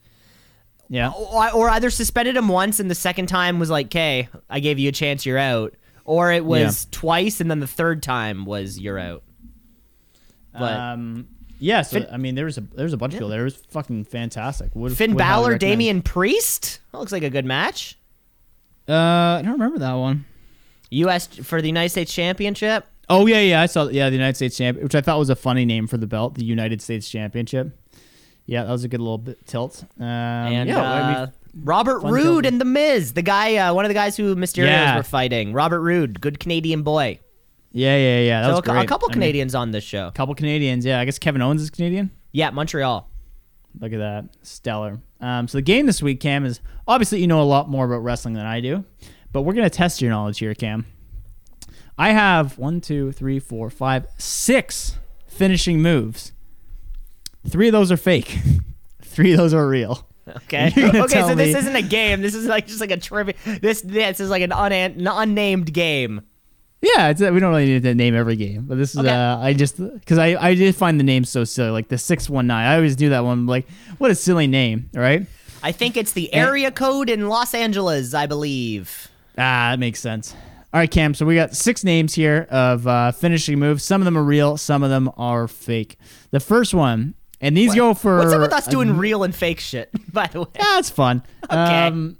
Yeah. 0.88 1.10
or, 1.10 1.52
or 1.52 1.70
either 1.70 1.90
suspended 1.90 2.36
him 2.36 2.48
once 2.48 2.80
and 2.80 2.90
the 2.90 2.94
second 2.94 3.26
time 3.26 3.58
was 3.58 3.70
like, 3.70 3.86
"Okay, 3.86 4.28
I 4.50 4.60
gave 4.60 4.78
you 4.78 4.88
a 4.88 4.92
chance, 4.92 5.24
you're 5.24 5.38
out," 5.38 5.74
or 6.04 6.32
it 6.32 6.44
was 6.44 6.86
twice 6.90 7.40
and 7.40 7.50
then 7.50 7.60
the 7.60 7.66
third 7.66 8.02
time 8.02 8.44
was 8.44 8.78
you're 8.78 8.98
out. 8.98 9.22
But 10.52 10.72
um. 10.72 11.28
Yeah. 11.58 11.82
So 11.82 12.00
Finn- 12.00 12.08
I 12.12 12.16
mean, 12.16 12.34
there 12.34 12.44
was 12.44 12.58
a 12.58 12.60
there 12.60 12.84
was 12.84 12.92
a 12.92 12.96
bunch 12.96 13.14
of 13.14 13.18
people 13.18 13.28
there. 13.30 13.42
It 13.42 13.44
was 13.44 13.56
fucking 13.56 14.04
fantastic. 14.04 14.70
Would, 14.74 14.96
Finn 14.96 15.12
would 15.12 15.18
Balor. 15.18 15.58
Damian 15.58 16.02
Priest, 16.02 16.80
that 16.92 16.98
looks 16.98 17.12
like 17.12 17.22
a 17.22 17.30
good 17.30 17.44
match. 17.44 17.98
Uh, 18.88 18.92
I 18.92 19.42
don't 19.42 19.52
remember 19.52 19.78
that 19.78 19.94
one. 19.94 20.26
U.S. 20.90 21.26
for 21.26 21.60
the 21.62 21.68
United 21.68 21.88
States 21.90 22.12
Championship. 22.12 22.86
Oh 23.08 23.26
yeah, 23.26 23.40
yeah, 23.40 23.60
I 23.62 23.66
saw. 23.66 23.88
Yeah, 23.88 24.08
the 24.10 24.16
United 24.16 24.36
States 24.36 24.56
champ, 24.56 24.80
which 24.82 24.94
I 24.94 25.00
thought 25.00 25.18
was 25.18 25.30
a 25.30 25.36
funny 25.36 25.64
name 25.64 25.86
for 25.86 25.96
the 25.96 26.06
belt, 26.06 26.34
the 26.34 26.44
United 26.44 26.80
States 26.80 27.08
Championship. 27.08 27.76
Yeah, 28.46 28.64
that 28.64 28.70
was 28.72 28.85
a 28.85 28.88
good 28.88 29.00
little 29.00 29.18
bit 29.18 29.46
tilt. 29.46 29.85
Um, 29.98 30.04
And 30.07 30.68
yeah, 30.68 30.83
I 30.83 31.07
mean, 31.07 31.16
uh, 31.16 31.30
Robert 31.62 32.02
fun 32.02 32.12
tilt. 32.14 32.46
and 32.46 32.61
The 32.61 32.64
Miz, 32.66 33.12
the 33.14 33.22
guy, 33.22 33.57
uh, 33.57 33.72
one 33.74 33.85
of 33.85 33.88
the 33.88 33.94
guys 33.94 34.16
who 34.16 34.35
Mysterios 34.37 34.66
Yeah. 34.66 34.96
were 34.96 35.02
fighting. 35.02 35.52
Robert 35.52 35.80
Roode, 35.80 36.20
good 36.20 36.38
Canadian 36.38 36.83
boy. 36.83 37.20
yeah, 37.72 37.96
yeah, 37.96 38.20
yeah. 38.20 38.40
That 38.42 38.46
so 38.48 38.50
was 38.52 38.59
a, 38.61 38.62
great. 38.62 38.85
a 38.85 38.87
couple 38.87 39.09
I 39.09 39.11
mean, 39.11 39.14
Canadians 39.14 39.54
on 39.54 39.70
this 39.70 39.83
show. 39.85 40.09
A 40.09 40.12
couple 40.12 40.35
Canadians. 40.35 40.85
Yeah, 40.85 41.00
I 41.00 41.04
guess 41.07 41.18
Kevin 41.18 41.40
Owens 41.42 41.62
is 41.62 41.70
Canadian. 41.70 42.11
Yeah, 42.33 42.50
Montreal. 42.50 43.09
Look 43.80 43.92
at 43.92 43.98
that, 43.98 44.26
stellar. 44.42 45.00
Um, 45.20 45.48
so 45.48 45.59
the 45.59 45.62
game 45.62 45.87
this 45.87 46.00
week, 46.02 46.20
Cam, 46.20 46.44
is 46.44 46.61
obviously 46.87 47.20
you 47.20 47.26
know 47.26 47.40
a 47.40 47.44
lot 47.44 47.68
more 47.68 47.87
about 47.87 48.04
wrestling 48.04 48.35
than 48.35 48.46
I 48.46 48.61
do, 48.61 48.85
but 49.33 49.42
we're 49.42 49.54
gonna 49.54 49.70
test 49.70 50.00
your 50.02 50.11
knowledge 50.11 50.38
here, 50.38 50.54
Cam. 50.54 50.85
I 51.98 52.11
have 52.11 52.59
one, 52.59 52.80
two, 52.80 53.11
three, 53.12 53.38
four, 53.40 53.70
five, 53.70 54.07
six 54.18 54.96
finishing 55.26 55.80
moves. 55.80 56.33
Three 57.48 57.68
of 57.68 57.72
those 57.72 57.92
are 57.92 57.96
fake. 57.96 58.38
Three 59.02 59.33
of 59.33 59.38
those 59.38 59.54
are 59.54 59.66
real. 59.66 60.07
Okay. 60.28 60.72
Okay, 61.04 61.20
so 61.20 61.35
this 61.35 61.54
isn't 61.54 61.76
a 61.76 61.83
game. 61.83 62.22
This 62.22 62.35
is 62.35 62.46
like 62.46 62.66
just 62.66 62.80
like 62.80 62.90
a 62.90 62.96
trivia. 62.96 63.35
This 63.61 63.83
this 63.83 64.20
is 64.20 64.30
like 64.30 64.42
an 64.42 64.50
unan- 64.50 65.07
unnamed 65.07 65.72
game. 65.72 66.22
Yeah, 66.80 67.09
it's, 67.09 67.20
we 67.20 67.40
don't 67.40 67.50
really 67.50 67.66
need 67.66 67.83
to 67.83 67.94
name 67.94 68.14
every 68.14 68.37
game, 68.37 68.64
but 68.66 68.76
this 68.76 68.90
is 68.92 68.98
Okay. 68.98 69.09
uh, 69.09 69.38
I 69.38 69.52
just 69.54 69.76
because 69.78 70.18
I 70.18 70.35
I 70.35 70.54
did 70.54 70.74
find 70.76 70.98
the 70.98 71.04
name 71.04 71.24
so 71.24 71.44
silly, 71.44 71.70
like 71.70 71.88
the 71.88 71.98
six 71.98 72.28
one 72.28 72.46
nine. 72.46 72.66
I 72.66 72.76
always 72.76 72.96
do 72.96 73.11
that 73.11 73.24
one. 73.24 73.46
Like, 73.46 73.66
what 73.98 74.11
a 74.11 74.14
silly 74.14 74.46
name, 74.46 74.90
right? 74.94 75.26
I 75.62 75.72
think 75.72 75.96
it's 75.96 76.12
the 76.12 76.33
area 76.35 76.70
code 76.70 77.09
in 77.09 77.28
Los 77.28 77.54
Angeles, 77.54 78.12
I 78.14 78.26
believe. 78.26 79.09
Ah, 79.38 79.70
that 79.72 79.78
makes 79.78 80.00
sense. 80.00 80.35
All 80.74 80.80
right, 80.80 80.90
Cam. 80.90 81.14
So 81.14 81.24
we 81.24 81.37
got 81.37 81.54
six 81.54 81.85
names 81.85 82.14
here 82.14 82.46
of 82.50 82.87
uh, 82.87 83.12
finishing 83.12 83.59
moves. 83.59 83.83
Some 83.85 84.00
of 84.00 84.04
them 84.04 84.18
are 84.18 84.24
real, 84.24 84.57
some 84.59 84.83
of 84.83 84.90
them 84.90 85.11
are 85.16 85.48
fake. 85.48 85.98
The 86.33 86.40
first 86.40 86.74
one, 86.74 87.14
and 87.44 87.57
these 87.57 87.74
go 87.74 87.94
for 87.94 88.18
What's 88.18 88.33
up 88.33 88.40
with 88.40 88.52
us 88.52 88.66
a- 88.66 88.70
doing 88.70 88.96
real 88.96 89.22
and 89.22 89.35
fake 89.35 89.61
shit? 89.61 89.90
By 90.12 90.26
the 90.26 90.40
way, 90.42 90.46
Yeah, 90.57 90.78
it's 90.78 90.90
fun. 90.90 91.22
Okay. 91.44 91.87
Um, 91.87 92.18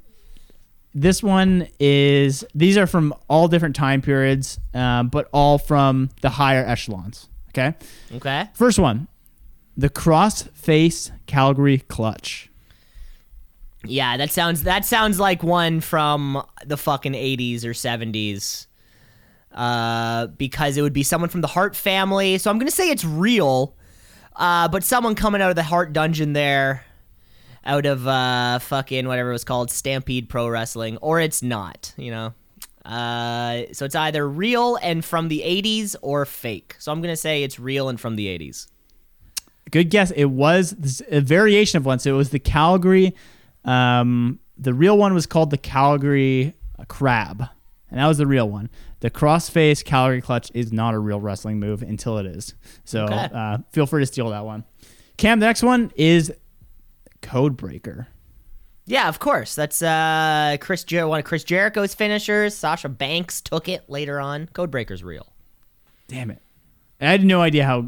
this 0.95 1.23
one 1.23 1.67
is 1.81 2.45
these 2.55 2.77
are 2.77 2.87
from 2.87 3.15
all 3.29 3.49
different 3.49 3.75
time 3.75 4.01
periods, 4.03 4.59
um, 4.75 5.09
but 5.09 5.29
all 5.33 5.59
from 5.59 6.11
the 6.21 6.31
higher 6.31 6.65
echelons. 6.65 7.29
Okay. 7.49 7.75
okay. 8.15 8.49
First 8.55 8.79
one, 8.79 9.09
the 9.77 9.89
cross 9.89 10.43
face 10.55 11.11
Calgary 11.27 11.79
clutch. 11.79 12.51
Yeah, 13.85 14.17
that 14.17 14.31
sounds 14.31 14.63
that 14.65 14.85
sounds 14.85 15.19
like 15.19 15.43
one 15.43 15.81
from 15.81 16.43
the 16.65 16.77
fucking 16.77 17.13
80s 17.13 17.65
or 17.65 17.71
70s. 17.71 18.67
Uh, 19.53 20.27
because 20.29 20.77
it 20.77 20.83
would 20.83 20.93
be 20.93 21.05
someone 21.05 21.31
from 21.31 21.41
the 21.41 21.47
Hart 21.47 21.77
family. 21.77 22.39
So 22.39 22.51
I'm 22.51 22.59
gonna 22.59 22.71
say 22.71 22.91
it's 22.91 23.05
real. 23.05 23.75
Uh, 24.37 24.69
but 24.69 24.85
someone 24.85 25.15
coming 25.15 25.41
out 25.41 25.51
of 25.51 25.57
the 25.57 25.63
Hart 25.63 25.93
dungeon 25.93 26.33
there, 26.33 26.85
out 27.65 27.87
of 27.87 28.07
uh 28.07 28.59
fucking 28.59 29.07
whatever 29.07 29.31
it 29.31 29.35
was 29.35 29.45
called, 29.45 29.71
Stampede 29.71 30.29
Pro 30.29 30.49
Wrestling, 30.49 30.97
or 30.99 31.21
it's 31.21 31.43
not. 31.43 31.95
You 31.97 32.11
know. 32.11 32.35
Uh, 32.85 33.63
so 33.73 33.87
it's 33.87 33.95
either 33.95 34.29
real 34.29 34.77
and 34.83 35.03
from 35.03 35.29
the 35.29 35.41
80s 35.41 35.97
or 36.03 36.27
fake. 36.27 36.77
So 36.79 36.93
I'm 36.93 37.01
gonna 37.01 37.17
say 37.17 37.43
it's 37.43 37.59
real 37.59 37.89
and 37.89 37.99
from 37.99 38.17
the 38.17 38.27
80s. 38.27 38.67
Good 39.71 39.89
guess. 39.89 40.11
It 40.11 40.27
was 40.27 41.03
a 41.09 41.21
variation 41.21 41.79
of 41.79 41.87
one. 41.87 41.99
So 41.99 42.13
it 42.13 42.17
was 42.17 42.31
the 42.31 42.39
Calgary. 42.39 43.15
Um, 43.65 44.39
the 44.59 44.75
real 44.75 44.99
one 44.99 45.15
was 45.15 45.27
called 45.27 45.51
the 45.51 45.59
Calgary 45.59 46.55
Crab, 46.89 47.49
and 47.91 47.99
that 47.99 48.07
was 48.07 48.19
the 48.19 48.27
real 48.27 48.49
one. 48.49 48.69
The 49.05 49.11
crossface 49.11 49.85
Calgary 49.85 50.23
clutch 50.23 50.51
is 50.55 50.73
not 50.73 50.95
a 50.95 50.99
real 50.99 51.21
wrestling 51.21 51.61
move 51.61 51.83
until 51.83 52.17
it 52.17 52.25
is. 52.25 52.55
So 52.87 53.05
Okay. 53.05 53.29
uh, 53.35 53.59
feel 53.71 53.85
free 53.85 54.01
to 54.01 54.07
steal 54.07 54.31
that 54.31 54.47
one. 54.47 54.65
Cam, 55.19 55.41
the 55.41 55.45
next 55.47 55.63
one 55.63 55.93
is 55.95 56.33
Code 57.21 57.55
Breaker. 57.55 58.09
Yeah, 58.87 59.11
of 59.11 59.19
course. 59.19 59.55
That's 59.55 59.83
uh 59.83 60.57
Chris 60.59 60.85
Jer- 60.85 61.07
one 61.07 61.19
of 61.19 61.27
Chris 61.27 61.45
Jericho's 61.45 61.95
finishers. 61.95 62.55
Sasha 62.57 62.89
Banks 62.89 63.43
took 63.43 63.69
it 63.69 63.91
later 63.91 64.19
on. 64.21 64.47
Codebreaker's 64.55 65.05
real. 65.05 65.35
Damn 66.09 66.31
it. 66.31 66.41
I 67.01 67.07
had 67.07 67.25
no 67.25 67.41
idea 67.41 67.65
how 67.65 67.87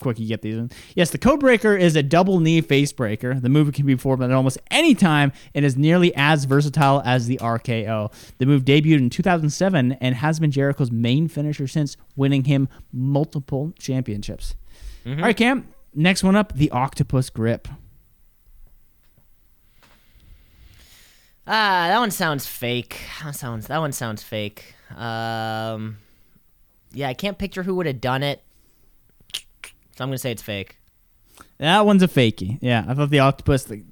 quick 0.00 0.18
you 0.18 0.26
get 0.26 0.42
these. 0.42 0.56
ones. 0.56 0.72
Yes, 0.94 1.10
the 1.10 1.18
code 1.18 1.40
breaker 1.40 1.76
is 1.76 1.94
a 1.96 2.02
double 2.02 2.40
knee 2.40 2.60
face 2.60 2.92
breaker. 2.92 3.34
The 3.34 3.48
move 3.48 3.72
can 3.72 3.84
be 3.86 3.94
performed 3.94 4.22
at 4.22 4.32
almost 4.32 4.58
any 4.70 4.94
time 4.94 5.32
and 5.54 5.64
is 5.64 5.76
nearly 5.76 6.12
as 6.16 6.44
versatile 6.44 7.02
as 7.04 7.26
the 7.26 7.36
RKO. 7.38 8.12
The 8.38 8.46
move 8.46 8.64
debuted 8.64 8.98
in 8.98 9.10
2007 9.10 9.92
and 9.92 10.14
has 10.16 10.40
been 10.40 10.50
Jericho's 10.50 10.90
main 10.90 11.28
finisher 11.28 11.66
since, 11.66 11.96
winning 12.16 12.44
him 12.44 12.68
multiple 12.92 13.72
championships. 13.78 14.54
All 15.06 15.14
right, 15.16 15.36
Cam. 15.36 15.68
Next 15.94 16.22
one 16.22 16.36
up, 16.36 16.52
the 16.54 16.70
octopus 16.70 17.30
grip. 17.30 17.68
Ah, 21.46 21.88
that 21.88 21.98
one 21.98 22.10
sounds 22.10 22.46
fake. 22.46 23.00
That 23.24 23.34
sounds 23.34 23.68
that 23.68 23.78
one 23.78 23.92
sounds 23.92 24.22
fake. 24.22 24.74
Um, 24.94 25.96
yeah, 26.92 27.08
I 27.08 27.14
can't 27.14 27.38
picture 27.38 27.62
who 27.62 27.74
would 27.76 27.86
have 27.86 28.00
done 28.00 28.22
it, 28.22 28.42
so 29.34 30.04
I'm 30.04 30.08
gonna 30.08 30.18
say 30.18 30.30
it's 30.32 30.42
fake. 30.42 30.76
That 31.58 31.84
one's 31.86 32.02
a 32.04 32.08
fakey. 32.08 32.58
Yeah, 32.60 32.84
I 32.86 32.94
thought 32.94 33.10
the 33.10 33.18
octopus, 33.18 33.68
like, 33.68 33.82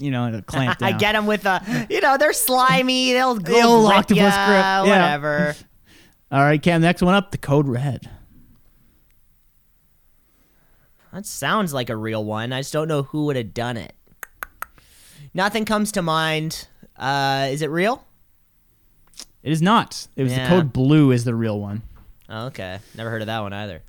you 0.00 0.10
know, 0.12 0.30
the 0.30 0.40
down. 0.52 0.76
I 0.80 0.92
get 0.92 1.12
them 1.12 1.26
with 1.26 1.44
a, 1.44 1.86
you 1.90 2.00
know, 2.00 2.16
they're 2.16 2.32
slimy. 2.32 3.12
They'll 3.14 3.36
go 3.36 3.52
The 3.52 3.62
old 3.62 3.90
octopus 3.92 4.16
ya, 4.18 4.28
grip, 4.46 4.58
yeah. 4.58 4.80
Whatever. 4.82 5.56
All 6.32 6.40
right, 6.40 6.60
Cam. 6.62 6.80
Next 6.82 7.02
one 7.02 7.14
up, 7.14 7.30
the 7.32 7.38
code 7.38 7.66
red. 7.68 8.08
that 11.12 11.24
sounds 11.26 11.72
like 11.72 11.88
a 11.90 11.96
real 11.96 12.24
one. 12.24 12.52
I 12.52 12.60
just 12.60 12.72
don't 12.72 12.88
know 12.88 13.04
who 13.04 13.24
would 13.26 13.36
have 13.36 13.54
done 13.54 13.76
it. 13.76 13.94
Nothing 15.32 15.64
comes 15.64 15.90
to 15.92 16.02
mind. 16.02 16.68
Uh, 16.96 17.48
is 17.50 17.62
it 17.62 17.70
real? 17.70 18.04
It 19.42 19.50
is 19.52 19.62
not. 19.62 20.08
It 20.16 20.22
was 20.24 20.32
Yeah. 20.32 20.44
the 20.44 20.48
code 20.54 20.72
blue 20.72 21.10
is 21.12 21.24
the 21.24 21.34
real 21.34 21.58
one. 21.60 21.82
Oh, 22.28 22.46
okay, 22.46 22.78
never 22.96 23.10
heard 23.10 23.22
of 23.22 23.26
that 23.26 23.40
one 23.40 23.52
either. 23.52 23.82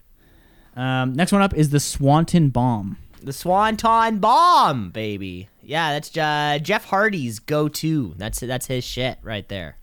Um, 0.76 1.14
next 1.14 1.32
one 1.32 1.42
up 1.42 1.54
is 1.56 1.70
the 1.72 1.80
Swanton 1.80 2.50
bomb. 2.50 2.98
The 3.22 3.34
Swanton 3.34 4.20
Bomb, 4.20 4.92
baby. 4.92 5.50
Yeah, 5.64 5.94
that's 5.94 6.16
uh, 6.16 6.60
Jeff 6.62 6.86
Hardy's 6.86 7.40
go-to. 7.40 8.14
That's 8.18 8.40
that's 8.40 8.68
his 8.68 8.84
shit 8.84 9.18
right 9.24 9.48
there. 9.50 9.78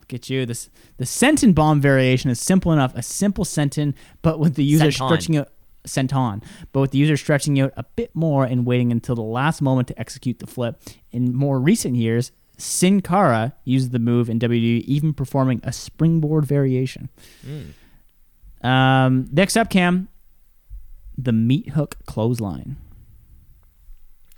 Look 0.00 0.14
at 0.14 0.30
you. 0.30 0.46
This 0.46 0.70
the 0.96 1.04
senton 1.04 1.54
bomb 1.54 1.80
variation 1.80 2.30
is 2.30 2.40
simple 2.40 2.72
enough. 2.72 2.94
A 2.94 3.02
simple 3.02 3.44
senton, 3.44 3.94
but 4.22 4.38
with 4.38 4.54
the 4.54 4.64
user 4.64 4.86
Senton. 4.86 5.06
stretching 5.06 5.36
out 5.36 5.48
senton, 5.84 6.42
but 6.72 6.80
with 6.80 6.90
the 6.92 6.98
user 6.98 7.16
stretching 7.16 7.58
out 7.60 7.72
a 7.76 7.82
bit 7.82 8.14
more 8.14 8.44
and 8.44 8.64
waiting 8.64 8.92
until 8.92 9.16
the 9.16 9.22
last 9.22 9.60
moment 9.60 9.88
to 9.88 9.98
execute 9.98 10.38
the 10.38 10.46
flip. 10.46 10.80
In 11.10 11.34
more 11.34 11.58
recent 11.58 11.96
years, 11.96 12.30
Sin 12.56 13.00
Cara 13.00 13.54
used 13.64 13.90
the 13.90 13.98
move 13.98 14.28
in 14.28 14.38
WWE, 14.38 14.82
even 14.82 15.12
performing 15.12 15.60
a 15.64 15.72
springboard 15.72 16.44
variation. 16.44 17.08
Um, 18.62 19.28
next 19.32 19.56
up, 19.56 19.70
Cam, 19.70 20.08
the 21.16 21.32
meat 21.32 21.70
hook 21.70 21.96
clothesline. 22.06 22.76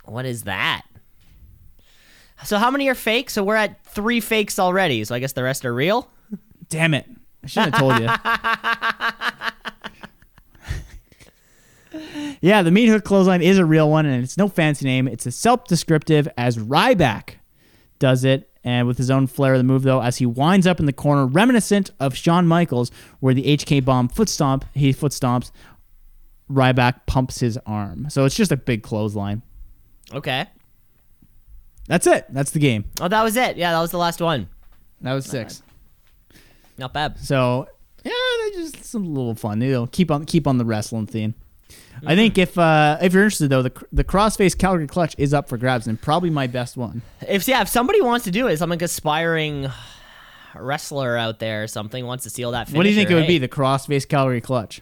What 0.05 0.25
is 0.25 0.43
that? 0.43 0.83
So 2.43 2.57
how 2.57 2.69
many 2.71 2.89
are 2.89 2.95
fake? 2.95 3.29
So 3.29 3.43
we're 3.43 3.55
at 3.55 3.85
three 3.85 4.19
fakes 4.19 4.59
already. 4.59 5.03
So 5.03 5.15
I 5.15 5.19
guess 5.19 5.33
the 5.33 5.43
rest 5.43 5.65
are 5.65 5.73
real. 5.73 6.09
Damn 6.69 6.93
it! 6.93 7.05
I 7.43 7.47
shouldn't 7.47 7.75
have 7.75 7.81
told 7.81 7.99
you. 7.99 8.09
yeah, 12.41 12.61
the 12.61 12.71
meat 12.71 12.87
hook 12.87 13.03
clothesline 13.03 13.41
is 13.41 13.57
a 13.57 13.65
real 13.65 13.89
one, 13.89 14.05
and 14.05 14.23
it's 14.23 14.37
no 14.37 14.47
fancy 14.47 14.85
name. 14.85 15.07
It's 15.07 15.27
as 15.27 15.35
self-descriptive 15.35 16.27
as 16.37 16.57
Ryback 16.57 17.35
does 17.99 18.23
it, 18.23 18.49
and 18.63 18.87
with 18.87 18.97
his 18.97 19.09
own 19.09 19.27
flair 19.27 19.53
of 19.53 19.59
the 19.59 19.63
move, 19.63 19.83
though, 19.83 20.01
as 20.01 20.17
he 20.17 20.25
winds 20.25 20.65
up 20.65 20.79
in 20.79 20.85
the 20.85 20.93
corner, 20.93 21.25
reminiscent 21.25 21.91
of 21.99 22.15
Shawn 22.15 22.47
Michaels, 22.47 22.91
where 23.19 23.33
the 23.33 23.43
HK 23.43 23.83
bomb 23.83 24.07
foot 24.07 24.29
stomp, 24.29 24.65
he 24.73 24.93
foot 24.93 25.11
stomps, 25.11 25.51
Ryback 26.49 27.05
pumps 27.05 27.39
his 27.39 27.57
arm. 27.65 28.09
So 28.09 28.25
it's 28.25 28.35
just 28.35 28.51
a 28.51 28.57
big 28.57 28.83
clothesline. 28.83 29.41
Okay. 30.13 30.45
That's 31.87 32.07
it. 32.07 32.25
That's 32.29 32.51
the 32.51 32.59
game. 32.59 32.85
Oh, 33.01 33.07
that 33.07 33.23
was 33.23 33.35
it. 33.35 33.57
Yeah, 33.57 33.71
that 33.71 33.81
was 33.81 33.91
the 33.91 33.97
last 33.97 34.21
one. 34.21 34.47
That 35.01 35.13
was 35.13 35.25
six. 35.25 35.61
Not 36.77 36.93
bad. 36.93 37.19
So 37.19 37.67
yeah, 38.03 38.11
just 38.53 38.85
some 38.85 39.13
little 39.13 39.35
fun. 39.35 39.61
You 39.61 39.71
know, 39.71 39.87
keep 39.87 40.09
on 40.09 40.25
keep 40.25 40.47
on 40.47 40.57
the 40.57 40.65
wrestling 40.65 41.07
theme. 41.07 41.35
I 42.05 42.15
think 42.15 42.37
if 42.37 42.57
uh, 42.57 42.97
if 43.01 43.13
you're 43.13 43.23
interested 43.23 43.49
though, 43.49 43.61
the 43.61 43.71
the 43.91 44.03
crossface 44.03 44.57
Calgary 44.57 44.87
clutch 44.87 45.15
is 45.17 45.33
up 45.33 45.47
for 45.47 45.57
grabs 45.57 45.87
and 45.87 45.99
probably 46.01 46.29
my 46.29 46.47
best 46.47 46.75
one. 46.75 47.01
If 47.27 47.47
yeah, 47.47 47.61
if 47.61 47.69
somebody 47.69 48.01
wants 48.01 48.25
to 48.25 48.31
do 48.31 48.47
it, 48.47 48.57
some 48.57 48.69
like 48.69 48.81
aspiring 48.81 49.69
wrestler 50.55 51.17
out 51.17 51.39
there 51.39 51.63
or 51.63 51.67
something 51.67 52.05
wants 52.05 52.23
to 52.25 52.29
steal 52.29 52.51
that. 52.51 52.67
Finisher, 52.67 52.77
what 52.77 52.83
do 52.83 52.89
you 52.89 52.95
think 52.95 53.09
it 53.09 53.15
would 53.15 53.27
be? 53.27 53.37
The 53.37 53.47
crossface 53.47 54.07
Calgary 54.07 54.41
clutch. 54.41 54.81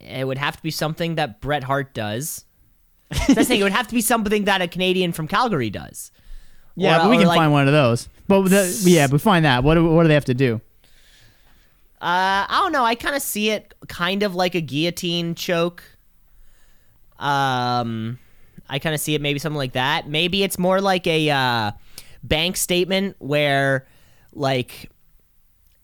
It 0.00 0.26
would 0.26 0.38
have 0.38 0.56
to 0.56 0.62
be 0.62 0.70
something 0.70 1.16
that 1.16 1.40
Bret 1.40 1.64
Hart 1.64 1.92
does. 1.94 2.44
That's 3.28 3.48
thing. 3.48 3.60
It 3.60 3.64
would 3.64 3.72
have 3.72 3.88
to 3.88 3.94
be 3.94 4.00
something 4.00 4.44
that 4.44 4.62
a 4.62 4.68
Canadian 4.68 5.12
from 5.12 5.26
Calgary 5.28 5.70
does. 5.70 6.10
Yeah, 6.76 6.98
Or- 6.98 7.04
but 7.04 7.10
we 7.10 7.18
can 7.18 7.26
like- 7.26 7.38
find 7.38 7.52
one 7.52 7.66
of 7.66 7.72
those. 7.72 8.08
But 8.28 8.42
the, 8.42 8.82
yeah, 8.84 9.06
we 9.10 9.18
find 9.18 9.44
that. 9.44 9.62
What 9.64 9.74
do, 9.74 9.88
what 9.88 10.02
do 10.02 10.08
they 10.08 10.14
have 10.14 10.24
to 10.26 10.34
do? 10.34 10.60
Uh, 12.00 12.44
I 12.48 12.60
don't 12.62 12.72
know. 12.72 12.84
I 12.84 12.94
kind 12.94 13.16
of 13.16 13.22
see 13.22 13.50
it 13.50 13.74
kind 13.88 14.22
of 14.22 14.34
like 14.34 14.54
a 14.54 14.60
guillotine 14.60 15.34
choke. 15.34 15.82
Um, 17.18 18.18
I 18.68 18.78
kind 18.78 18.94
of 18.94 19.00
see 19.00 19.14
it 19.14 19.22
maybe 19.22 19.38
something 19.38 19.56
like 19.56 19.72
that. 19.72 20.08
Maybe 20.08 20.42
it's 20.42 20.58
more 20.58 20.80
like 20.80 21.06
a 21.06 21.30
uh, 21.30 21.72
bank 22.22 22.58
statement 22.58 23.16
where, 23.18 23.86
like, 24.32 24.90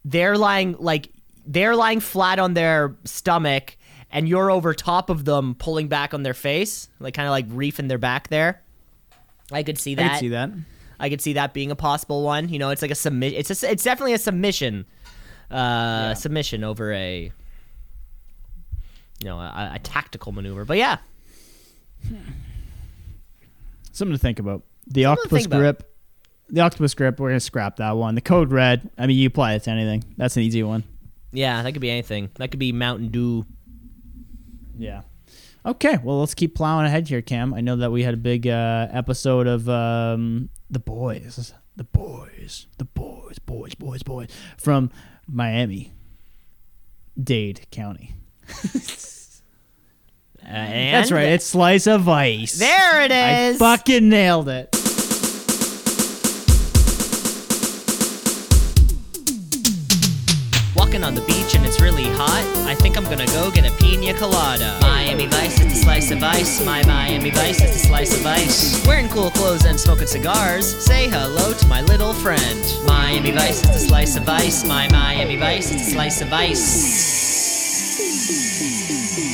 they're 0.05 0.37
lying 0.37 0.77
like 0.79 1.11
they're 1.46 1.77
lying 1.77 2.01
flat 2.01 2.38
on 2.38 2.55
their 2.55 2.96
stomach, 3.05 3.77
and 4.11 4.29
you're 4.29 4.51
over 4.51 4.75
top 4.75 5.11
of 5.11 5.25
them, 5.25 5.55
pulling 5.55 5.88
back 5.88 6.12
on 6.12 6.22
their 6.25 6.35
face, 6.35 6.88
like 7.01 7.14
kind 7.14 7.27
of 7.27 7.31
like 7.31 7.46
reefing 7.48 7.88
their 7.88 7.98
back 7.98 8.29
there. 8.29 8.61
I 9.51 9.62
could 9.62 9.79
see 9.79 9.94
that. 9.94 10.05
I 10.05 10.09
can 10.09 10.18
see 10.18 10.29
that. 10.29 10.51
I 11.01 11.09
could 11.09 11.20
see 11.20 11.33
that 11.35 11.55
being 11.55 11.70
a 11.70 11.77
possible 11.77 12.22
one. 12.22 12.48
You 12.48 12.59
know, 12.59 12.70
it's 12.70 12.83
like 12.83 12.90
a 12.90 12.96
submit. 12.96 13.33
It's 13.33 13.62
a, 13.62 13.70
it's 13.70 13.83
definitely 13.83 14.12
a 14.12 14.18
submission, 14.18 14.87
uh, 15.53 16.15
submission 16.15 16.65
over 16.65 16.93
a, 16.93 17.31
you 19.21 19.25
know, 19.25 19.38
a, 19.38 19.73
a 19.75 19.79
tactical 19.79 20.33
maneuver. 20.33 20.65
But 20.65 20.79
yeah, 20.79 20.99
Something 23.93 24.15
to 24.15 24.19
think 24.19 24.38
about. 24.38 24.62
The 24.87 25.03
Something 25.05 25.07
octopus 25.25 25.47
about. 25.47 25.59
grip. 25.59 25.95
The 26.49 26.61
octopus 26.61 26.95
grip. 26.95 27.21
We're 27.21 27.29
gonna 27.31 27.41
scrap 27.41 27.77
that 27.77 27.93
one. 27.93 28.15
The 28.15 28.21
code 28.21 28.51
red. 28.51 28.91
I 28.99 29.07
mean, 29.07 29.17
you 29.19 29.27
apply 29.27 29.55
it 29.55 29.65
to 29.65 29.71
anything. 29.71 30.05
That's 30.17 30.37
an 30.37 30.43
easy 30.43 30.62
one. 30.62 30.85
yeah, 31.33 31.62
that 31.62 31.73
could 31.73 31.81
be 31.81 31.91
anything. 31.91 32.31
That 32.37 32.51
could 32.51 32.59
be 32.61 32.73
Mountain 32.73 33.09
Dew. 33.09 33.47
Yeah. 34.77 35.03
Okay, 35.65 35.97
well, 36.03 36.19
let's 36.19 36.35
keep 36.35 36.57
plowing 36.57 36.87
ahead 36.87 37.07
here, 37.09 37.23
Cam. 37.23 37.55
I 37.55 37.61
know 37.61 37.77
that 37.77 37.93
we 37.93 38.03
had 38.03 38.15
a 38.15 38.17
big 38.19 38.49
uh, 38.49 38.88
episode 38.91 39.47
of 39.47 39.69
um, 39.69 40.49
the 40.69 40.81
boys, 40.81 41.55
the 41.77 41.85
boys, 41.85 42.67
the 42.79 42.85
boys, 42.85 43.38
boys, 43.38 43.75
boys, 43.77 44.03
boys 44.03 44.29
from 44.59 44.91
Miami, 45.28 45.92
Dade 47.22 47.66
County. 47.70 48.14
That's 50.42 51.11
right. 51.12 51.28
It's 51.28 51.46
slice 51.46 51.87
of 51.87 52.08
ice. 52.08 52.58
there 52.58 53.02
it 53.02 53.12
I 53.12 53.44
is. 53.48 53.58
fucking 53.58 54.08
nailed 54.08 54.48
it. 54.48 54.74
On 61.03 61.17
the 61.17 61.21
beach 61.23 61.57
and 61.57 61.67
it's 61.67 61.81
really 61.81 62.05
hot. 62.05 62.45
I 62.69 62.77
think 62.77 62.97
I'm 62.97 63.03
gonna 63.03 63.27
go 63.27 63.51
get 63.51 63.69
a 63.69 63.75
pina 63.77 64.15
colada. 64.15 64.79
Miami 64.83 65.27
Vice 65.27 65.59
is 65.59 65.67
the 65.67 65.75
slice 65.75 66.12
of 66.12 66.23
ice. 66.23 66.65
My 66.65 66.85
Miami 66.85 67.31
Vice 67.31 67.61
is 67.61 67.73
the 67.73 67.88
slice 67.88 68.19
of 68.19 68.25
ice. 68.25 68.87
Wearing 68.87 69.09
cool 69.09 69.31
clothes 69.33 69.65
and 69.65 69.79
smoking 69.81 70.07
cigars. 70.07 70.65
Say 70.65 71.09
hello 71.09 71.55
to 71.55 71.67
my 71.67 71.83
little 71.83 72.12
friend. 72.12 72.61
Miami 72.87 73.33
Vice 73.33 73.65
is 73.65 73.71
the 73.71 73.88
slice 73.88 74.17
of 74.17 74.29
ice. 74.29 74.65
My 74.65 74.88
Miami 74.91 75.37
Vice 75.37 75.73
is 75.73 75.85
the 75.85 75.91
slice 75.91 76.21
of 76.21 76.33
ice. 76.33 77.03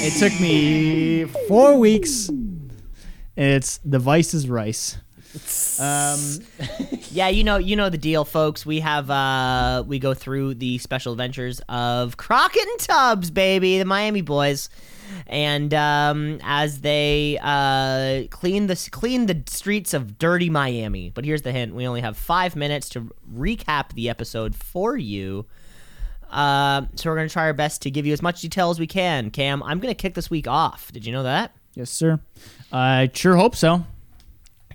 It 0.00 0.18
took 0.18 0.40
me 0.40 1.26
four 1.48 1.78
weeks. 1.78 2.30
It's 3.36 3.78
the 3.84 3.98
Vice 3.98 4.32
is 4.32 4.48
rice. 4.48 4.96
Um, 5.80 6.18
Yeah, 7.10 7.28
you 7.28 7.42
know, 7.42 7.56
you 7.56 7.74
know 7.74 7.88
the 7.88 7.98
deal, 7.98 8.24
folks. 8.24 8.66
We 8.66 8.80
have 8.80 9.10
uh 9.10 9.82
we 9.86 9.98
go 9.98 10.12
through 10.14 10.54
the 10.54 10.78
special 10.78 11.12
adventures 11.12 11.60
of 11.68 12.16
Crockett 12.16 12.62
and 12.62 12.80
Tubbs, 12.80 13.30
baby, 13.30 13.78
the 13.78 13.84
Miami 13.84 14.20
boys. 14.20 14.68
And 15.26 15.72
um, 15.72 16.38
as 16.42 16.82
they 16.82 17.38
uh, 17.40 18.28
clean 18.30 18.66
the 18.66 18.88
clean 18.92 19.24
the 19.24 19.42
streets 19.46 19.94
of 19.94 20.18
dirty 20.18 20.50
Miami, 20.50 21.08
but 21.08 21.24
here's 21.24 21.42
the 21.42 21.52
hint: 21.52 21.74
we 21.74 21.86
only 21.86 22.02
have 22.02 22.18
five 22.18 22.54
minutes 22.54 22.90
to 22.90 23.10
recap 23.34 23.94
the 23.94 24.10
episode 24.10 24.54
for 24.54 24.98
you. 24.98 25.46
Uh, 26.30 26.82
so 26.94 27.08
we're 27.08 27.16
gonna 27.16 27.28
try 27.30 27.44
our 27.44 27.54
best 27.54 27.80
to 27.82 27.90
give 27.90 28.04
you 28.04 28.12
as 28.12 28.20
much 28.20 28.42
detail 28.42 28.68
as 28.68 28.78
we 28.78 28.86
can. 28.86 29.30
Cam, 29.30 29.62
I'm 29.62 29.80
gonna 29.80 29.94
kick 29.94 30.12
this 30.12 30.28
week 30.28 30.46
off. 30.46 30.92
Did 30.92 31.06
you 31.06 31.12
know 31.12 31.22
that? 31.22 31.54
yes, 31.74 31.90
sir. 31.90 32.20
I 32.70 33.10
sure 33.14 33.36
hope 33.36 33.56
so. 33.56 33.86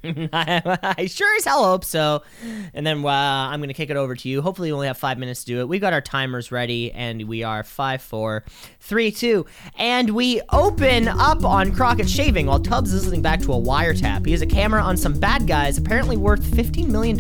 I 0.34 1.08
sure 1.10 1.36
as 1.38 1.45
hell 1.45 1.64
hope 1.64 1.86
so. 1.86 2.24
And 2.74 2.86
then 2.86 3.06
uh, 3.06 3.10
I'm 3.10 3.60
going 3.60 3.70
to 3.70 3.74
kick 3.74 3.89
it 3.89 3.95
over 3.95 4.16
to 4.16 4.30
you. 4.30 4.41
Hopefully, 4.41 4.70
we 4.70 4.74
only 4.74 4.88
have 4.88 4.97
five 4.97 5.18
minutes 5.18 5.45
to 5.45 5.45
do 5.45 5.60
it. 5.62 5.68
We've 5.70 5.80
got 5.80 5.93
our 5.93 6.01
timers 6.01 6.51
ready, 6.51 6.91
and 6.91 7.28
we 7.28 7.43
are 7.43 7.64
five, 7.64 8.01
four, 8.01 8.43
three, 8.82 9.12
two. 9.12 9.45
And 9.78 10.10
we 10.10 10.41
open 10.51 11.08
up 11.08 11.45
on 11.45 11.74
Crockett 11.74 12.10
shaving 12.10 12.47
while 12.47 12.60
Tubbs 12.60 12.91
is 12.91 13.04
listening 13.04 13.22
back 13.22 13.39
to 13.41 13.54
a 13.54 13.58
wiretap. 13.58 14.26
He 14.26 14.34
has 14.34 14.41
a 14.41 14.45
camera 14.45 14.82
on 14.82 14.97
some 14.97 15.18
bad 15.18 15.47
guys, 15.47 15.78
apparently 15.78 16.18
worth 16.18 16.43
$15 16.43 16.88
million. 16.88 17.20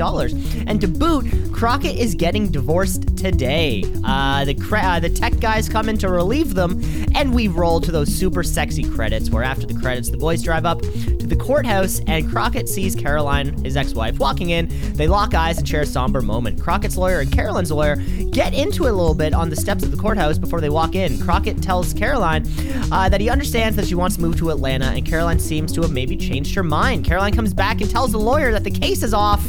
And 0.67 0.81
to 0.81 0.87
boot, 0.87 1.25
Crockett 1.53 1.95
is 1.95 2.15
getting 2.15 2.51
divorced 2.51 3.15
today. 3.15 3.83
Uh, 4.03 4.43
the, 4.43 4.55
uh, 4.73 4.99
the 4.99 5.09
tech 5.09 5.39
guys 5.39 5.69
come 5.69 5.87
in 5.87 5.97
to 5.99 6.09
relieve 6.09 6.53
them, 6.53 6.81
and 7.15 7.33
we 7.33 7.47
roll 7.47 7.79
to 7.79 7.91
those 7.91 8.13
super 8.13 8.43
sexy 8.43 8.83
credits 8.83 9.29
where 9.29 9.43
after 9.43 9.65
the 9.65 9.79
credits, 9.79 10.09
the 10.09 10.17
boys 10.17 10.43
drive 10.43 10.65
up 10.65 10.81
to 10.81 11.25
the 11.25 11.35
courthouse, 11.35 12.01
and 12.07 12.29
Crockett 12.29 12.67
sees 12.73 12.95
Caroline, 12.95 13.63
his 13.63 13.77
ex-wife, 13.77 14.19
walking 14.19 14.49
in. 14.49 14.67
They 14.93 15.07
lock 15.07 15.33
eyes 15.33 15.57
and 15.57 15.67
share 15.67 15.81
a 15.81 15.85
somber 15.85 16.21
moment. 16.21 16.61
Crockett's 16.61 16.97
lawyer 16.97 17.19
and 17.19 17.31
Caroline's 17.31 17.71
lawyer 17.71 17.97
get 18.31 18.53
into 18.53 18.85
it 18.85 18.89
a 18.89 18.93
little 18.93 19.13
bit 19.13 19.33
on 19.33 19.49
the 19.49 19.55
steps 19.55 19.83
of 19.83 19.91
the 19.91 19.97
courthouse 19.97 20.37
before 20.37 20.61
they 20.61 20.69
walk 20.69 20.95
in. 20.95 21.19
Crockett 21.19 21.61
tells 21.61 21.93
Caroline 21.93 22.45
uh, 22.91 23.09
that 23.09 23.21
he 23.21 23.29
understands 23.29 23.75
that 23.75 23.87
she 23.87 23.95
wants 23.95 24.15
to 24.15 24.21
move 24.21 24.37
to 24.37 24.49
Atlanta, 24.49 24.85
and 24.85 25.05
Caroline 25.05 25.39
seems 25.39 25.71
to 25.73 25.81
have 25.81 25.91
maybe 25.91 26.17
changed 26.17 26.55
her 26.55 26.63
mind. 26.63 27.05
Caroline 27.05 27.33
comes 27.33 27.53
back 27.53 27.81
and 27.81 27.89
tells 27.89 28.11
the 28.11 28.19
lawyer 28.19 28.51
that 28.51 28.63
the 28.63 28.71
case 28.71 29.03
is 29.03 29.13
off 29.13 29.43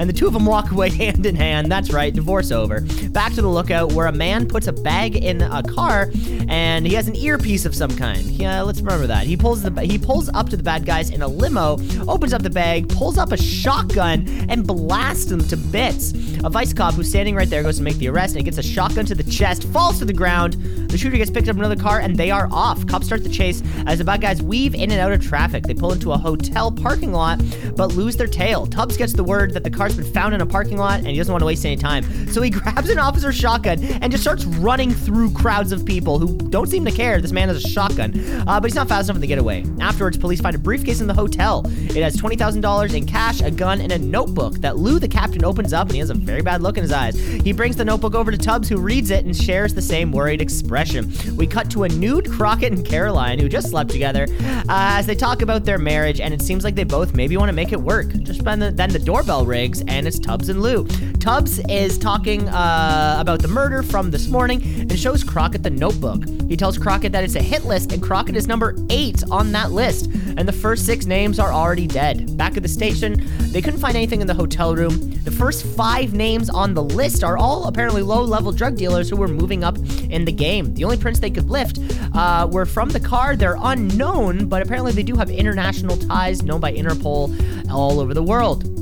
and 0.00 0.08
the 0.08 0.14
two 0.14 0.26
of 0.26 0.32
them 0.32 0.46
walk 0.46 0.72
away 0.72 0.90
hand 0.96 1.26
in 1.26 1.36
hand. 1.36 1.70
That's 1.70 1.92
right, 1.92 2.12
divorce 2.12 2.50
over. 2.50 2.80
Back 3.10 3.34
to 3.34 3.42
the 3.42 3.48
lookout 3.48 3.92
where 3.92 4.06
a 4.06 4.12
man 4.12 4.48
puts 4.48 4.66
a 4.66 4.72
bag 4.72 5.14
in 5.14 5.42
a 5.42 5.62
car 5.62 6.10
and 6.48 6.86
he 6.86 6.94
has 6.94 7.06
an 7.06 7.14
earpiece 7.14 7.66
of 7.66 7.74
some 7.74 7.94
kind. 7.96 8.22
Yeah, 8.22 8.62
let's 8.62 8.80
remember 8.80 9.06
that. 9.06 9.26
He 9.26 9.36
pulls 9.36 9.62
the 9.62 9.70
he 9.82 9.98
pulls 9.98 10.28
up 10.30 10.48
to 10.48 10.56
the 10.56 10.62
bad 10.62 10.86
guys 10.86 11.10
in 11.10 11.20
a 11.22 11.28
limo, 11.28 11.78
opens 12.08 12.32
up 12.32 12.42
the 12.42 12.50
bag, 12.50 12.88
pulls 12.88 13.18
up 13.18 13.30
a 13.30 13.36
shotgun 13.36 14.26
and 14.48 14.66
blasts 14.66 15.26
them 15.26 15.46
to 15.48 15.56
bits. 15.56 16.12
A 16.42 16.48
vice 16.48 16.72
cop 16.72 16.94
who's 16.94 17.08
standing 17.08 17.34
right 17.34 17.48
there 17.48 17.62
goes 17.62 17.76
to 17.76 17.82
make 17.82 17.96
the 17.96 18.08
arrest 18.08 18.34
and 18.34 18.40
he 18.40 18.44
gets 18.44 18.56
a 18.56 18.62
shotgun 18.62 19.04
to 19.04 19.14
the 19.14 19.24
chest, 19.24 19.64
falls 19.64 19.98
to 19.98 20.06
the 20.06 20.14
ground. 20.14 20.54
The 20.88 20.96
shooter 20.96 21.18
gets 21.18 21.30
picked 21.30 21.48
up 21.48 21.56
in 21.56 21.60
another 21.60 21.80
car 21.80 22.00
and 22.00 22.16
they 22.16 22.30
are 22.30 22.48
off. 22.50 22.86
Cops 22.86 23.06
start 23.06 23.22
the 23.22 23.28
chase 23.28 23.62
as 23.86 23.98
the 23.98 24.04
bad 24.04 24.22
guys 24.22 24.42
weave 24.42 24.74
in 24.74 24.90
and 24.90 25.00
out 25.00 25.12
of 25.12 25.22
traffic. 25.22 25.64
They 25.64 25.74
pull 25.74 25.92
into 25.92 26.12
a 26.12 26.18
hotel 26.18 26.72
parking 26.72 27.12
lot 27.12 27.40
but 27.76 27.92
lose 27.92 28.16
their 28.16 28.26
tail. 28.26 28.66
Tubbs 28.66 28.96
gets 28.96 29.12
the 29.12 29.24
word 29.24 29.52
that 29.54 29.64
the 29.64 29.70
car's 29.90 30.04
been 30.04 30.12
found 30.12 30.34
in 30.34 30.40
a 30.40 30.46
parking 30.46 30.76
lot 30.76 30.98
and 30.98 31.08
he 31.08 31.16
doesn't 31.16 31.32
want 31.32 31.42
to 31.42 31.46
waste 31.46 31.64
any 31.64 31.76
time. 31.76 32.28
So 32.28 32.42
he 32.42 32.50
grabs 32.50 32.88
an 32.90 32.98
officer's 32.98 33.34
shotgun 33.34 33.82
and 33.82 34.10
just 34.10 34.22
starts 34.22 34.44
running 34.44 34.92
through 34.92 35.32
crowds 35.32 35.72
of 35.72 35.84
people 35.84 36.18
who 36.18 36.36
don't 36.48 36.68
seem 36.68 36.84
to 36.84 36.92
care. 36.92 37.20
This 37.20 37.32
man 37.32 37.48
has 37.48 37.64
a 37.64 37.68
shotgun, 37.68 38.12
uh, 38.46 38.60
but 38.60 38.64
he's 38.64 38.74
not 38.74 38.88
fast 38.88 39.08
enough 39.08 39.20
to 39.20 39.26
get 39.26 39.38
away. 39.38 39.64
Afterwards, 39.80 40.16
police 40.16 40.40
find 40.40 40.54
a 40.54 40.58
briefcase 40.58 41.00
in 41.00 41.06
the 41.06 41.14
hotel. 41.14 41.62
It 41.66 42.02
has 42.02 42.16
$20,000 42.16 42.94
in 42.94 43.06
cash, 43.06 43.40
a 43.40 43.50
gun, 43.50 43.80
and 43.80 43.92
a 43.92 43.98
notebook 43.98 44.54
that 44.56 44.76
Lou, 44.76 44.98
the 44.98 45.08
captain, 45.08 45.44
opens 45.44 45.72
up 45.72 45.86
and 45.88 45.94
he 45.94 45.98
has 45.98 46.10
a 46.10 46.14
very 46.14 46.42
bad 46.42 46.62
look 46.62 46.76
in 46.76 46.82
his 46.82 46.92
eyes. 46.92 47.18
He 47.18 47.52
brings 47.52 47.76
the 47.76 47.84
notebook 47.84 48.14
over 48.14 48.30
to 48.30 48.38
Tubbs, 48.38 48.68
who 48.68 48.78
reads 48.78 49.10
it 49.10 49.24
and 49.24 49.36
shares 49.36 49.74
the 49.74 49.82
same 49.82 50.12
worried 50.12 50.40
expression. 50.40 51.12
We 51.36 51.46
cut 51.46 51.70
to 51.72 51.84
a 51.84 51.88
nude 51.88 52.30
Crockett 52.30 52.72
and 52.72 52.86
Caroline, 52.86 53.38
who 53.38 53.48
just 53.48 53.70
slept 53.70 53.90
together, 53.90 54.26
uh, 54.40 54.64
as 54.68 55.06
they 55.06 55.14
talk 55.14 55.42
about 55.42 55.64
their 55.64 55.78
marriage, 55.78 56.20
and 56.20 56.32
it 56.32 56.42
seems 56.42 56.64
like 56.64 56.74
they 56.74 56.84
both 56.84 57.14
maybe 57.14 57.36
want 57.36 57.48
to 57.48 57.54
make 57.54 57.72
it 57.72 57.80
work. 57.80 58.08
Just 58.22 58.44
then 58.44 58.60
the, 58.60 58.70
then 58.70 58.90
the 58.90 58.98
doorbell 58.98 59.46
rings, 59.46 59.69
and 59.86 60.06
it's 60.06 60.18
Tubbs 60.18 60.48
and 60.48 60.60
Lou. 60.60 60.84
Tubbs 61.20 61.60
is 61.68 61.96
talking 61.96 62.48
uh, 62.48 63.16
about 63.18 63.40
the 63.40 63.48
murder 63.48 63.82
from 63.82 64.10
this 64.10 64.28
morning 64.28 64.62
and 64.80 64.98
shows 64.98 65.22
Crockett 65.22 65.62
the 65.62 65.70
notebook. 65.70 66.24
He 66.48 66.56
tells 66.56 66.76
Crockett 66.76 67.12
that 67.12 67.22
it's 67.22 67.36
a 67.36 67.42
hit 67.42 67.64
list, 67.64 67.92
and 67.92 68.02
Crockett 68.02 68.36
is 68.36 68.48
number 68.48 68.74
eight 68.90 69.22
on 69.30 69.52
that 69.52 69.70
list, 69.70 70.06
and 70.36 70.48
the 70.48 70.52
first 70.52 70.84
six 70.84 71.06
names 71.06 71.38
are 71.38 71.52
already 71.52 71.86
dead. 71.86 72.36
Back 72.36 72.56
at 72.56 72.62
the 72.62 72.68
station, 72.68 73.24
they 73.52 73.62
couldn't 73.62 73.80
find 73.80 73.96
anything 73.96 74.20
in 74.20 74.26
the 74.26 74.34
hotel 74.34 74.74
room. 74.74 75.10
The 75.24 75.30
first 75.30 75.64
five 75.64 76.14
names 76.14 76.50
on 76.50 76.74
the 76.74 76.82
list 76.82 77.22
are 77.22 77.36
all 77.36 77.66
apparently 77.66 78.02
low 78.02 78.22
level 78.22 78.50
drug 78.52 78.76
dealers 78.76 79.08
who 79.08 79.16
were 79.16 79.28
moving 79.28 79.62
up 79.62 79.78
in 80.08 80.24
the 80.24 80.32
game. 80.32 80.74
The 80.74 80.84
only 80.84 80.96
prints 80.96 81.20
they 81.20 81.30
could 81.30 81.48
lift 81.48 81.78
uh, 82.14 82.48
were 82.50 82.66
from 82.66 82.88
the 82.88 83.00
car. 83.00 83.36
They're 83.36 83.58
unknown, 83.60 84.48
but 84.48 84.62
apparently 84.62 84.92
they 84.92 85.02
do 85.02 85.14
have 85.16 85.30
international 85.30 85.96
ties 85.96 86.42
known 86.42 86.60
by 86.60 86.72
Interpol 86.72 87.70
all 87.70 88.00
over 88.00 88.14
the 88.14 88.22
world. 88.22 88.79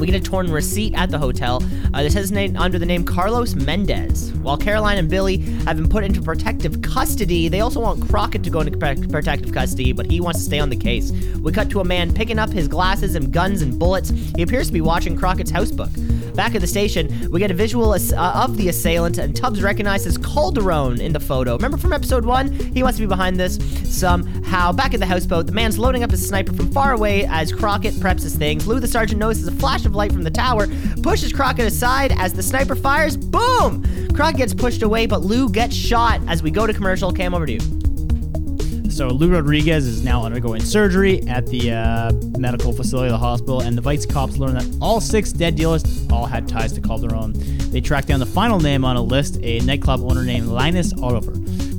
We 0.00 0.06
get 0.06 0.16
a 0.16 0.20
torn 0.20 0.50
receipt 0.50 0.94
at 0.94 1.10
the 1.10 1.18
hotel. 1.18 1.62
Uh, 1.92 2.02
this 2.02 2.14
has 2.14 2.32
name 2.32 2.56
under 2.56 2.78
the 2.78 2.86
name 2.86 3.04
Carlos 3.04 3.54
Mendez. 3.54 4.32
While 4.40 4.56
Caroline 4.56 4.96
and 4.96 5.10
Billy 5.10 5.36
have 5.66 5.76
been 5.76 5.90
put 5.90 6.04
into 6.04 6.22
protective 6.22 6.80
custody, 6.80 7.48
they 7.48 7.60
also 7.60 7.80
want 7.80 8.08
Crockett 8.08 8.42
to 8.44 8.50
go 8.50 8.60
into 8.60 8.78
protective 8.78 9.52
custody, 9.52 9.92
but 9.92 10.06
he 10.06 10.20
wants 10.20 10.38
to 10.38 10.44
stay 10.46 10.58
on 10.58 10.70
the 10.70 10.76
case. 10.76 11.12
We 11.12 11.52
cut 11.52 11.68
to 11.70 11.80
a 11.80 11.84
man 11.84 12.14
picking 12.14 12.38
up 12.38 12.48
his 12.48 12.66
glasses 12.66 13.14
and 13.14 13.30
guns 13.30 13.60
and 13.60 13.78
bullets. 13.78 14.08
He 14.08 14.42
appears 14.42 14.68
to 14.68 14.72
be 14.72 14.80
watching 14.80 15.16
Crockett's 15.16 15.52
housebook. 15.52 15.90
Back 16.34 16.54
at 16.54 16.60
the 16.60 16.66
station, 16.66 17.30
we 17.30 17.40
get 17.40 17.50
a 17.50 17.54
visual 17.54 17.92
uh, 17.92 17.98
of 18.16 18.56
the 18.56 18.68
assailant, 18.68 19.18
and 19.18 19.34
Tubbs 19.34 19.62
recognizes 19.62 20.16
Calderon 20.18 21.00
in 21.00 21.12
the 21.12 21.20
photo. 21.20 21.56
Remember 21.56 21.76
from 21.76 21.92
episode 21.92 22.24
one? 22.24 22.52
He 22.52 22.82
wants 22.82 22.98
to 22.98 23.02
be 23.02 23.08
behind 23.08 23.38
this 23.38 23.58
somehow. 23.84 24.72
Back 24.72 24.94
at 24.94 25.00
the 25.00 25.06
houseboat, 25.06 25.46
the 25.46 25.52
man's 25.52 25.78
loading 25.78 26.02
up 26.02 26.10
his 26.10 26.26
sniper 26.26 26.52
from 26.52 26.70
far 26.70 26.92
away 26.92 27.26
as 27.26 27.52
Crockett 27.52 27.94
preps 27.94 28.22
his 28.22 28.36
things. 28.36 28.66
Lou, 28.66 28.80
the 28.80 28.88
sergeant, 28.88 29.20
notices 29.20 29.48
a 29.48 29.52
flash 29.52 29.84
of 29.84 29.94
light 29.94 30.12
from 30.12 30.22
the 30.22 30.30
tower, 30.30 30.66
pushes 31.02 31.32
Crockett 31.32 31.66
aside 31.66 32.12
as 32.18 32.32
the 32.32 32.42
sniper 32.42 32.76
fires. 32.76 33.16
Boom! 33.16 33.84
Crockett 34.14 34.36
gets 34.36 34.54
pushed 34.54 34.82
away, 34.82 35.06
but 35.06 35.22
Lou 35.22 35.48
gets 35.48 35.74
shot 35.74 36.20
as 36.28 36.42
we 36.42 36.50
go 36.50 36.66
to 36.66 36.74
commercial. 36.74 37.12
Cam, 37.12 37.34
over 37.34 37.46
to 37.46 37.52
you. 37.52 37.79
So 39.00 39.08
Lou 39.08 39.30
Rodriguez 39.30 39.86
is 39.86 40.04
now 40.04 40.24
undergoing 40.26 40.60
surgery 40.60 41.26
at 41.26 41.46
the 41.46 41.72
uh, 41.72 42.12
medical 42.38 42.70
facility 42.70 43.06
of 43.06 43.12
the 43.12 43.26
hospital, 43.26 43.62
and 43.62 43.74
the 43.74 43.80
Vice 43.80 44.04
cops 44.04 44.36
learn 44.36 44.52
that 44.52 44.76
all 44.78 45.00
six 45.00 45.32
dead 45.32 45.56
dealers 45.56 46.06
all 46.10 46.26
had 46.26 46.46
ties 46.46 46.74
to 46.74 46.82
Calderon. 46.82 47.32
They 47.70 47.80
track 47.80 48.04
down 48.04 48.20
the 48.20 48.26
final 48.26 48.60
name 48.60 48.84
on 48.84 48.96
a 48.96 49.00
list, 49.00 49.38
a 49.40 49.60
nightclub 49.60 50.02
owner 50.02 50.22
named 50.22 50.48
Linus 50.48 50.92
Oliver. 51.02 51.32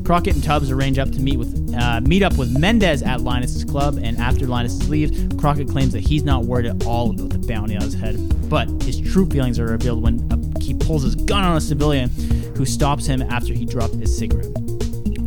Crockett 0.04 0.34
and 0.34 0.44
Tubbs 0.44 0.72
arrange 0.72 0.98
up 0.98 1.12
to 1.12 1.20
meet 1.20 1.38
with 1.38 1.76
uh, 1.78 2.02
meet 2.02 2.24
up 2.24 2.36
with 2.38 2.58
Mendez 2.58 3.04
at 3.04 3.22
Linus's 3.22 3.66
club, 3.66 4.00
and 4.02 4.18
after 4.18 4.48
Linus 4.48 4.90
leaves, 4.90 5.16
Crockett 5.40 5.70
claims 5.70 5.94
that 5.94 6.02
he's 6.02 6.24
not 6.24 6.46
worried 6.46 6.66
at 6.66 6.88
all 6.88 7.12
about 7.12 7.30
the 7.30 7.38
bounty 7.38 7.76
on 7.76 7.84
his 7.84 7.94
head, 7.94 8.18
but 8.50 8.68
his 8.82 9.00
true 9.00 9.28
feelings 9.28 9.60
are 9.60 9.68
revealed 9.68 10.02
when 10.02 10.56
he 10.60 10.74
pulls 10.74 11.04
his 11.04 11.14
gun 11.14 11.44
on 11.44 11.56
a 11.56 11.62
civilian 11.62 12.10
who 12.58 12.66
stops 12.66 13.06
him 13.06 13.22
after 13.22 13.54
he 13.54 13.64
dropped 13.64 13.94
his 13.94 14.18
cigarette. 14.18 14.61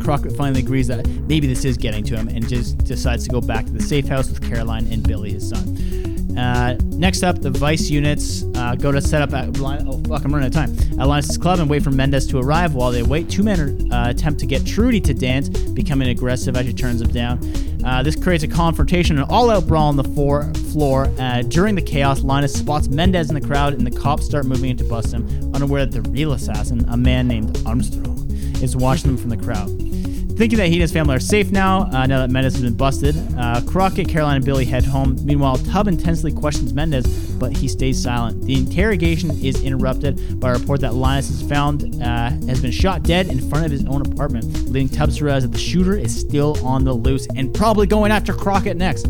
Crockett 0.05 0.37
finally 0.37 0.59
agrees 0.59 0.85
that 0.87 1.07
maybe 1.27 1.47
this 1.47 1.65
is 1.65 1.77
getting 1.77 2.03
to 2.03 2.15
him 2.15 2.27
and 2.27 2.47
just 2.47 2.77
decides 2.77 3.23
to 3.23 3.31
go 3.31 3.41
back 3.41 3.65
to 3.65 3.71
the 3.71 3.81
safe 3.81 4.07
house 4.07 4.29
with 4.29 4.39
Caroline 4.47 4.85
and 4.91 5.01
Billy, 5.01 5.31
his 5.31 5.49
son. 5.49 6.37
Uh, 6.37 6.77
next 6.83 7.23
up, 7.23 7.41
the 7.41 7.49
Vice 7.49 7.89
units 7.89 8.43
uh, 8.53 8.75
go 8.75 8.91
to 8.91 9.01
set 9.01 9.23
up 9.23 9.33
at 9.33 9.49
oh 9.59 10.03
fuck, 10.07 10.23
I'm 10.23 10.31
running 10.31 10.45
out 10.45 10.47
of 10.47 10.53
time. 10.53 10.99
At 10.99 11.07
Linus' 11.07 11.37
club 11.37 11.59
and 11.59 11.67
wait 11.67 11.81
for 11.81 11.89
Mendez 11.89 12.27
to 12.27 12.37
arrive. 12.37 12.75
While 12.75 12.91
they 12.91 13.01
wait, 13.01 13.31
two 13.31 13.41
men 13.41 13.91
uh, 13.91 14.09
attempt 14.09 14.39
to 14.41 14.45
get 14.45 14.63
Trudy 14.63 15.01
to 15.01 15.13
dance, 15.13 15.49
becoming 15.49 16.09
aggressive 16.09 16.55
as 16.55 16.67
she 16.67 16.73
turns 16.73 16.99
them 16.99 17.09
down. 17.11 17.39
Uh, 17.83 18.03
this 18.03 18.15
creates 18.15 18.43
a 18.43 18.47
confrontation, 18.47 19.17
an 19.17 19.25
all-out 19.29 19.65
brawl 19.65 19.87
on 19.87 19.95
the 19.95 20.03
floor. 20.03 20.53
floor. 20.71 21.11
Uh, 21.17 21.41
during 21.41 21.73
the 21.73 21.81
chaos, 21.81 22.21
Linus 22.21 22.53
spots 22.53 22.89
Mendez 22.89 23.29
in 23.29 23.33
the 23.33 23.47
crowd, 23.47 23.73
and 23.73 23.87
the 23.87 23.99
cops 23.99 24.25
start 24.25 24.45
moving 24.45 24.69
in 24.69 24.77
to 24.77 24.83
bust 24.83 25.13
him, 25.13 25.25
unaware 25.55 25.87
that 25.87 26.03
the 26.03 26.09
real 26.11 26.33
assassin, 26.33 26.85
a 26.89 26.97
man 26.97 27.27
named 27.27 27.59
Armstrong, 27.65 28.29
is 28.61 28.75
watching 28.75 29.07
them 29.07 29.17
from 29.17 29.29
the 29.29 29.37
crowd. 29.37 29.94
Thinking 30.35 30.57
that 30.57 30.67
he 30.67 30.73
and 30.73 30.81
his 30.81 30.91
family 30.91 31.15
are 31.15 31.19
safe 31.19 31.49
now, 31.49 31.83
uh, 31.93 32.05
now 32.05 32.19
that 32.19 32.29
Mendez 32.29 32.55
has 32.55 32.63
been 32.63 32.75
busted, 32.75 33.15
uh, 33.37 33.61
Crockett, 33.61 34.09
Caroline, 34.09 34.35
and 34.35 34.45
Billy 34.45 34.65
head 34.65 34.83
home. 34.83 35.17
Meanwhile, 35.23 35.59
Tubb 35.59 35.87
intensely 35.87 36.29
questions 36.29 36.73
Mendez, 36.73 37.07
but 37.39 37.55
he 37.55 37.69
stays 37.69 38.01
silent. 38.03 38.43
The 38.43 38.55
interrogation 38.55 39.31
is 39.41 39.63
interrupted 39.63 40.37
by 40.41 40.49
a 40.49 40.53
report 40.55 40.81
that 40.81 40.93
Linus 40.93 41.29
is 41.29 41.41
found 41.41 42.01
uh, 42.03 42.31
has 42.47 42.61
been 42.61 42.71
shot 42.71 43.03
dead 43.03 43.27
in 43.27 43.39
front 43.49 43.65
of 43.65 43.71
his 43.71 43.85
own 43.85 44.01
apartment, 44.01 44.45
leading 44.69 44.89
Tubbs 44.89 45.17
to 45.17 45.23
realize 45.23 45.43
that 45.43 45.53
the 45.53 45.57
shooter 45.57 45.97
is 45.97 46.13
still 46.13 46.57
on 46.65 46.83
the 46.83 46.93
loose 46.93 47.27
and 47.35 47.53
probably 47.53 47.87
going 47.87 48.11
after 48.11 48.33
Crockett 48.33 48.75
next. 48.75 49.07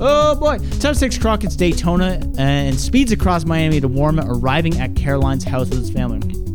Oh 0.00 0.34
boy! 0.34 0.58
Tubbs 0.80 1.00
takes 1.00 1.16
Crockett's 1.16 1.56
Daytona 1.56 2.20
and 2.36 2.78
speeds 2.78 3.10
across 3.10 3.46
Miami 3.46 3.80
to 3.80 3.88
warm 3.88 4.18
it, 4.18 4.26
arriving 4.28 4.78
at 4.80 4.96
Caroline's 4.96 5.44
house 5.44 5.70
with 5.70 5.78
his 5.78 5.90
family. 5.90 6.51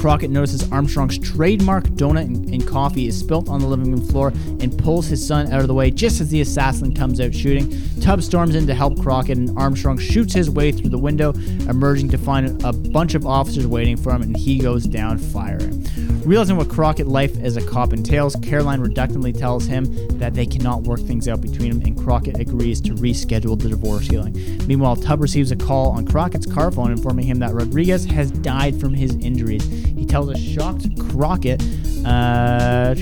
Crockett 0.00 0.30
notices 0.30 0.72
Armstrong's 0.72 1.18
trademark 1.18 1.84
donut 1.88 2.24
and, 2.24 2.48
and 2.48 2.66
coffee 2.66 3.06
is 3.06 3.18
spilt 3.18 3.50
on 3.50 3.60
the 3.60 3.66
living 3.66 3.92
room 3.92 4.00
floor 4.00 4.28
and 4.28 4.76
pulls 4.78 5.06
his 5.06 5.24
son 5.24 5.52
out 5.52 5.60
of 5.60 5.68
the 5.68 5.74
way 5.74 5.90
just 5.90 6.22
as 6.22 6.30
the 6.30 6.40
assassin 6.40 6.94
comes 6.94 7.20
out 7.20 7.34
shooting. 7.34 7.70
Tubbs 8.00 8.24
storms 8.24 8.54
in 8.54 8.66
to 8.66 8.74
help 8.74 8.98
Crockett, 9.02 9.36
and 9.36 9.56
Armstrong 9.58 9.98
shoots 9.98 10.32
his 10.32 10.48
way 10.48 10.72
through 10.72 10.88
the 10.88 10.98
window, 10.98 11.34
emerging 11.68 12.08
to 12.08 12.16
find 12.16 12.64
a 12.64 12.72
bunch 12.72 13.14
of 13.14 13.26
officers 13.26 13.66
waiting 13.66 13.98
for 13.98 14.14
him, 14.14 14.22
and 14.22 14.34
he 14.34 14.58
goes 14.58 14.84
down 14.84 15.18
firing. 15.18 15.86
Realizing 16.24 16.56
what 16.56 16.70
Crockett 16.70 17.06
life 17.06 17.36
as 17.38 17.58
a 17.58 17.66
cop 17.66 17.92
entails, 17.92 18.36
Caroline 18.36 18.80
reluctantly 18.80 19.34
tells 19.34 19.66
him 19.66 19.84
that 20.18 20.32
they 20.32 20.46
cannot 20.46 20.82
work 20.82 21.00
things 21.00 21.28
out 21.28 21.42
between 21.42 21.72
them, 21.72 21.82
and 21.82 21.98
Crockett 22.02 22.38
agrees 22.40 22.80
to 22.82 22.94
reschedule 22.94 23.60
the 23.60 23.68
divorce 23.68 24.06
hearing. 24.06 24.32
Meanwhile, 24.66 24.96
Tubb 24.96 25.20
receives 25.20 25.50
a 25.50 25.56
call 25.56 25.90
on 25.90 26.06
Crockett's 26.06 26.46
car 26.46 26.70
phone 26.70 26.90
informing 26.90 27.26
him 27.26 27.38
that 27.40 27.52
Rodriguez 27.52 28.06
has 28.06 28.30
died 28.30 28.80
from 28.80 28.94
his 28.94 29.14
injuries. 29.16 29.89
He 30.00 30.06
tells 30.06 30.30
a 30.30 30.38
shocked 30.38 30.86
Crockett, 31.10 31.60
uh, 32.06 32.94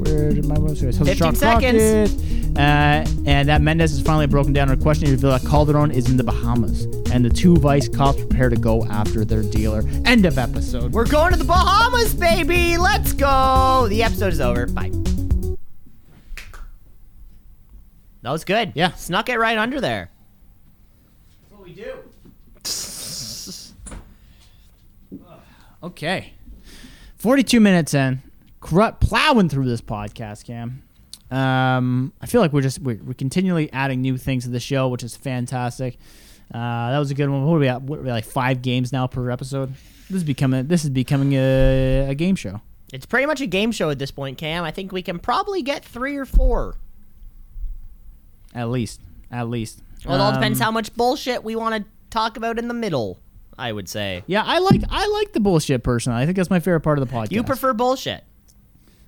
where 0.00 0.32
did 0.32 0.44
my 0.44 0.56
website? 0.56 0.92
Tells 0.92 1.08
15 1.08 1.14
shocked 1.14 1.36
seconds. 1.36 2.12
Crockett, 2.12 2.58
uh, 2.58 3.06
and 3.26 3.48
that 3.48 3.62
Mendez 3.62 3.92
is 3.92 4.02
finally 4.02 4.26
broken 4.26 4.52
down. 4.52 4.66
Her 4.66 4.76
question 4.76 5.08
reveal 5.08 5.30
that 5.30 5.42
Calderon 5.42 5.92
is 5.92 6.10
in 6.10 6.16
the 6.16 6.24
Bahamas, 6.24 6.86
and 7.12 7.24
the 7.24 7.30
two 7.30 7.56
vice 7.58 7.88
cops 7.88 8.18
prepare 8.18 8.48
to 8.48 8.56
go 8.56 8.84
after 8.86 9.24
their 9.24 9.44
dealer. 9.44 9.84
End 10.04 10.26
of 10.26 10.36
episode. 10.36 10.92
We're 10.92 11.06
going 11.06 11.30
to 11.30 11.38
the 11.38 11.44
Bahamas, 11.44 12.12
baby. 12.12 12.76
Let's 12.76 13.12
go. 13.12 13.86
The 13.88 14.02
episode 14.02 14.32
is 14.32 14.40
over. 14.40 14.66
Bye. 14.66 14.90
That 18.22 18.32
was 18.32 18.42
good. 18.42 18.72
Yeah. 18.74 18.94
Snuck 18.94 19.28
it 19.28 19.38
right 19.38 19.56
under 19.56 19.80
there. 19.80 20.10
what 21.50 21.62
we 21.62 21.72
do. 21.72 21.98
Okay. 25.82 26.32
42 27.16 27.60
minutes 27.60 27.94
in. 27.94 28.22
Cru- 28.60 28.92
plowing 28.92 29.48
through 29.48 29.66
this 29.66 29.80
podcast, 29.80 30.44
Cam. 30.44 30.82
Um, 31.30 32.12
I 32.20 32.26
feel 32.26 32.40
like 32.40 32.52
we're 32.52 32.62
just 32.62 32.78
we're, 32.80 33.00
we're 33.02 33.14
continually 33.14 33.72
adding 33.72 34.00
new 34.00 34.16
things 34.16 34.44
to 34.44 34.50
the 34.50 34.60
show, 34.60 34.88
which 34.88 35.02
is 35.02 35.16
fantastic. 35.16 35.98
Uh, 36.54 36.90
that 36.92 36.98
was 36.98 37.10
a 37.10 37.14
good 37.14 37.28
one. 37.28 37.44
What 37.44 37.56
are 37.56 37.58
we 37.58 37.68
at? 37.68 37.82
What 37.82 37.98
are 37.98 38.02
we 38.02 38.10
like 38.10 38.24
five 38.24 38.62
games 38.62 38.92
now 38.92 39.06
per 39.08 39.30
episode? 39.30 39.74
This 40.08 40.18
is 40.18 40.24
becoming 40.24 40.68
this 40.68 40.84
is 40.84 40.90
becoming 40.90 41.32
a, 41.32 42.06
a 42.10 42.14
game 42.14 42.36
show. 42.36 42.60
It's 42.92 43.06
pretty 43.06 43.26
much 43.26 43.40
a 43.40 43.46
game 43.46 43.72
show 43.72 43.90
at 43.90 43.98
this 43.98 44.12
point, 44.12 44.38
Cam. 44.38 44.62
I 44.62 44.70
think 44.70 44.92
we 44.92 45.02
can 45.02 45.18
probably 45.18 45.62
get 45.62 45.84
three 45.84 46.16
or 46.16 46.24
four. 46.24 46.76
At 48.54 48.68
least, 48.70 49.00
at 49.30 49.48
least. 49.48 49.82
Well, 50.04 50.14
it 50.14 50.20
all 50.20 50.32
depends 50.32 50.60
Um, 50.60 50.64
how 50.66 50.70
much 50.70 50.94
bullshit 50.94 51.42
we 51.42 51.56
want 51.56 51.82
to 51.84 51.90
talk 52.10 52.36
about 52.36 52.58
in 52.58 52.68
the 52.68 52.74
middle. 52.74 53.18
I 53.58 53.72
would 53.72 53.88
say 53.88 54.22
Yeah, 54.26 54.42
I 54.44 54.58
like 54.58 54.82
I 54.90 55.06
like 55.06 55.32
the 55.32 55.40
bullshit 55.40 55.82
personally. 55.82 56.20
I 56.20 56.26
think 56.26 56.36
that's 56.36 56.50
my 56.50 56.60
favorite 56.60 56.80
part 56.80 56.98
of 56.98 57.08
the 57.08 57.14
podcast. 57.14 57.32
you 57.32 57.42
prefer 57.42 57.72
bullshit. 57.72 58.24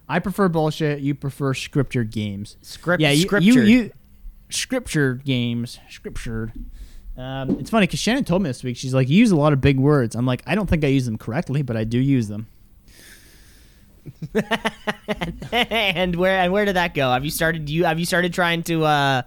I 0.08 0.20
prefer 0.20 0.48
bullshit. 0.48 1.00
You 1.00 1.14
prefer 1.14 1.52
scripture 1.52 2.04
games. 2.04 2.56
Script, 2.62 3.00
yeah, 3.02 3.10
you, 3.10 3.26
scriptured. 3.26 3.54
you 3.54 3.62
you 3.62 3.90
scriptured 4.48 5.24
games, 5.24 5.78
scriptured. 5.90 6.52
Um, 7.16 7.58
it's 7.58 7.68
funny 7.68 7.86
because 7.86 8.00
Shannon 8.00 8.24
told 8.24 8.42
me 8.42 8.48
this 8.48 8.62
week. 8.62 8.76
She's 8.76 8.94
like, 8.94 9.08
you 9.08 9.18
use 9.18 9.32
a 9.32 9.36
lot 9.36 9.52
of 9.52 9.60
big 9.60 9.78
words. 9.78 10.14
I'm 10.14 10.24
like, 10.24 10.42
I 10.46 10.54
don't 10.54 10.68
think 10.68 10.84
I 10.84 10.86
use 10.86 11.04
them 11.04 11.18
correctly, 11.18 11.62
but 11.62 11.76
I 11.76 11.84
do 11.84 11.98
use 11.98 12.28
them. 12.28 12.46
and 15.52 16.16
where 16.16 16.38
and 16.38 16.52
where 16.52 16.64
did 16.64 16.76
that 16.76 16.94
go? 16.94 17.10
Have 17.12 17.24
you 17.24 17.30
started 17.30 17.68
you 17.68 17.84
have 17.84 17.98
you 17.98 18.06
started 18.06 18.32
trying 18.32 18.62
to 18.64 18.84
uh 18.84 19.22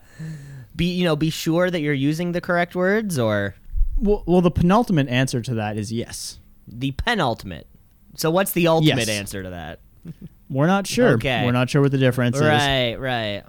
be 0.76 0.86
you 0.94 1.04
know 1.04 1.16
be 1.16 1.30
sure 1.30 1.70
that 1.70 1.82
you're 1.82 1.94
using 1.94 2.32
the 2.32 2.42
correct 2.42 2.76
words 2.76 3.20
or 3.20 3.54
Well, 4.02 4.24
well, 4.26 4.42
the 4.42 4.52
penultimate 4.52 5.08
answer 5.08 5.42
to 5.42 5.54
that 5.56 5.78
is 5.78 5.92
yes. 5.94 6.40
the 6.68 6.92
penultimate? 6.92 7.68
So 8.16 8.30
what's 8.32 8.52
the 8.52 8.68
ultimate 8.68 9.08
Yes. 9.08 9.10
answer 9.10 9.44
to 9.44 9.50
that? 9.52 9.80
We're 10.50 10.68
not 10.68 10.86
sure. 10.88 11.12
Okay. 11.12 11.46
We're 11.46 11.52
not 11.54 11.70
sure 11.70 11.82
what 11.82 11.92
the 11.92 11.98
difference 11.98 12.36
is. 12.36 12.42
Right, 12.42 12.96
right. 12.96 13.44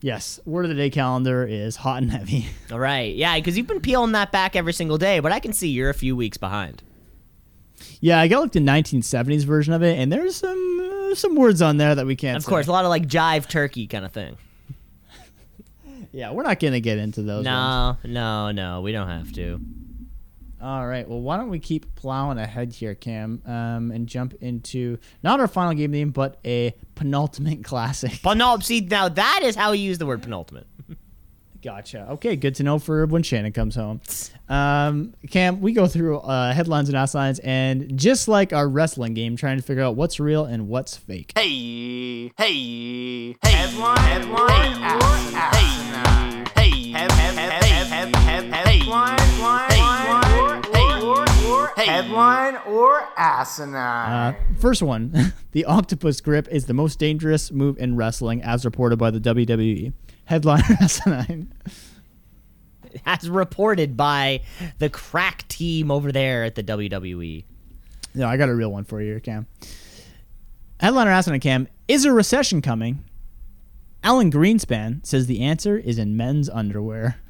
Yes. 0.00 0.40
Word 0.46 0.64
of 0.64 0.70
the 0.70 0.74
day 0.74 0.90
calendar 0.90 1.46
is 1.46 1.76
hot 1.76 2.02
and 2.02 2.10
heavy. 2.10 2.46
All 2.72 2.78
right. 2.78 3.14
Yeah, 3.14 3.36
because 3.36 3.56
you've 3.56 3.66
been 3.66 3.80
peeling 3.80 4.12
that 4.12 4.32
back 4.32 4.56
every 4.56 4.72
single 4.72 4.98
day, 4.98 5.20
but 5.20 5.30
I 5.32 5.38
can 5.40 5.52
see 5.52 5.68
you're 5.68 5.90
a 5.90 5.94
few 5.94 6.16
weeks 6.16 6.38
behind. 6.38 6.82
yeah, 8.00 8.18
I 8.18 8.26
got 8.28 8.40
like 8.40 8.52
the 8.52 8.60
1970s 8.60 9.44
version 9.44 9.72
of 9.74 9.82
it, 9.82 9.98
and 9.98 10.10
there's 10.10 10.36
some 10.36 10.80
uh, 11.10 11.14
some 11.14 11.34
words 11.34 11.60
on 11.60 11.76
there 11.76 11.94
that 11.94 12.06
we 12.06 12.16
can't. 12.16 12.36
Of 12.38 12.44
say. 12.44 12.48
course, 12.48 12.66
a 12.66 12.72
lot 12.72 12.84
of 12.84 12.88
like 12.88 13.06
jive 13.06 13.46
turkey 13.48 13.86
kind 13.86 14.04
of 14.04 14.12
thing. 14.12 14.36
Yeah, 16.12 16.32
we're 16.32 16.42
not 16.42 16.58
gonna 16.60 16.80
get 16.80 16.98
into 16.98 17.22
those. 17.22 17.44
ones. 17.46 17.98
No, 18.04 18.10
no, 18.10 18.50
no, 18.50 18.80
we 18.80 18.92
don't 18.92 19.08
have 19.08 19.32
to. 19.32 19.60
All 20.62 20.86
right. 20.86 21.08
Well, 21.08 21.20
why 21.20 21.38
don't 21.38 21.48
we 21.48 21.58
keep 21.58 21.94
plowing 21.94 22.36
ahead 22.36 22.74
here, 22.74 22.94
Cam, 22.94 23.40
um, 23.46 23.90
and 23.90 24.06
jump 24.06 24.34
into 24.42 24.98
not 25.22 25.40
our 25.40 25.48
final 25.48 25.72
game 25.72 25.90
name, 25.90 26.10
but 26.10 26.38
a 26.44 26.74
penultimate 26.96 27.64
classic. 27.64 28.10
Penult. 28.12 28.62
See, 28.64 28.80
now 28.82 29.08
that 29.08 29.40
is 29.42 29.56
how 29.56 29.72
you 29.72 29.84
use 29.84 29.96
the 29.98 30.04
word 30.06 30.22
penultimate. 30.22 30.66
Gotcha. 31.62 32.08
Okay, 32.12 32.36
good 32.36 32.54
to 32.54 32.62
know 32.62 32.78
for 32.78 33.04
when 33.06 33.22
Shannon 33.22 33.52
comes 33.52 33.74
home. 33.74 34.00
Um, 34.48 35.12
Cam, 35.30 35.60
we 35.60 35.72
go 35.74 35.86
through 35.86 36.18
uh, 36.18 36.52
headlines 36.54 36.88
and 36.88 36.96
outlines, 36.96 37.38
and 37.40 37.98
just 37.98 38.28
like 38.28 38.52
our 38.54 38.66
wrestling 38.66 39.12
game, 39.12 39.36
trying 39.36 39.58
to 39.58 39.62
figure 39.62 39.82
out 39.82 39.94
what's 39.94 40.18
real 40.18 40.46
and 40.46 40.68
what's 40.68 40.96
fake. 40.96 41.32
Hey, 41.36 42.32
hey, 42.38 43.32
hey, 43.32 43.36
headline, 43.42 43.98
headline, 43.98 45.32
hey, 45.34 45.89
headline 52.02 52.56
or 52.66 53.08
asinine. 53.16 53.76
Uh, 53.76 54.34
first 54.58 54.82
one: 54.82 55.32
the 55.52 55.64
octopus 55.64 56.20
grip 56.20 56.48
is 56.48 56.66
the 56.66 56.74
most 56.74 56.98
dangerous 56.98 57.50
move 57.50 57.78
in 57.78 57.96
wrestling, 57.96 58.42
as 58.42 58.64
reported 58.64 58.98
by 58.98 59.10
the 59.10 59.20
WWE. 59.20 59.92
Headline 60.24 60.62
asinine. 60.80 61.52
As 63.06 63.30
reported 63.30 63.96
by 63.96 64.42
the 64.80 64.90
crack 64.90 65.46
team 65.46 65.92
over 65.92 66.10
there 66.10 66.42
at 66.42 66.56
the. 66.56 66.64
WWE. 66.64 67.44
No, 68.16 68.26
I 68.26 68.36
got 68.36 68.48
a 68.48 68.54
real 68.54 68.72
one 68.72 68.82
for 68.82 69.00
you, 69.00 69.12
here, 69.12 69.20
Cam. 69.20 69.46
Headliner 70.80 71.12
asinine, 71.12 71.38
Cam: 71.38 71.68
Is 71.86 72.04
a 72.04 72.12
recession 72.12 72.60
coming? 72.60 73.04
Alan 74.02 74.32
Greenspan 74.32 75.06
says 75.06 75.28
the 75.28 75.40
answer 75.40 75.78
is 75.78 75.98
in 75.98 76.16
men's 76.16 76.48
underwear. 76.48 77.20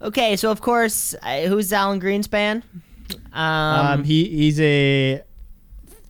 Okay, 0.00 0.34
so 0.34 0.50
of 0.50 0.60
course, 0.60 1.14
uh, 1.22 1.42
who's 1.42 1.72
Alan 1.72 2.00
Greenspan? 2.00 2.64
Um, 3.32 3.40
Um, 4.00 4.04
he 4.04 4.24
he's 4.28 4.60
a 4.60 5.22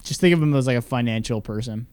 just 0.05 0.21
think 0.21 0.35
of 0.35 0.43
him 0.43 0.55
as 0.55 0.67
like 0.67 0.77
a 0.77 0.83
financial 0.83 1.41
person. 1.41 1.87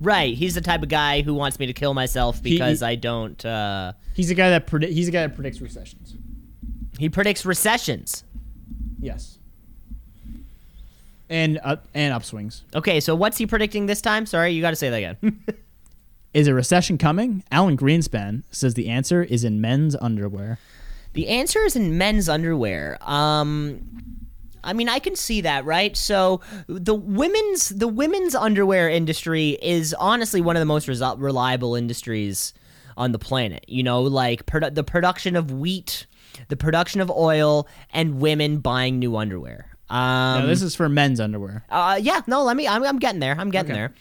right, 0.00 0.34
he's 0.36 0.54
the 0.54 0.60
type 0.60 0.82
of 0.82 0.88
guy 0.88 1.22
who 1.22 1.34
wants 1.34 1.58
me 1.58 1.66
to 1.66 1.72
kill 1.72 1.94
myself 1.94 2.42
He- 2.42 2.50
because 2.52 2.82
I 2.82 2.94
don't. 2.94 3.42
Uh, 3.44 3.92
He's 4.14 4.30
a 4.30 4.34
guy 4.34 4.50
that 4.50 4.66
predi- 4.66 4.90
he's 4.92 5.08
a 5.08 5.10
guy 5.12 5.26
that 5.26 5.34
predicts 5.34 5.60
recessions. 5.60 6.14
he 6.98 7.08
predicts 7.08 7.44
recessions. 7.46 8.24
Yes. 9.00 9.38
And 11.30 11.60
uh, 11.62 11.76
and 11.94 12.14
upswings. 12.14 12.62
Okay, 12.74 13.00
so 13.00 13.14
what's 13.14 13.36
he 13.38 13.46
predicting 13.46 13.86
this 13.86 14.00
time? 14.00 14.24
Sorry, 14.24 14.52
you 14.52 14.62
got 14.62 14.70
to 14.70 14.76
say 14.76 14.88
that 14.90 14.96
again. 14.96 15.44
Is 16.34 16.46
a 16.46 16.54
recession 16.54 16.96
coming? 16.98 17.42
Alan 17.50 17.76
Greenspan 17.76 18.44
says 18.50 18.74
the 18.74 18.88
answer 18.88 19.22
is 19.22 19.44
in 19.44 19.60
men's 19.62 19.96
underwear. 19.96 20.58
The 21.14 21.26
answer 21.28 21.60
is 21.64 21.74
in 21.74 21.96
men's 21.98 22.28
underwear. 22.28 22.98
Um, 23.00 24.27
I 24.68 24.72
mean, 24.74 24.88
I 24.88 24.98
can 24.98 25.16
see 25.16 25.40
that, 25.40 25.64
right? 25.64 25.96
So 25.96 26.40
the 26.66 26.94
women's 26.94 27.70
the 27.70 27.88
women's 27.88 28.34
underwear 28.34 28.88
industry 28.90 29.58
is 29.62 29.94
honestly 29.98 30.40
one 30.40 30.56
of 30.56 30.60
the 30.60 30.66
most 30.66 30.86
reliable 30.88 31.74
industries 31.74 32.52
on 32.96 33.12
the 33.12 33.18
planet. 33.18 33.64
You 33.68 33.82
know, 33.82 34.02
like 34.02 34.44
produ- 34.46 34.74
the 34.74 34.84
production 34.84 35.36
of 35.36 35.50
wheat, 35.50 36.06
the 36.48 36.56
production 36.56 37.00
of 37.00 37.10
oil, 37.10 37.66
and 37.92 38.20
women 38.20 38.58
buying 38.58 38.98
new 38.98 39.16
underwear. 39.16 39.70
Um, 39.90 40.42
Now, 40.42 40.46
this 40.46 40.60
is 40.60 40.74
for 40.74 40.86
men's 40.90 41.18
underwear. 41.18 41.64
uh, 41.70 41.98
yeah, 41.98 42.20
no, 42.26 42.42
let 42.44 42.56
me. 42.58 42.68
I'm, 42.68 42.84
I'm 42.84 42.98
getting 42.98 43.20
there. 43.20 43.34
I'm 43.38 43.50
getting 43.50 43.70
Okay. 43.72 43.78
there. 43.80 43.94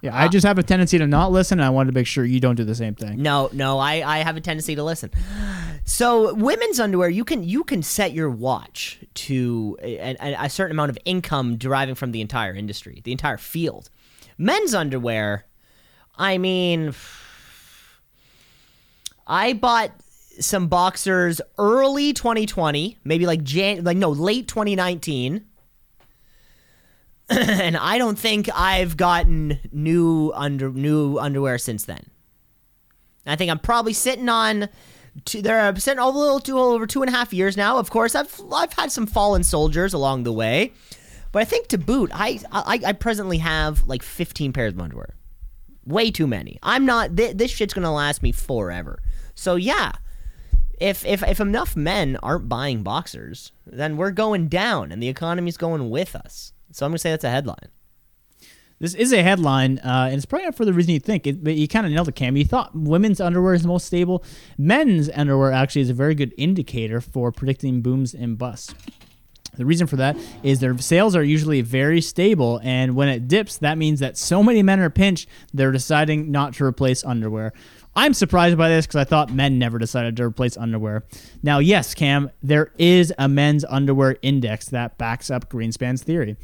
Yeah, 0.00 0.16
I 0.16 0.28
just 0.28 0.46
have 0.46 0.58
a 0.58 0.62
tendency 0.62 0.96
to 0.98 1.08
not 1.08 1.32
listen, 1.32 1.58
and 1.58 1.66
I 1.66 1.70
wanted 1.70 1.90
to 1.90 1.94
make 1.98 2.06
sure 2.06 2.24
you 2.24 2.38
don't 2.38 2.54
do 2.54 2.62
the 2.62 2.74
same 2.76 2.94
thing. 2.94 3.20
No, 3.20 3.50
no, 3.52 3.80
I, 3.80 3.94
I 4.06 4.18
have 4.18 4.36
a 4.36 4.40
tendency 4.40 4.76
to 4.76 4.84
listen. 4.84 5.10
So 5.84 6.32
women's 6.34 6.80
underwear, 6.80 7.10
you 7.10 7.24
can 7.24 7.44
you 7.44 7.62
can 7.62 7.82
set 7.82 8.12
your 8.12 8.30
watch 8.30 9.00
to 9.14 9.76
a, 9.82 10.16
a, 10.18 10.48
certain 10.48 10.72
amount 10.72 10.90
of 10.90 10.98
income 11.04 11.56
deriving 11.56 11.94
from 11.94 12.12
the 12.12 12.22
entire 12.22 12.54
industry, 12.54 13.02
the 13.04 13.12
entire 13.12 13.36
field. 13.36 13.90
Men's 14.38 14.74
underwear, 14.74 15.44
I 16.16 16.38
mean, 16.38 16.94
I 19.26 19.52
bought 19.52 19.92
some 20.40 20.68
boxers 20.68 21.40
early 21.58 22.14
2020, 22.14 22.96
maybe 23.04 23.26
like 23.26 23.42
Jan, 23.44 23.84
like 23.84 23.98
no, 23.98 24.10
late 24.10 24.48
2019. 24.48 25.44
and 27.28 27.76
I 27.76 27.98
don't 27.98 28.18
think 28.18 28.48
I've 28.54 28.96
gotten 28.96 29.58
new 29.70 30.32
under 30.34 30.70
new 30.70 31.18
underwear 31.18 31.58
since 31.58 31.84
then. 31.84 32.06
I 33.26 33.36
think 33.36 33.50
I'm 33.50 33.58
probably 33.58 33.92
sitting 33.92 34.30
on. 34.30 34.70
Two, 35.24 35.42
they're 35.42 35.60
uh, 35.60 35.72
a 35.72 36.10
little 36.10 36.40
too 36.40 36.58
over 36.58 36.86
two 36.86 37.02
and 37.02 37.08
a 37.08 37.16
half 37.16 37.32
years 37.32 37.56
now. 37.56 37.78
Of 37.78 37.90
course, 37.90 38.14
I've 38.14 38.40
I've 38.52 38.72
had 38.72 38.90
some 38.90 39.06
fallen 39.06 39.44
soldiers 39.44 39.94
along 39.94 40.24
the 40.24 40.32
way, 40.32 40.72
but 41.30 41.40
I 41.40 41.44
think 41.44 41.68
to 41.68 41.78
boot, 41.78 42.10
I 42.12 42.40
I, 42.50 42.80
I 42.84 42.92
presently 42.92 43.38
have 43.38 43.86
like 43.86 44.02
15 44.02 44.52
pairs 44.52 44.72
of 44.72 44.80
underwear. 44.80 45.14
Way 45.86 46.10
too 46.10 46.26
many. 46.26 46.58
I'm 46.62 46.84
not. 46.84 47.16
Th- 47.16 47.36
this 47.36 47.50
shit's 47.50 47.74
gonna 47.74 47.94
last 47.94 48.22
me 48.22 48.32
forever. 48.32 49.00
So 49.34 49.54
yeah, 49.54 49.92
if 50.80 51.04
if 51.04 51.22
if 51.22 51.40
enough 51.40 51.76
men 51.76 52.16
aren't 52.22 52.48
buying 52.48 52.82
boxers, 52.82 53.52
then 53.66 53.96
we're 53.96 54.10
going 54.10 54.48
down, 54.48 54.90
and 54.90 55.02
the 55.02 55.08
economy's 55.08 55.56
going 55.56 55.90
with 55.90 56.16
us. 56.16 56.52
So 56.72 56.84
I'm 56.84 56.90
gonna 56.90 56.98
say 56.98 57.10
that's 57.10 57.24
a 57.24 57.30
headline. 57.30 57.68
This 58.80 58.94
is 58.94 59.12
a 59.12 59.22
headline, 59.22 59.78
uh, 59.78 60.06
and 60.06 60.14
it's 60.14 60.26
probably 60.26 60.46
not 60.46 60.56
for 60.56 60.64
the 60.64 60.72
reason 60.72 60.92
you 60.92 61.00
think. 61.00 61.26
It, 61.26 61.44
but 61.44 61.54
you 61.54 61.68
kind 61.68 61.86
of 61.86 61.92
nailed 61.92 62.08
it, 62.08 62.16
Cam. 62.16 62.36
You 62.36 62.44
thought 62.44 62.74
women's 62.74 63.20
underwear 63.20 63.54
is 63.54 63.62
the 63.62 63.68
most 63.68 63.86
stable. 63.86 64.24
Men's 64.58 65.08
underwear 65.10 65.52
actually 65.52 65.82
is 65.82 65.90
a 65.90 65.94
very 65.94 66.14
good 66.14 66.34
indicator 66.36 67.00
for 67.00 67.30
predicting 67.30 67.82
booms 67.82 68.14
and 68.14 68.36
busts. 68.36 68.74
The 69.56 69.64
reason 69.64 69.86
for 69.86 69.96
that 69.96 70.16
is 70.42 70.58
their 70.58 70.76
sales 70.78 71.14
are 71.14 71.22
usually 71.22 71.60
very 71.60 72.00
stable, 72.00 72.60
and 72.64 72.96
when 72.96 73.08
it 73.08 73.28
dips, 73.28 73.58
that 73.58 73.78
means 73.78 74.00
that 74.00 74.18
so 74.18 74.42
many 74.42 74.62
men 74.62 74.80
are 74.80 74.90
pinched, 74.90 75.28
they're 75.52 75.70
deciding 75.70 76.32
not 76.32 76.54
to 76.54 76.64
replace 76.64 77.04
underwear. 77.04 77.52
I'm 77.96 78.12
surprised 78.12 78.58
by 78.58 78.68
this 78.68 78.86
because 78.86 79.00
I 79.00 79.04
thought 79.04 79.32
men 79.32 79.58
never 79.58 79.78
decided 79.78 80.16
to 80.16 80.24
replace 80.24 80.56
underwear. 80.56 81.04
Now, 81.44 81.60
yes, 81.60 81.94
Cam, 81.94 82.30
there 82.42 82.72
is 82.76 83.12
a 83.18 83.28
men's 83.28 83.64
underwear 83.64 84.16
index 84.20 84.68
that 84.70 84.98
backs 84.98 85.30
up 85.30 85.48
Greenspan's 85.48 86.02
theory. 86.02 86.36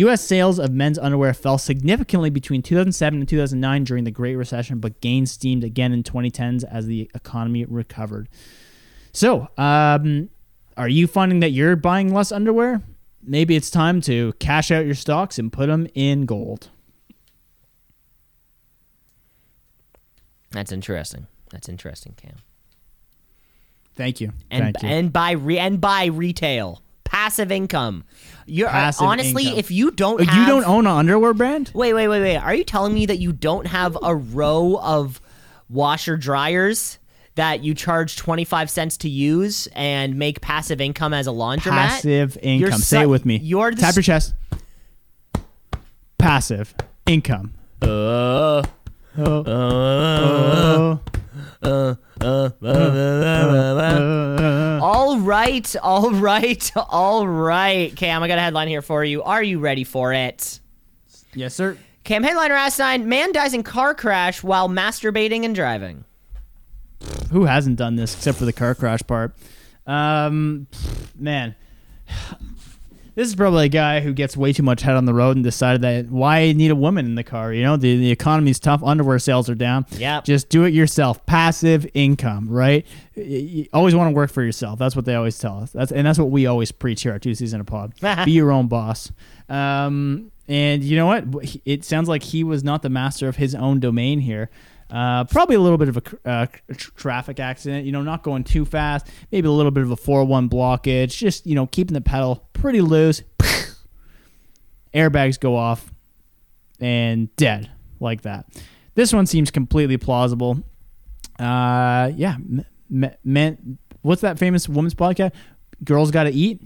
U.S. 0.00 0.22
sales 0.22 0.58
of 0.58 0.72
men's 0.72 0.98
underwear 0.98 1.32
fell 1.32 1.58
significantly 1.58 2.30
between 2.30 2.62
2007 2.62 3.20
and 3.20 3.28
2009 3.28 3.84
during 3.84 4.04
the 4.04 4.10
Great 4.10 4.36
Recession, 4.36 4.78
but 4.78 5.00
gained 5.00 5.28
steam 5.28 5.62
again 5.62 5.92
in 5.92 6.02
2010s 6.02 6.64
as 6.64 6.86
the 6.86 7.10
economy 7.14 7.64
recovered. 7.64 8.28
So, 9.12 9.48
um, 9.56 10.28
are 10.76 10.88
you 10.88 11.06
finding 11.06 11.40
that 11.40 11.50
you're 11.50 11.76
buying 11.76 12.12
less 12.12 12.30
underwear? 12.30 12.82
Maybe 13.22 13.56
it's 13.56 13.70
time 13.70 14.00
to 14.02 14.34
cash 14.34 14.70
out 14.70 14.84
your 14.84 14.94
stocks 14.94 15.38
and 15.38 15.52
put 15.52 15.66
them 15.68 15.88
in 15.94 16.26
gold. 16.26 16.68
That's 20.50 20.72
interesting. 20.72 21.26
That's 21.50 21.68
interesting, 21.68 22.14
Cam. 22.16 22.36
Thank 23.94 24.20
you. 24.20 24.32
And 24.50 24.62
Thank 24.62 24.82
you. 24.82 24.88
and 24.88 25.12
by 25.12 25.32
re- 25.32 25.58
and 25.58 25.80
by 25.80 26.06
retail, 26.06 26.82
passive 27.04 27.50
income. 27.50 28.04
You're 28.46 28.68
Passive 28.68 29.06
honestly, 29.06 29.44
income. 29.44 29.58
if 29.58 29.70
you 29.70 29.90
don't, 29.90 30.20
Oh, 30.20 30.24
have, 30.24 30.38
you 30.40 30.46
don't 30.46 30.64
own 30.64 30.86
an 30.86 30.92
underwear 30.96 31.34
brand? 31.34 31.70
Wait, 31.74 31.92
wait, 31.94 32.08
wait, 32.08 32.20
wait. 32.20 32.36
Are 32.36 32.54
you 32.54 32.64
telling 32.64 32.94
me 32.94 33.06
that 33.06 33.18
you 33.18 33.32
don't 33.32 33.66
have 33.66 33.98
a 34.02 34.14
row 34.14 34.78
of 34.82 35.20
washer 35.68 36.16
dryers 36.16 36.98
that 37.34 37.62
you 37.64 37.74
charge 37.74 38.16
25 38.16 38.70
cents 38.70 38.96
to 38.98 39.08
use 39.08 39.66
and 39.74 40.16
make 40.18 40.40
passive 40.40 40.80
income 40.80 41.12
as 41.12 41.26
a 41.26 41.30
laundromat? 41.30 41.70
Passive 41.72 42.38
income. 42.40 42.72
su- 42.78 42.82
Say 42.82 43.02
it 43.02 43.08
with 43.08 43.26
me. 43.26 43.38
You're 43.38 43.72
the 43.72 43.80
Tap 43.80 43.94
your 43.96 44.02
chest. 44.04 44.34
Passive 46.18 46.74
income. 47.06 47.52
Uh, 47.82 48.62
Oh. 49.18 51.00
all 51.62 53.25
right, 55.46 55.76
all 55.82 56.10
right, 56.10 56.72
all 56.76 57.26
right. 57.26 57.94
Cam, 57.94 58.22
I 58.22 58.28
got 58.28 58.38
a 58.38 58.40
headline 58.40 58.68
here 58.68 58.82
for 58.82 59.04
you. 59.04 59.22
Are 59.22 59.42
you 59.42 59.58
ready 59.60 59.84
for 59.84 60.12
it? 60.12 60.60
Yes, 61.34 61.54
sir. 61.54 61.78
Cam, 62.04 62.22
headliner 62.22 62.54
asinine, 62.54 63.08
man 63.08 63.32
dies 63.32 63.54
in 63.54 63.62
car 63.62 63.94
crash 63.94 64.42
while 64.42 64.68
masturbating 64.68 65.44
and 65.44 65.54
driving. 65.54 66.04
Who 67.30 67.44
hasn't 67.44 67.76
done 67.76 67.96
this 67.96 68.14
except 68.14 68.38
for 68.38 68.44
the 68.44 68.52
car 68.52 68.74
crash 68.74 69.02
part? 69.06 69.36
Um, 69.86 70.66
man, 71.16 71.54
this 73.16 73.28
is 73.28 73.34
probably 73.34 73.64
a 73.64 73.68
guy 73.70 74.00
who 74.00 74.12
gets 74.12 74.36
way 74.36 74.52
too 74.52 74.62
much 74.62 74.82
head 74.82 74.94
on 74.94 75.06
the 75.06 75.14
road 75.14 75.36
and 75.36 75.42
decided 75.42 75.80
that 75.80 76.10
why 76.10 76.52
need 76.52 76.70
a 76.70 76.76
woman 76.76 77.06
in 77.06 77.14
the 77.14 77.24
car? 77.24 77.52
You 77.52 77.62
know, 77.64 77.76
the 77.76 77.96
the 77.96 78.10
economy's 78.10 78.60
tough, 78.60 78.82
underwear 78.84 79.18
sales 79.18 79.48
are 79.48 79.54
down. 79.54 79.86
Yep. 79.92 80.24
just 80.24 80.50
do 80.50 80.64
it 80.64 80.74
yourself. 80.74 81.24
Passive 81.24 81.86
income, 81.94 82.48
right? 82.48 82.86
You 83.14 83.66
always 83.72 83.94
want 83.94 84.10
to 84.10 84.14
work 84.14 84.30
for 84.30 84.42
yourself. 84.42 84.78
That's 84.78 84.94
what 84.94 85.06
they 85.06 85.14
always 85.14 85.38
tell 85.38 85.58
us. 85.58 85.72
That's 85.72 85.90
and 85.90 86.06
that's 86.06 86.18
what 86.18 86.30
we 86.30 86.46
always 86.46 86.70
preach 86.70 87.02
here 87.02 87.12
at 87.14 87.22
Two 87.22 87.34
C's 87.34 87.54
in 87.54 87.60
a 87.60 87.64
Pod. 87.64 87.94
Be 88.26 88.32
your 88.32 88.52
own 88.52 88.68
boss. 88.68 89.10
Um, 89.48 90.30
and 90.46 90.84
you 90.84 90.96
know 90.96 91.06
what? 91.06 91.24
It 91.64 91.84
sounds 91.84 92.08
like 92.08 92.22
he 92.22 92.44
was 92.44 92.62
not 92.62 92.82
the 92.82 92.90
master 92.90 93.28
of 93.28 93.36
his 93.36 93.54
own 93.54 93.80
domain 93.80 94.20
here. 94.20 94.50
Uh, 94.90 95.24
probably 95.24 95.56
a 95.56 95.60
little 95.60 95.78
bit 95.78 95.88
of 95.88 95.96
a 95.96 96.28
uh, 96.28 96.46
traffic 96.74 97.40
accident. 97.40 97.86
You 97.86 97.92
know, 97.92 98.02
not 98.02 98.22
going 98.22 98.44
too 98.44 98.64
fast. 98.64 99.08
Maybe 99.32 99.48
a 99.48 99.52
little 99.52 99.72
bit 99.72 99.82
of 99.82 99.90
a 99.90 99.96
four-one 99.96 100.48
blockage. 100.48 101.16
Just 101.16 101.46
you 101.46 101.54
know, 101.54 101.66
keeping 101.66 101.94
the 101.94 102.00
pedal 102.00 102.48
pretty 102.52 102.80
loose. 102.80 103.22
Airbags 104.94 105.38
go 105.38 105.56
off, 105.56 105.92
and 106.80 107.34
dead 107.36 107.70
like 108.00 108.22
that. 108.22 108.46
This 108.94 109.12
one 109.12 109.26
seems 109.26 109.50
completely 109.50 109.96
plausible. 109.96 110.62
Uh, 111.38 112.12
yeah, 112.14 112.36
men. 112.88 113.78
What's 114.02 114.22
that 114.22 114.38
famous 114.38 114.68
woman's 114.68 114.94
podcast? 114.94 115.32
Girls 115.84 116.10
got 116.10 116.24
to 116.24 116.30
eat. 116.30 116.62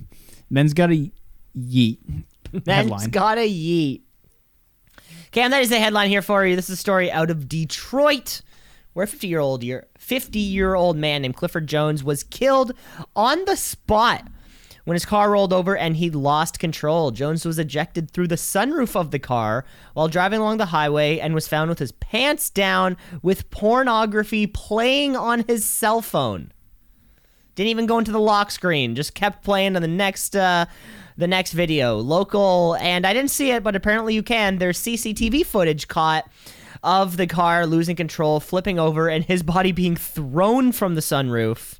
Men's 0.50 0.74
got 0.74 0.88
to 0.88 1.10
yeet. 1.58 1.98
Headline. 2.66 3.10
gotta 3.10 3.42
yeet. 3.42 4.02
Cam, 5.32 5.52
that 5.52 5.62
is 5.62 5.68
the 5.68 5.78
headline 5.78 6.08
here 6.08 6.22
for 6.22 6.44
you. 6.44 6.56
This 6.56 6.68
is 6.68 6.74
a 6.74 6.76
story 6.76 7.10
out 7.10 7.30
of 7.30 7.48
Detroit, 7.48 8.42
where 8.94 9.04
a 9.04 9.06
50 9.06 9.28
year 9.28 9.38
old 9.38 9.62
year 9.62 9.86
50 9.96 10.40
year 10.40 10.74
old 10.74 10.96
man 10.96 11.22
named 11.22 11.36
Clifford 11.36 11.68
Jones 11.68 12.02
was 12.02 12.24
killed 12.24 12.72
on 13.14 13.44
the 13.44 13.56
spot 13.56 14.26
when 14.84 14.96
his 14.96 15.04
car 15.04 15.30
rolled 15.30 15.52
over 15.52 15.76
and 15.76 15.96
he 15.96 16.10
lost 16.10 16.58
control. 16.58 17.12
Jones 17.12 17.44
was 17.44 17.60
ejected 17.60 18.10
through 18.10 18.26
the 18.26 18.34
sunroof 18.34 18.96
of 18.96 19.12
the 19.12 19.20
car 19.20 19.64
while 19.94 20.08
driving 20.08 20.40
along 20.40 20.56
the 20.56 20.66
highway 20.66 21.20
and 21.20 21.32
was 21.32 21.46
found 21.46 21.68
with 21.68 21.78
his 21.78 21.92
pants 21.92 22.50
down 22.50 22.96
with 23.22 23.50
pornography 23.50 24.48
playing 24.48 25.14
on 25.14 25.44
his 25.46 25.64
cell 25.64 26.02
phone. 26.02 26.50
Didn't 27.54 27.70
even 27.70 27.86
go 27.86 27.98
into 27.98 28.10
the 28.10 28.18
lock 28.18 28.50
screen. 28.50 28.96
Just 28.96 29.14
kept 29.14 29.44
playing 29.44 29.74
to 29.74 29.80
the 29.80 29.86
next 29.86 30.34
uh, 30.34 30.66
the 31.16 31.26
next 31.26 31.52
video. 31.52 31.96
Local 31.96 32.76
and 32.76 33.06
I 33.06 33.12
didn't 33.12 33.30
see 33.30 33.50
it, 33.50 33.62
but 33.62 33.76
apparently 33.76 34.14
you 34.14 34.22
can. 34.22 34.58
There's 34.58 34.78
CCTV 34.78 35.44
footage 35.46 35.88
caught 35.88 36.28
of 36.82 37.16
the 37.16 37.26
car 37.26 37.66
losing 37.66 37.96
control, 37.96 38.40
flipping 38.40 38.78
over, 38.78 39.08
and 39.08 39.24
his 39.24 39.42
body 39.42 39.72
being 39.72 39.96
thrown 39.96 40.72
from 40.72 40.94
the 40.94 41.00
sunroof. 41.00 41.78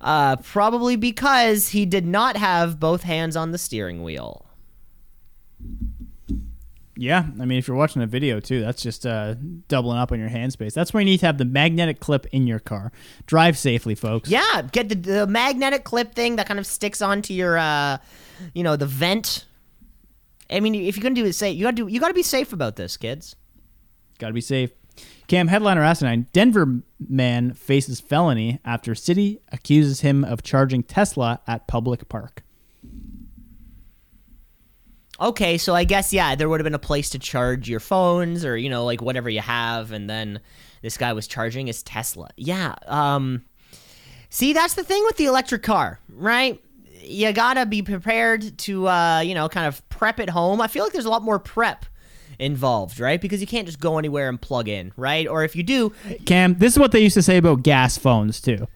Uh, 0.00 0.36
probably 0.36 0.96
because 0.96 1.68
he 1.68 1.84
did 1.84 2.06
not 2.06 2.36
have 2.36 2.80
both 2.80 3.02
hands 3.02 3.36
on 3.36 3.50
the 3.50 3.58
steering 3.58 4.02
wheel. 4.02 4.46
Yeah, 6.96 7.24
I 7.40 7.44
mean, 7.44 7.58
if 7.58 7.68
you're 7.68 7.76
watching 7.76 8.02
a 8.02 8.06
video 8.06 8.40
too, 8.40 8.60
that's 8.60 8.82
just 8.82 9.06
uh, 9.06 9.34
doubling 9.68 9.98
up 9.98 10.12
on 10.12 10.18
your 10.18 10.28
hand 10.28 10.52
space. 10.52 10.74
That's 10.74 10.92
where 10.92 11.00
you 11.00 11.06
need 11.06 11.20
to 11.20 11.26
have 11.26 11.38
the 11.38 11.44
magnetic 11.44 12.00
clip 12.00 12.26
in 12.32 12.46
your 12.46 12.58
car. 12.58 12.92
Drive 13.26 13.56
safely, 13.56 13.94
folks. 13.94 14.28
Yeah, 14.28 14.62
get 14.72 14.88
the, 14.88 14.96
the 14.96 15.26
magnetic 15.26 15.84
clip 15.84 16.14
thing 16.14 16.36
that 16.36 16.46
kind 16.46 16.58
of 16.58 16.66
sticks 16.66 17.00
onto 17.00 17.32
your, 17.32 17.56
uh, 17.56 17.98
you 18.54 18.62
know, 18.62 18.76
the 18.76 18.86
vent. 18.86 19.46
I 20.50 20.60
mean, 20.60 20.74
if 20.74 20.96
you're 20.96 21.02
gonna 21.02 21.14
do 21.14 21.24
it 21.24 21.32
safe, 21.34 21.56
you 21.56 21.64
gotta 21.64 21.76
do. 21.76 21.86
You 21.86 22.00
gotta 22.00 22.14
be 22.14 22.24
safe 22.24 22.52
about 22.52 22.76
this, 22.76 22.96
kids. 22.96 23.36
Got 24.20 24.28
to 24.28 24.34
be 24.34 24.42
safe. 24.42 24.70
Cam 25.26 25.48
headliner 25.48 25.82
asinine. 25.82 26.26
Denver 26.32 26.82
man 27.08 27.54
faces 27.54 28.00
felony 28.00 28.60
after 28.64 28.94
city 28.94 29.40
accuses 29.50 30.02
him 30.02 30.24
of 30.24 30.42
charging 30.42 30.82
Tesla 30.82 31.40
at 31.46 31.66
public 31.66 32.08
park. 32.08 32.42
Okay, 35.20 35.58
so 35.58 35.74
I 35.74 35.84
guess 35.84 36.12
yeah, 36.12 36.34
there 36.34 36.48
would 36.48 36.60
have 36.60 36.64
been 36.64 36.74
a 36.74 36.78
place 36.78 37.10
to 37.10 37.18
charge 37.18 37.68
your 37.68 37.80
phones 37.80 38.44
or 38.44 38.56
you 38.56 38.70
know 38.70 38.84
like 38.84 39.02
whatever 39.02 39.28
you 39.28 39.40
have, 39.40 39.92
and 39.92 40.08
then 40.08 40.40
this 40.82 40.96
guy 40.96 41.12
was 41.12 41.26
charging 41.26 41.66
his 41.66 41.82
Tesla. 41.82 42.30
Yeah. 42.36 42.74
Um. 42.86 43.44
See, 44.30 44.52
that's 44.52 44.74
the 44.74 44.84
thing 44.84 45.02
with 45.04 45.16
the 45.16 45.26
electric 45.26 45.62
car, 45.62 46.00
right? 46.08 46.62
You 47.02 47.32
gotta 47.32 47.66
be 47.66 47.82
prepared 47.82 48.56
to 48.58 48.88
uh, 48.88 49.20
you 49.20 49.34
know 49.34 49.48
kind 49.48 49.66
of 49.66 49.86
prep 49.90 50.20
at 50.20 50.30
home. 50.30 50.60
I 50.60 50.68
feel 50.68 50.84
like 50.84 50.92
there's 50.92 51.04
a 51.04 51.10
lot 51.10 51.22
more 51.22 51.38
prep 51.38 51.84
involved, 52.38 52.98
right? 52.98 53.20
Because 53.20 53.40
you 53.42 53.46
can't 53.46 53.66
just 53.66 53.80
go 53.80 53.98
anywhere 53.98 54.28
and 54.30 54.40
plug 54.40 54.68
in, 54.68 54.92
right? 54.96 55.26
Or 55.28 55.44
if 55.44 55.54
you 55.54 55.62
do, 55.62 55.92
Cam, 56.24 56.54
this 56.54 56.72
is 56.72 56.78
what 56.78 56.92
they 56.92 57.00
used 57.00 57.14
to 57.14 57.22
say 57.22 57.36
about 57.36 57.62
gas 57.62 57.98
phones 57.98 58.40
too. 58.40 58.66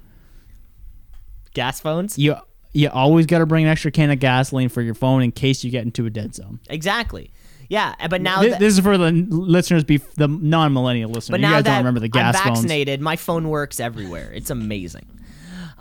gas 1.55 1.81
phones. 1.81 2.19
You 2.19 2.37
you 2.75 2.91
always 2.91 3.25
got 3.25 3.39
to 3.39 3.47
bring 3.47 3.65
an 3.65 3.71
extra 3.71 3.91
can 3.91 4.11
of 4.11 4.19
gasoline 4.19 4.69
for 4.69 4.83
your 4.83 4.95
phone 4.95 5.23
in 5.23 5.33
case 5.33 5.65
you 5.65 5.71
get 5.71 5.85
into 5.85 6.05
a 6.05 6.11
dead 6.11 6.35
zone. 6.35 6.61
Exactly. 6.69 7.31
Yeah, 7.71 7.95
but 8.11 8.21
now 8.21 8.41
Th- 8.41 8.53
that, 8.53 8.61
this 8.61 8.75
is 8.75 8.81
for 8.81 8.99
the 8.99 9.11
listeners, 9.11 9.85
be 9.85 9.97
the 10.17 10.29
non-millennial 10.29 11.11
listeners. 11.11 11.31
But 11.31 11.41
you 11.41 11.47
now 11.47 11.53
guys 11.53 11.65
that 11.65 11.71
don't 11.71 11.79
remember 11.79 12.01
the 12.01 12.09
gas 12.09 12.37
I'm 12.37 12.43
phones. 12.43 12.59
vaccinated, 12.59 13.01
my 13.01 13.17
phone 13.17 13.49
works 13.49 13.81
everywhere. 13.81 14.31
It's 14.35 14.51
amazing. 14.51 15.07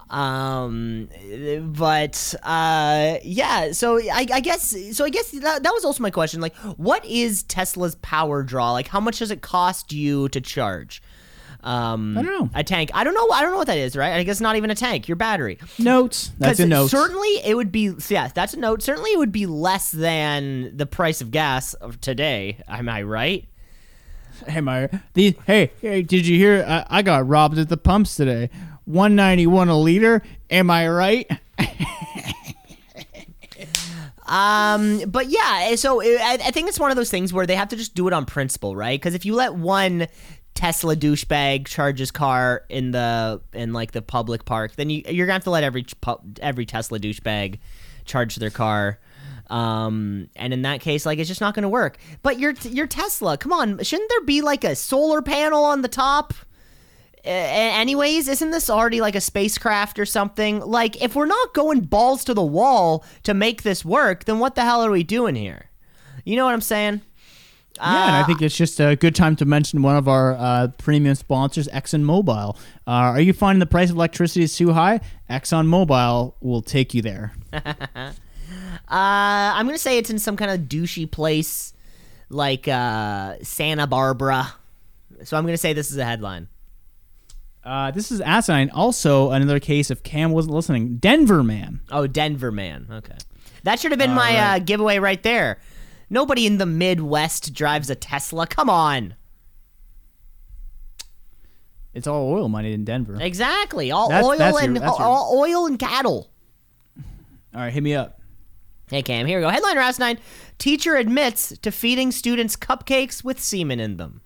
Um, 0.10 1.10
but 1.74 2.36
uh, 2.44 3.18
yeah. 3.24 3.72
So 3.72 3.98
I, 4.00 4.28
I 4.32 4.40
guess 4.40 4.76
so. 4.96 5.06
I 5.06 5.10
guess 5.10 5.32
that, 5.32 5.64
that 5.64 5.74
was 5.74 5.84
also 5.84 6.04
my 6.04 6.12
question. 6.12 6.40
Like, 6.40 6.56
what 6.56 7.04
is 7.04 7.44
Tesla's 7.44 7.96
power 7.96 8.44
draw? 8.44 8.72
Like, 8.72 8.88
how 8.88 9.00
much 9.00 9.20
does 9.20 9.32
it 9.32 9.42
cost 9.42 9.92
you 9.92 10.30
to 10.30 10.40
charge? 10.40 11.02
Um, 11.64 12.18
I 12.18 12.22
don't 12.22 12.40
know. 12.40 12.50
A 12.54 12.64
tank. 12.64 12.92
I 12.94 13.04
don't 13.04 13.14
know. 13.14 13.30
I 13.32 13.42
don't 13.42 13.52
know 13.52 13.58
what 13.58 13.68
that 13.68 13.78
is. 13.78 13.96
Right. 13.96 14.14
I 14.14 14.24
guess 14.24 14.42
not 14.42 14.58
even 14.58 14.70
a 14.70 14.76
tank. 14.76 15.08
Your 15.08 15.16
battery. 15.16 15.60
Notes. 15.80 16.32
That's 16.38 16.60
a 16.60 16.66
note. 16.66 16.90
Certainly, 16.90 17.40
it 17.46 17.56
would 17.56 17.72
be. 17.72 17.94
Yeah, 18.10 18.28
that's 18.28 18.54
a 18.54 18.60
note. 18.60 18.82
Certainly, 18.82 19.12
it 19.14 19.18
would 19.18 19.32
be 19.32 19.46
less 19.46 19.92
than 19.92 20.76
the 20.76 20.86
price 20.86 21.22
of 21.22 21.32
gas 21.32 21.74
of 21.74 22.02
today. 22.02 22.60
Am 22.68 22.90
I 22.90 23.04
right? 23.04 23.46
Hey, 24.48 24.62
my 24.62 24.90
the 25.14 25.38
hey 25.48 25.72
hey, 25.80 26.02
did 26.02 26.28
you 26.28 26.38
hear? 26.38 26.66
I, 26.68 26.86
I 26.90 27.02
got 27.02 27.28
robbed 27.28 27.58
at 27.58 27.70
the 27.70 27.78
pumps 27.78 28.16
today. 28.16 28.50
One 28.86 29.16
ninety 29.16 29.48
one 29.48 29.70
a 29.70 29.80
liter. 29.80 30.22
Am 30.50 30.70
I 30.70 30.88
right? 30.90 31.32
Um, 34.26 35.04
but 35.08 35.28
yeah, 35.28 35.76
so 35.76 36.02
I, 36.02 36.40
I 36.44 36.52
think 36.52 36.68
it's 36.68 36.80
one 36.80 36.90
of 36.90 36.98
those 36.98 37.12
things 37.12 37.32
where 37.32 37.46
they 37.46 37.56
have 37.56 37.68
to 37.70 37.76
just 37.76 37.94
do 37.94 38.08
it 38.08 38.14
on 38.14 38.26
principle, 38.26 38.76
right? 38.76 39.00
Because 39.00 39.14
if 39.14 39.26
you 39.26 39.36
let 39.36 39.54
one 39.54 40.08
Tesla 40.64 40.96
douchebag 40.96 41.68
charges 41.68 42.10
car 42.10 42.64
in 42.70 42.92
the 42.92 43.42
in 43.52 43.74
like 43.74 43.92
the 43.92 44.02
public 44.02 44.46
park, 44.46 44.78
then 44.78 44.90
you 44.90 45.04
you're 45.10 45.26
gonna 45.26 45.34
have 45.34 45.44
to 45.44 45.50
let 45.50 45.62
every 45.62 45.86
every 46.40 46.66
Tesla 46.66 47.00
douchebag 47.00 47.60
charge 48.06 48.38
their 48.38 48.50
car. 48.50 48.98
Um, 49.50 50.30
and 50.38 50.54
in 50.54 50.62
that 50.62 50.80
case, 50.80 51.06
like 51.06 51.20
it's 51.20 51.28
just 51.28 51.42
not 51.42 51.54
gonna 51.54 51.68
work. 51.68 51.98
But 52.22 52.40
your 52.40 52.54
your 52.62 52.88
Tesla, 52.88 53.38
come 53.38 53.52
on, 53.52 53.84
shouldn't 53.84 54.10
there 54.10 54.24
be 54.24 54.42
like 54.42 54.64
a 54.64 54.74
solar 54.74 55.22
panel 55.22 55.66
on 55.66 55.82
the 55.82 55.90
top? 55.90 56.34
Anyways, 57.26 58.30
isn't 58.30 58.52
this 58.52 58.70
already 58.70 59.02
like 59.02 59.16
a 59.16 59.22
spacecraft 59.22 60.00
or 60.00 60.06
something? 60.06 60.62
Like, 60.62 61.02
if 61.02 61.14
we're 61.14 61.26
not 61.26 61.54
going 61.54 61.82
balls 61.82 62.24
to 62.24 62.34
the 62.34 62.42
wall 62.42 63.04
to 63.24 63.34
make 63.34 63.64
this 63.64 63.84
work, 63.84 64.24
then 64.24 64.40
what 64.40 64.56
the 64.56 64.62
hell 64.62 64.82
are 64.82 64.92
we 64.92 65.04
doing 65.04 65.36
here? 65.36 65.72
You 66.24 66.38
know 66.38 66.46
what 66.46 66.54
I'm 66.54 66.62
saying? 66.62 67.02
Yeah, 67.78 68.08
and 68.08 68.16
I 68.18 68.24
think 68.24 68.42
it's 68.42 68.56
just 68.56 68.80
a 68.80 68.96
good 68.96 69.16
time 69.16 69.36
to 69.38 69.46
mention 69.46 69.82
one 69.82 69.96
of 69.96 70.08
our 70.08 70.34
uh, 70.34 70.68
premium 70.78 71.16
sponsors, 71.16 71.68
ExxonMobil. 71.70 72.56
Uh, 72.56 72.90
are 72.90 73.20
you 73.20 73.34
finding 73.34 73.60
the 73.60 73.66
price 73.66 73.90
of 73.90 73.96
electricity 73.96 74.44
is 74.44 74.56
too 74.56 74.74
high? 74.74 75.00
ExxonMobil 75.30 76.34
will 76.40 76.62
take 76.62 76.94
you 76.94 77.02
there. 77.02 77.34
Uh, 78.88 79.56
I'm 79.56 79.66
gonna 79.66 79.78
say 79.78 79.98
it's 79.98 80.10
in 80.10 80.20
some 80.20 80.36
kind 80.38 80.52
of 80.52 80.68
douchey 80.68 81.10
place 81.10 81.74
like 82.30 82.68
uh, 82.68 83.36
Santa 83.42 83.88
Barbara. 83.88 84.54
So 85.24 85.38
I'm 85.38 85.46
gonna 85.46 85.58
say 85.58 85.74
this 85.74 85.90
is 85.90 85.98
a 85.98 86.06
headline. 86.06 86.48
Uh, 87.64 87.92
this 87.92 88.12
is 88.12 88.20
asinine. 88.22 88.70
Also, 88.72 89.32
another 89.32 89.60
case 89.60 89.90
if 89.90 90.04
Cam 90.04 90.32
wasn't 90.32 90.54
listening. 90.54 90.98
Denver 90.98 91.44
man. 91.44 91.80
Oh, 91.92 92.08
Denver 92.08 92.52
man. 92.52 92.88
Okay. 92.92 93.16
That 93.64 93.80
should 93.80 93.92
have 93.92 94.00
been 94.00 94.14
my 94.14 94.36
right. 94.36 94.56
uh, 94.56 94.60
giveaway 94.60 95.00
right 95.00 95.24
there. 95.24 95.60
Nobody 96.14 96.46
in 96.46 96.60
the 96.60 96.66
Midwest 96.68 97.54
drives 97.56 97.90
a 97.90 97.96
Tesla. 97.96 98.46
Come 98.46 98.70
on. 98.70 99.16
It's 101.96 102.06
all 102.06 102.32
oil 102.32 102.50
money 102.50 102.72
in 102.72 102.86
Denver. 102.86 103.18
Exactly. 103.20 103.90
All 103.92 104.10
That's- 104.10 104.24
oil 104.26 104.38
that's 104.38 104.62
and 104.62 104.76
your- 104.76 104.86
all 104.86 105.36
oil 105.40 105.66
and 105.66 105.80
cattle. 105.80 106.30
All 107.54 107.62
right, 107.62 107.74
hit 107.74 107.82
me 107.82 107.96
up. 107.96 108.20
Hey 108.90 109.02
Cam, 109.02 109.26
here 109.26 109.40
we 109.40 109.44
go. 109.44 109.50
Headline 109.50 109.78
or 109.78 109.82
asinine. 109.82 110.20
Teacher 110.60 110.96
admits 110.96 111.58
to 111.60 111.72
feeding 111.72 112.12
students 112.12 112.56
cupcakes 112.56 113.24
with 113.24 113.40
semen 113.42 113.80
in 113.80 113.98
them. 113.98 114.22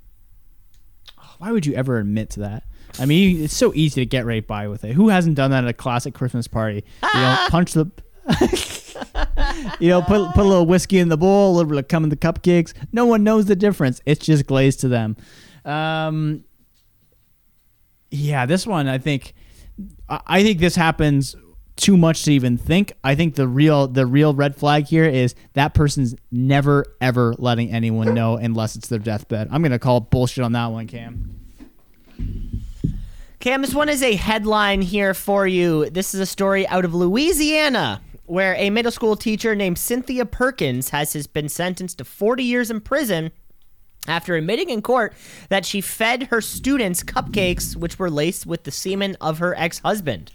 Why 1.37 1.51
would 1.53 1.65
you 1.65 1.73
ever 1.73 1.99
admit 1.99 2.29
to 2.31 2.41
that? 2.41 2.63
I 2.99 3.05
mean, 3.05 3.43
it's 3.43 3.55
so 3.55 3.73
easy 3.75 4.01
to 4.01 4.05
get 4.05 4.25
right 4.25 4.45
by 4.45 4.67
with 4.67 4.83
it. 4.83 4.93
Who 4.93 5.07
hasn't 5.09 5.35
done 5.35 5.51
that 5.51 5.63
at 5.63 5.69
a 5.69 5.73
classic 5.73 6.13
Christmas 6.13 6.47
party? 6.47 6.83
You 7.13 7.19
know, 7.19 7.37
punch 7.49 7.73
the, 7.73 7.85
you 9.79 9.89
know, 9.89 10.01
put 10.01 10.33
put 10.33 10.41
a 10.41 10.47
little 10.47 10.65
whiskey 10.65 10.99
in 10.99 11.09
the 11.09 11.17
bowl, 11.17 11.51
a 11.51 11.53
little 11.57 11.69
bit 11.69 11.79
of 11.79 11.87
cum 11.87 12.03
in 12.03 12.09
the 12.09 12.17
cupcakes. 12.17 12.73
No 12.91 13.05
one 13.05 13.23
knows 13.23 13.45
the 13.45 13.55
difference. 13.55 14.01
It's 14.05 14.25
just 14.25 14.45
glazed 14.45 14.79
to 14.81 14.87
them. 14.87 15.17
Um, 15.65 16.43
yeah, 18.09 18.45
this 18.45 18.65
one 18.65 18.87
I 18.87 18.97
think, 18.97 19.33
I 20.09 20.43
think 20.43 20.59
this 20.59 20.75
happens 20.75 21.35
too 21.75 21.95
much 21.95 22.23
to 22.23 22.33
even 22.33 22.57
think. 22.57 22.93
I 23.03 23.15
think 23.15 23.35
the 23.35 23.47
real 23.47 23.87
the 23.87 24.05
real 24.05 24.33
red 24.33 24.55
flag 24.55 24.85
here 24.85 25.05
is 25.05 25.35
that 25.53 25.73
person's 25.73 26.15
never 26.31 26.85
ever 26.99 27.35
letting 27.37 27.71
anyone 27.71 28.13
know 28.13 28.37
unless 28.37 28.75
it's 28.75 28.87
their 28.87 28.99
deathbed. 28.99 29.47
I'm 29.51 29.61
gonna 29.61 29.79
call 29.79 30.01
bullshit 30.01 30.43
on 30.43 30.53
that 30.53 30.67
one, 30.67 30.87
Cam. 30.87 31.33
Cam, 33.39 33.61
this 33.61 33.73
one 33.73 33.87
is 33.87 34.01
a 34.01 34.15
headline 34.15 34.81
here 34.81 35.13
for 35.13 35.45
you. 35.45 35.89
This 35.91 36.15
is 36.15 36.19
a 36.19 36.25
story 36.25 36.67
out 36.67 36.85
of 36.85 36.95
Louisiana 36.95 38.01
where 38.27 38.55
a 38.55 38.69
middle 38.69 38.91
school 38.91 39.15
teacher 39.15 39.55
named 39.55 39.77
Cynthia 39.77 40.25
Perkins 40.25 40.89
has 40.89 41.27
been 41.27 41.49
sentenced 41.49 41.97
to 41.97 42.05
40 42.05 42.43
years 42.43 42.69
in 42.69 42.81
prison 42.81 43.31
after 44.07 44.35
admitting 44.35 44.69
in 44.69 44.81
court 44.81 45.13
that 45.49 45.65
she 45.65 45.81
fed 45.81 46.23
her 46.23 46.41
students 46.41 47.03
cupcakes 47.03 47.75
which 47.75 47.97
were 47.97 48.09
laced 48.09 48.45
with 48.45 48.63
the 48.63 48.71
semen 48.71 49.17
of 49.19 49.39
her 49.39 49.55
ex-husband. 49.57 50.31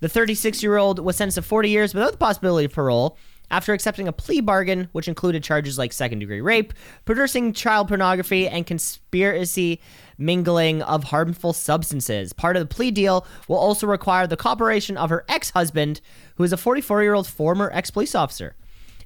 The 0.00 0.08
36 0.08 0.62
year 0.62 0.76
old 0.76 0.98
was 0.98 1.16
sentenced 1.16 1.36
to 1.36 1.42
40 1.42 1.70
years 1.70 1.94
without 1.94 2.12
the 2.12 2.18
possibility 2.18 2.64
of 2.64 2.72
parole 2.72 3.16
after 3.50 3.72
accepting 3.72 4.08
a 4.08 4.12
plea 4.12 4.40
bargain, 4.40 4.88
which 4.92 5.08
included 5.08 5.42
charges 5.42 5.78
like 5.78 5.92
second 5.92 6.18
degree 6.18 6.40
rape, 6.40 6.74
producing 7.04 7.52
child 7.52 7.88
pornography, 7.88 8.48
and 8.48 8.66
conspiracy 8.66 9.80
mingling 10.18 10.82
of 10.82 11.04
harmful 11.04 11.52
substances. 11.52 12.32
Part 12.32 12.56
of 12.56 12.68
the 12.68 12.74
plea 12.74 12.90
deal 12.90 13.26
will 13.48 13.58
also 13.58 13.86
require 13.86 14.26
the 14.26 14.36
cooperation 14.36 14.96
of 14.96 15.10
her 15.10 15.24
ex 15.28 15.50
husband, 15.50 16.00
who 16.36 16.44
is 16.44 16.52
a 16.52 16.56
44 16.56 17.02
year 17.02 17.14
old 17.14 17.26
former 17.26 17.70
ex 17.72 17.90
police 17.90 18.14
officer. 18.14 18.56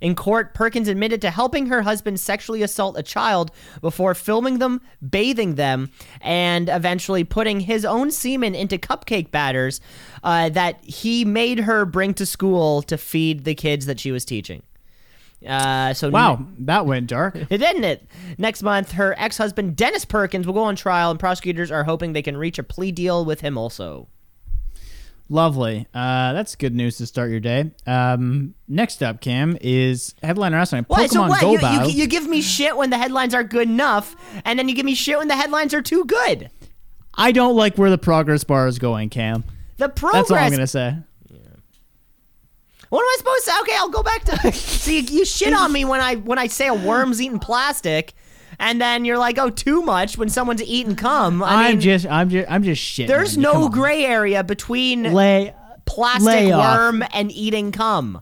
In 0.01 0.15
court, 0.15 0.55
Perkins 0.55 0.89
admitted 0.89 1.21
to 1.23 1.31
helping 1.31 1.67
her 1.67 1.83
husband 1.83 2.19
sexually 2.19 2.63
assault 2.63 2.99
a 2.99 3.03
child 3.03 3.51
before 3.81 4.15
filming 4.15 4.59
them, 4.59 4.81
bathing 5.07 5.57
them, 5.57 5.91
and 6.21 6.69
eventually 6.69 7.25
putting 7.25 7.61
his 7.61 7.85
own 7.85 8.11
semen 8.11 8.55
into 8.55 8.79
cupcake 8.79 9.31
batters 9.31 9.81
uh, 10.25 10.49
that 10.51 10.83
he 10.85 11.25
made 11.25 11.61
her 11.61 11.85
bring 11.85 12.15
to 12.15 12.27
school 12.27 12.83
to 12.83 12.97
feed 12.97 13.45
the 13.45 13.55
kids 13.55 13.87
that 13.87 14.01
she 14.01 14.11
was 14.11 14.25
teaching. 14.25 14.63
Uh, 15.47 15.95
so 15.95 16.11
Wow, 16.11 16.47
that 16.59 16.85
went 16.87 17.07
dark. 17.07 17.35
it 17.51 17.59
didn't 17.59 17.85
it? 17.85 18.07
Next 18.37 18.63
month, 18.63 18.93
her 18.93 19.15
ex-husband 19.19 19.77
Dennis 19.77 20.05
Perkins 20.05 20.47
will 20.47 20.55
go 20.55 20.65
on 20.65 20.77
trial, 20.77 21.11
and 21.11 21.19
prosecutors 21.19 21.71
are 21.71 21.85
hoping 21.85 22.13
they 22.13 22.23
can 22.23 22.37
reach 22.37 22.59
a 22.59 22.63
plea 22.63 22.93
deal 22.93 23.25
with 23.25 23.41
him 23.41 23.57
also. 23.57 24.09
Lovely. 25.33 25.87
Uh, 25.95 26.33
that's 26.33 26.57
good 26.57 26.74
news 26.74 26.97
to 26.99 27.07
start 27.07 27.31
your 27.31 27.39
day. 27.39 27.70
Um, 27.87 28.55
next 28.66 29.01
up, 29.01 29.20
Cam, 29.20 29.57
is 29.61 30.12
headline 30.24 30.53
wrestling. 30.53 30.85
Pokemon 30.85 30.89
What? 30.89 31.11
So 31.11 31.28
what? 31.28 31.41
Go 31.41 31.53
You, 31.53 31.83
you, 31.89 32.01
you 32.01 32.07
give 32.09 32.26
me 32.26 32.43
shit 32.43 32.76
when 32.76 32.91
the 32.91 32.99
headlines 32.99 33.33
are 33.33 33.45
good 33.45 33.68
enough, 33.68 34.16
and 34.45 34.59
then 34.59 34.68
you 34.68 34.74
give 34.74 34.85
me 34.85 34.97
shit 34.97 35.18
when 35.18 35.28
the 35.28 35.37
headlines 35.37 35.72
are 35.72 35.83
too 35.83 36.05
good. 36.05 36.51
I 37.14 37.31
don't 37.31 37.55
like 37.55 37.78
where 37.78 37.91
the 37.91 37.99
progress 37.99 38.43
bar 38.43 38.66
is 38.66 38.81
going, 38.81 39.09
Cam. 39.09 39.45
The 39.76 39.89
progress. 39.89 40.28
That's 40.28 40.31
all 40.33 40.39
I'm 40.39 40.51
gonna 40.51 40.66
say. 40.66 40.97
What 42.89 43.03
am 43.03 43.07
I 43.07 43.14
supposed 43.18 43.45
to? 43.45 43.51
Say? 43.53 43.61
Okay, 43.61 43.76
I'll 43.76 43.89
go 43.89 44.03
back 44.03 44.24
to. 44.24 44.53
See, 44.53 44.99
you, 44.99 45.18
you 45.18 45.24
shit 45.24 45.55
on 45.55 45.72
me 45.72 45.85
when 45.85 46.01
I 46.01 46.16
when 46.16 46.41
I 46.41 46.49
say 46.49 46.66
a 46.66 46.74
worm's 46.74 47.22
eating 47.22 47.39
plastic, 47.39 48.14
and 48.61 48.81
then 48.81 49.05
you're 49.05 49.19
like, 49.19 49.39
oh, 49.39 49.51
too 49.51 49.83
much 49.83 50.17
when 50.19 50.29
someone's 50.29 50.63
eating 50.63 50.95
cum. 50.95 51.43
I 51.43 51.69
am 51.69 51.73
mean, 51.73 51.81
just, 51.81 52.07
I'm 52.07 52.29
just, 52.29 52.49
I'm 52.51 52.63
just 52.63 52.81
shit. 52.81 53.09
there's 53.09 53.37
no 53.37 53.69
gray 53.69 54.05
area 54.05 54.45
between 54.45 55.03
lay. 55.15 55.55
plastic 55.87 56.27
lay 56.27 56.53
worm 56.53 57.03
and 57.13 57.33
eating 57.33 57.73
cum. 57.73 58.21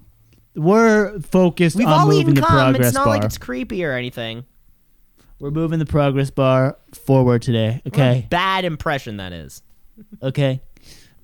We're 0.55 1.21
focused 1.21 1.77
We've 1.77 1.87
on 1.87 1.93
all 1.93 2.07
moving 2.07 2.21
eaten 2.21 2.35
the 2.35 2.41
cum. 2.41 2.51
progress 2.51 2.87
It's 2.89 2.95
not 2.95 3.05
bar. 3.07 3.15
like 3.15 3.25
it's 3.25 3.37
creepy 3.39 3.85
or 3.85 3.93
anything. 3.93 4.45
We're 5.41 5.51
moving 5.51 5.79
the 5.79 5.87
progress 5.87 6.31
bar 6.31 6.79
forward 6.95 7.43
today. 7.43 7.83
Okay. 7.87 8.27
Bad 8.31 8.65
impression 8.65 9.19
that 9.19 9.33
is. 9.33 9.63
Okay. 10.23 10.61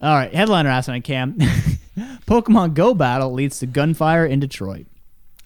All 0.03 0.15
right. 0.15 0.33
Headliner 0.33 0.69
asking 0.71 1.03
Cam. 1.03 1.39
Pokemon 2.27 2.75
Go 2.75 2.95
battle 2.95 3.33
leads 3.33 3.59
to 3.61 3.67
gunfire 3.67 4.27
in 4.27 4.41
Detroit. 4.41 4.87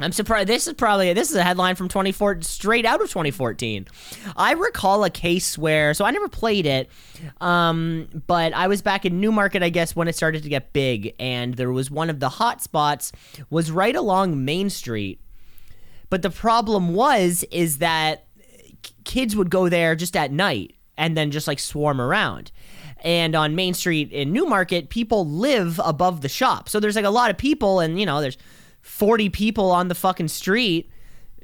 I'm 0.00 0.12
surprised. 0.12 0.48
This 0.48 0.68
is 0.68 0.74
probably 0.74 1.12
this 1.12 1.30
is 1.30 1.36
a 1.36 1.42
headline 1.42 1.74
from 1.74 1.88
24 1.88 2.42
straight 2.42 2.86
out 2.86 3.00
of 3.00 3.08
2014. 3.08 3.86
I 4.36 4.52
recall 4.52 5.02
a 5.02 5.10
case 5.10 5.58
where 5.58 5.92
so 5.92 6.04
I 6.04 6.12
never 6.12 6.28
played 6.28 6.66
it, 6.66 6.88
um, 7.40 8.08
but 8.26 8.52
I 8.52 8.68
was 8.68 8.80
back 8.80 9.04
in 9.04 9.20
Newmarket, 9.20 9.62
I 9.62 9.70
guess, 9.70 9.96
when 9.96 10.06
it 10.06 10.14
started 10.14 10.44
to 10.44 10.48
get 10.48 10.72
big, 10.72 11.14
and 11.18 11.54
there 11.54 11.72
was 11.72 11.90
one 11.90 12.10
of 12.10 12.20
the 12.20 12.28
hot 12.28 12.62
spots 12.62 13.10
was 13.50 13.70
right 13.72 13.96
along 13.96 14.44
Main 14.44 14.70
Street. 14.70 15.20
But 16.10 16.22
the 16.22 16.30
problem 16.30 16.94
was 16.94 17.44
is 17.50 17.78
that 17.78 18.26
kids 19.04 19.34
would 19.34 19.50
go 19.50 19.68
there 19.68 19.96
just 19.96 20.16
at 20.16 20.30
night 20.30 20.74
and 20.96 21.16
then 21.16 21.30
just 21.30 21.48
like 21.48 21.58
swarm 21.58 22.00
around. 22.00 22.52
And 23.02 23.34
on 23.34 23.54
Main 23.54 23.74
Street 23.74 24.10
in 24.10 24.32
Newmarket, 24.32 24.90
people 24.90 25.26
live 25.26 25.80
above 25.84 26.20
the 26.20 26.28
shop. 26.28 26.68
So 26.68 26.80
there's 26.80 26.96
like 26.96 27.04
a 27.04 27.10
lot 27.10 27.30
of 27.30 27.38
people 27.38 27.80
and 27.80 27.98
you 27.98 28.06
know, 28.06 28.20
there's 28.20 28.38
40 28.88 29.28
people 29.28 29.70
on 29.70 29.88
the 29.88 29.94
fucking 29.94 30.28
street. 30.28 30.90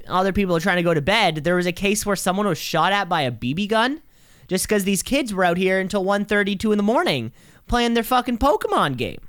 Other 0.07 0.33
people 0.33 0.55
are 0.55 0.59
trying 0.59 0.77
to 0.77 0.83
go 0.83 0.93
to 0.93 1.01
bed. 1.01 1.43
There 1.43 1.55
was 1.55 1.65
a 1.65 1.71
case 1.71 2.05
where 2.05 2.15
someone 2.15 2.47
was 2.47 2.57
shot 2.57 2.91
at 2.91 3.07
by 3.07 3.21
a 3.21 3.31
BB 3.31 3.69
gun 3.69 4.01
just 4.47 4.67
because 4.67 4.83
these 4.83 5.01
kids 5.01 5.33
were 5.33 5.45
out 5.45 5.57
here 5.57 5.79
until 5.79 6.03
1.30, 6.03 6.59
2 6.59 6.71
in 6.71 6.77
the 6.77 6.83
morning 6.83 7.31
playing 7.67 7.93
their 7.93 8.03
fucking 8.03 8.39
Pokemon 8.39 8.97
game. 8.97 9.19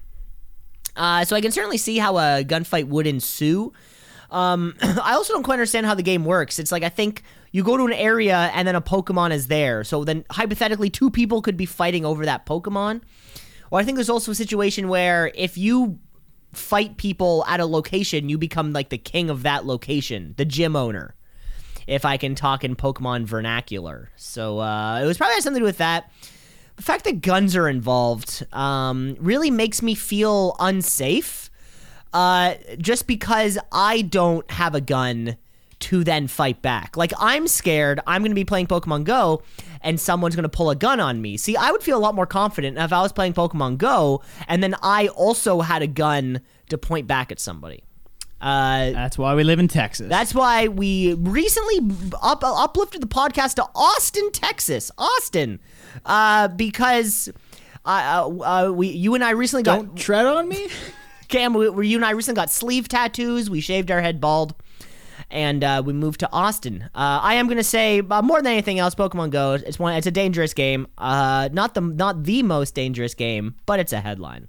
Uh, 0.96 1.24
so 1.24 1.36
I 1.36 1.40
can 1.40 1.52
certainly 1.52 1.78
see 1.78 1.98
how 1.98 2.16
a 2.18 2.42
gunfight 2.42 2.88
would 2.88 3.06
ensue. 3.06 3.72
Um, 4.30 4.74
I 4.82 5.12
also 5.12 5.34
don't 5.34 5.42
quite 5.42 5.54
understand 5.54 5.86
how 5.86 5.94
the 5.94 6.02
game 6.02 6.24
works. 6.24 6.58
It's 6.58 6.72
like 6.72 6.82
I 6.82 6.88
think 6.88 7.22
you 7.52 7.62
go 7.62 7.76
to 7.76 7.84
an 7.84 7.92
area 7.92 8.50
and 8.54 8.66
then 8.66 8.74
a 8.74 8.80
Pokemon 8.80 9.32
is 9.32 9.46
there. 9.46 9.84
So 9.84 10.04
then 10.04 10.24
hypothetically, 10.30 10.90
two 10.90 11.10
people 11.10 11.42
could 11.42 11.56
be 11.56 11.66
fighting 11.66 12.04
over 12.04 12.24
that 12.24 12.46
Pokemon. 12.46 13.02
Or 13.70 13.78
I 13.78 13.84
think 13.84 13.96
there's 13.96 14.10
also 14.10 14.32
a 14.32 14.34
situation 14.34 14.88
where 14.88 15.32
if 15.34 15.58
you 15.58 15.98
fight 16.53 16.97
people 16.97 17.44
at 17.47 17.61
a 17.61 17.66
location, 17.66 18.28
you 18.28 18.38
become 18.38 18.72
like 18.72 18.88
the 18.88 18.99
king 18.99 19.30
of 19.30 19.42
that 19.42 19.66
location, 19.66 20.34
the 20.36 20.44
gym 20.44 20.76
owner. 20.76 21.14
If 21.86 22.05
I 22.05 22.16
can 22.16 22.34
talk 22.34 22.64
in 22.64 22.74
Pokemon 22.74 23.26
vernacular, 23.26 24.11
so 24.16 24.59
uh, 24.59 25.01
it 25.01 25.07
was 25.07 25.18
probably 25.18 25.40
something 25.40 25.61
to 25.61 25.61
do 25.61 25.64
with 25.64 25.78
that. 25.78 26.11
The 26.74 26.82
fact 26.82 27.05
that 27.05 27.22
guns 27.22 27.55
are 27.55 27.68
involved 27.68 28.44
um, 28.53 29.16
really 29.20 29.51
makes 29.51 29.82
me 29.82 29.94
feel 29.94 30.57
unsafe 30.59 31.49
uh, 32.12 32.55
just 32.78 33.07
because 33.07 33.57
I 33.70 34.03
don't 34.03 34.51
have 34.51 34.74
a 34.74 34.80
gun 34.80 35.36
to 35.78 36.05
then 36.05 36.26
fight 36.26 36.62
back. 36.62 36.97
Like, 36.97 37.12
I'm 37.18 37.47
scared 37.47 38.01
I'm 38.07 38.22
going 38.22 38.30
to 38.30 38.34
be 38.36 38.44
playing 38.44 38.66
Pokemon 38.66 39.05
Go 39.05 39.42
and 39.80 39.98
someone's 40.00 40.34
going 40.36 40.42
to 40.44 40.48
pull 40.48 40.70
a 40.70 40.76
gun 40.76 41.00
on 41.00 41.20
me. 41.22 41.36
See, 41.36 41.56
I 41.56 41.70
would 41.70 41.82
feel 41.82 41.98
a 41.98 42.00
lot 42.00 42.14
more 42.14 42.26
confident 42.26 42.78
if 42.78 42.92
I 42.92 43.00
was 43.02 43.12
playing 43.12 43.32
Pokemon 43.34 43.78
Go 43.78 44.22
and 44.48 44.62
then 44.62 44.74
I 44.82 45.08
also 45.08 45.60
had 45.60 45.82
a 45.82 45.86
gun 45.86 46.40
to 46.70 46.78
point 46.78 47.06
back 47.06 47.30
at 47.32 47.38
somebody. 47.40 47.82
Uh, 48.40 48.90
That's 48.90 49.16
why 49.16 49.34
we 49.34 49.44
live 49.44 49.58
in 49.58 49.66
Texas. 49.66 50.08
that's 50.10 50.34
why 50.34 50.68
we 50.68 51.14
recently 51.14 52.12
up, 52.22 52.42
uplifted 52.44 53.00
the 53.00 53.06
podcast 53.06 53.54
to 53.54 53.64
Austin, 53.74 54.30
Texas. 54.30 54.90
Austin, 54.98 55.58
uh, 56.04 56.46
because 56.48 57.30
uh, 57.86 57.88
uh, 57.88 58.70
we, 58.72 58.88
you 58.88 59.14
and 59.14 59.24
I 59.24 59.30
recently 59.30 59.62
got 59.62 59.76
don't 59.76 59.96
tread 59.96 60.26
on 60.26 60.48
me. 60.50 60.68
Cam, 61.28 61.54
we, 61.54 61.70
we- 61.70 61.88
you 61.88 61.96
and 61.96 62.04
I 62.04 62.10
recently 62.10 62.36
got 62.36 62.50
sleeve 62.50 62.88
tattoos. 62.88 63.48
We 63.48 63.60
shaved 63.62 63.90
our 63.90 64.02
head 64.02 64.20
bald, 64.20 64.54
and 65.30 65.62
uh, 65.64 65.82
we 65.84 65.92
moved 65.92 66.20
to 66.20 66.30
Austin. 66.32 66.82
Uh, 66.94 67.20
I 67.22 67.34
am 67.34 67.48
gonna 67.48 67.64
say 67.64 68.00
uh, 68.00 68.22
more 68.22 68.42
than 68.42 68.52
anything 68.52 68.78
else, 68.78 68.94
Pokemon 68.94 69.30
Go. 69.30 69.54
It's 69.54 69.78
one. 69.78 69.94
It's 69.94 70.06
a 70.06 70.10
dangerous 70.10 70.54
game. 70.54 70.86
Uh, 70.98 71.48
not 71.52 71.74
the 71.74 71.80
not 71.80 72.24
the 72.24 72.42
most 72.42 72.74
dangerous 72.74 73.14
game, 73.14 73.56
but 73.66 73.80
it's 73.80 73.92
a 73.92 74.00
headline. 74.00 74.48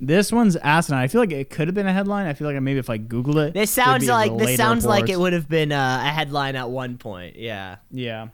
This 0.00 0.32
one's 0.32 0.56
asinine. 0.56 1.00
I 1.02 1.08
feel 1.08 1.20
like 1.20 1.32
it 1.32 1.50
could 1.50 1.68
have 1.68 1.74
been 1.74 1.86
a 1.86 1.92
headline. 1.92 2.26
I 2.26 2.34
feel 2.34 2.50
like 2.50 2.60
maybe 2.60 2.78
if 2.78 2.90
I 2.90 2.96
Google 2.96 3.38
it, 3.38 3.54
This 3.54 3.70
sounds 3.70 4.06
like 4.08 4.36
this 4.36 4.56
sounds 4.56 4.84
like 4.84 5.08
it 5.08 5.18
would 5.18 5.32
have 5.32 5.48
been 5.48 5.72
uh, 5.72 6.02
a 6.04 6.08
headline 6.08 6.56
at 6.56 6.68
one 6.68 6.98
point. 6.98 7.36
Yeah. 7.36 7.76
Yeah. 7.90 8.28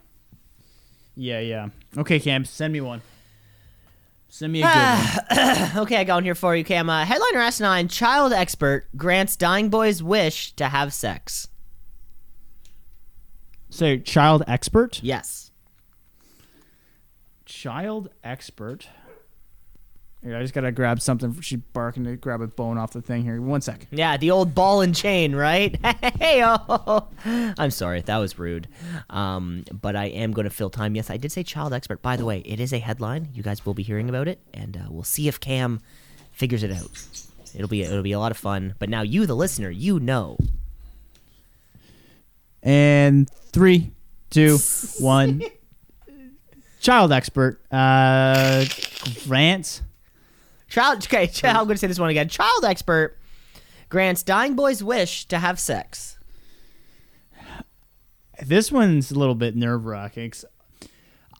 Yeah, 1.15 1.39
yeah. 1.39 1.69
Okay, 1.97 2.19
Cam, 2.19 2.45
send 2.45 2.73
me 2.73 2.81
one. 2.81 3.01
Send 4.33 4.53
me 4.53 4.63
a 4.63 4.65
good 4.65 5.37
one. 5.37 5.71
Okay, 5.83 5.97
I 5.97 6.05
got 6.05 6.15
one 6.15 6.23
here 6.23 6.35
for 6.35 6.55
you, 6.55 6.63
Cam. 6.63 6.89
Uh, 6.89 7.03
headliner 7.03 7.39
asinine 7.39 7.89
child 7.89 8.31
expert 8.31 8.87
grants 8.95 9.35
dying 9.35 9.67
boy's 9.69 10.01
wish 10.01 10.53
to 10.53 10.69
have 10.69 10.93
sex. 10.93 11.49
So, 13.69 13.97
child 13.97 14.43
expert? 14.47 15.03
Yes. 15.03 15.51
Child 17.45 18.09
expert. 18.23 18.87
Here, 20.23 20.37
I 20.37 20.41
just 20.41 20.53
gotta 20.53 20.71
grab 20.71 21.01
something. 21.01 21.41
She's 21.41 21.59
barking 21.73 22.03
to 22.03 22.15
grab 22.15 22.41
a 22.41 22.47
bone 22.47 22.77
off 22.77 22.91
the 22.91 23.01
thing 23.01 23.23
here. 23.23 23.41
One 23.41 23.61
sec. 23.61 23.87
Yeah, 23.89 24.17
the 24.17 24.29
old 24.29 24.53
ball 24.53 24.81
and 24.81 24.95
chain, 24.95 25.33
right? 25.33 25.75
hey, 26.19 26.43
oh. 26.45 27.07
I'm 27.25 27.71
sorry, 27.71 28.01
that 28.01 28.17
was 28.17 28.37
rude. 28.37 28.67
Um, 29.09 29.65
but 29.71 29.95
I 29.95 30.05
am 30.05 30.31
going 30.31 30.43
to 30.43 30.51
fill 30.51 30.69
time. 30.69 30.95
Yes, 30.95 31.09
I 31.09 31.17
did 31.17 31.31
say 31.31 31.41
child 31.41 31.73
expert. 31.73 32.03
By 32.03 32.17
the 32.17 32.25
way, 32.25 32.39
it 32.45 32.59
is 32.59 32.71
a 32.71 32.77
headline. 32.77 33.29
You 33.33 33.41
guys 33.41 33.65
will 33.65 33.73
be 33.73 33.81
hearing 33.81 34.09
about 34.09 34.27
it, 34.27 34.39
and 34.53 34.77
uh, 34.77 34.81
we'll 34.89 35.03
see 35.03 35.27
if 35.27 35.39
Cam 35.39 35.81
figures 36.31 36.61
it 36.61 36.71
out. 36.71 36.91
It'll 37.55 37.67
be 37.67 37.81
it'll 37.81 38.03
be 38.03 38.11
a 38.11 38.19
lot 38.19 38.31
of 38.31 38.37
fun. 38.37 38.75
But 38.77 38.89
now 38.89 39.01
you, 39.01 39.25
the 39.25 39.35
listener, 39.35 39.71
you 39.71 39.99
know. 39.99 40.37
And 42.61 43.27
three, 43.51 43.91
two, 44.29 44.59
one. 44.99 45.41
Child 46.79 47.11
expert. 47.11 47.59
Uh, 47.71 48.65
grants. 49.25 49.81
Child. 50.71 51.03
Okay, 51.03 51.27
child, 51.27 51.57
I'm 51.57 51.65
going 51.65 51.75
to 51.75 51.79
say 51.79 51.87
this 51.87 51.99
one 51.99 52.09
again. 52.09 52.29
Child 52.29 52.63
expert 52.63 53.17
grants 53.89 54.23
dying 54.23 54.55
boy's 54.55 54.81
wish 54.81 55.25
to 55.25 55.37
have 55.37 55.59
sex. 55.59 56.17
This 58.41 58.71
one's 58.71 59.11
a 59.11 59.19
little 59.19 59.35
bit 59.35 59.55
nerve 59.55 59.85
wracking. 59.85 60.31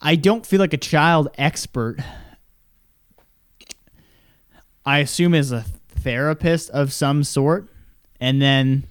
I 0.02 0.16
don't 0.18 0.46
feel 0.46 0.60
like 0.60 0.74
a 0.74 0.78
child 0.78 1.30
expert. 1.38 1.98
I 4.86 5.00
assume 5.00 5.34
is 5.34 5.52
a 5.52 5.62
therapist 5.88 6.70
of 6.72 6.92
some 6.92 7.24
sort, 7.24 7.70
and 8.20 8.42
then 8.42 8.86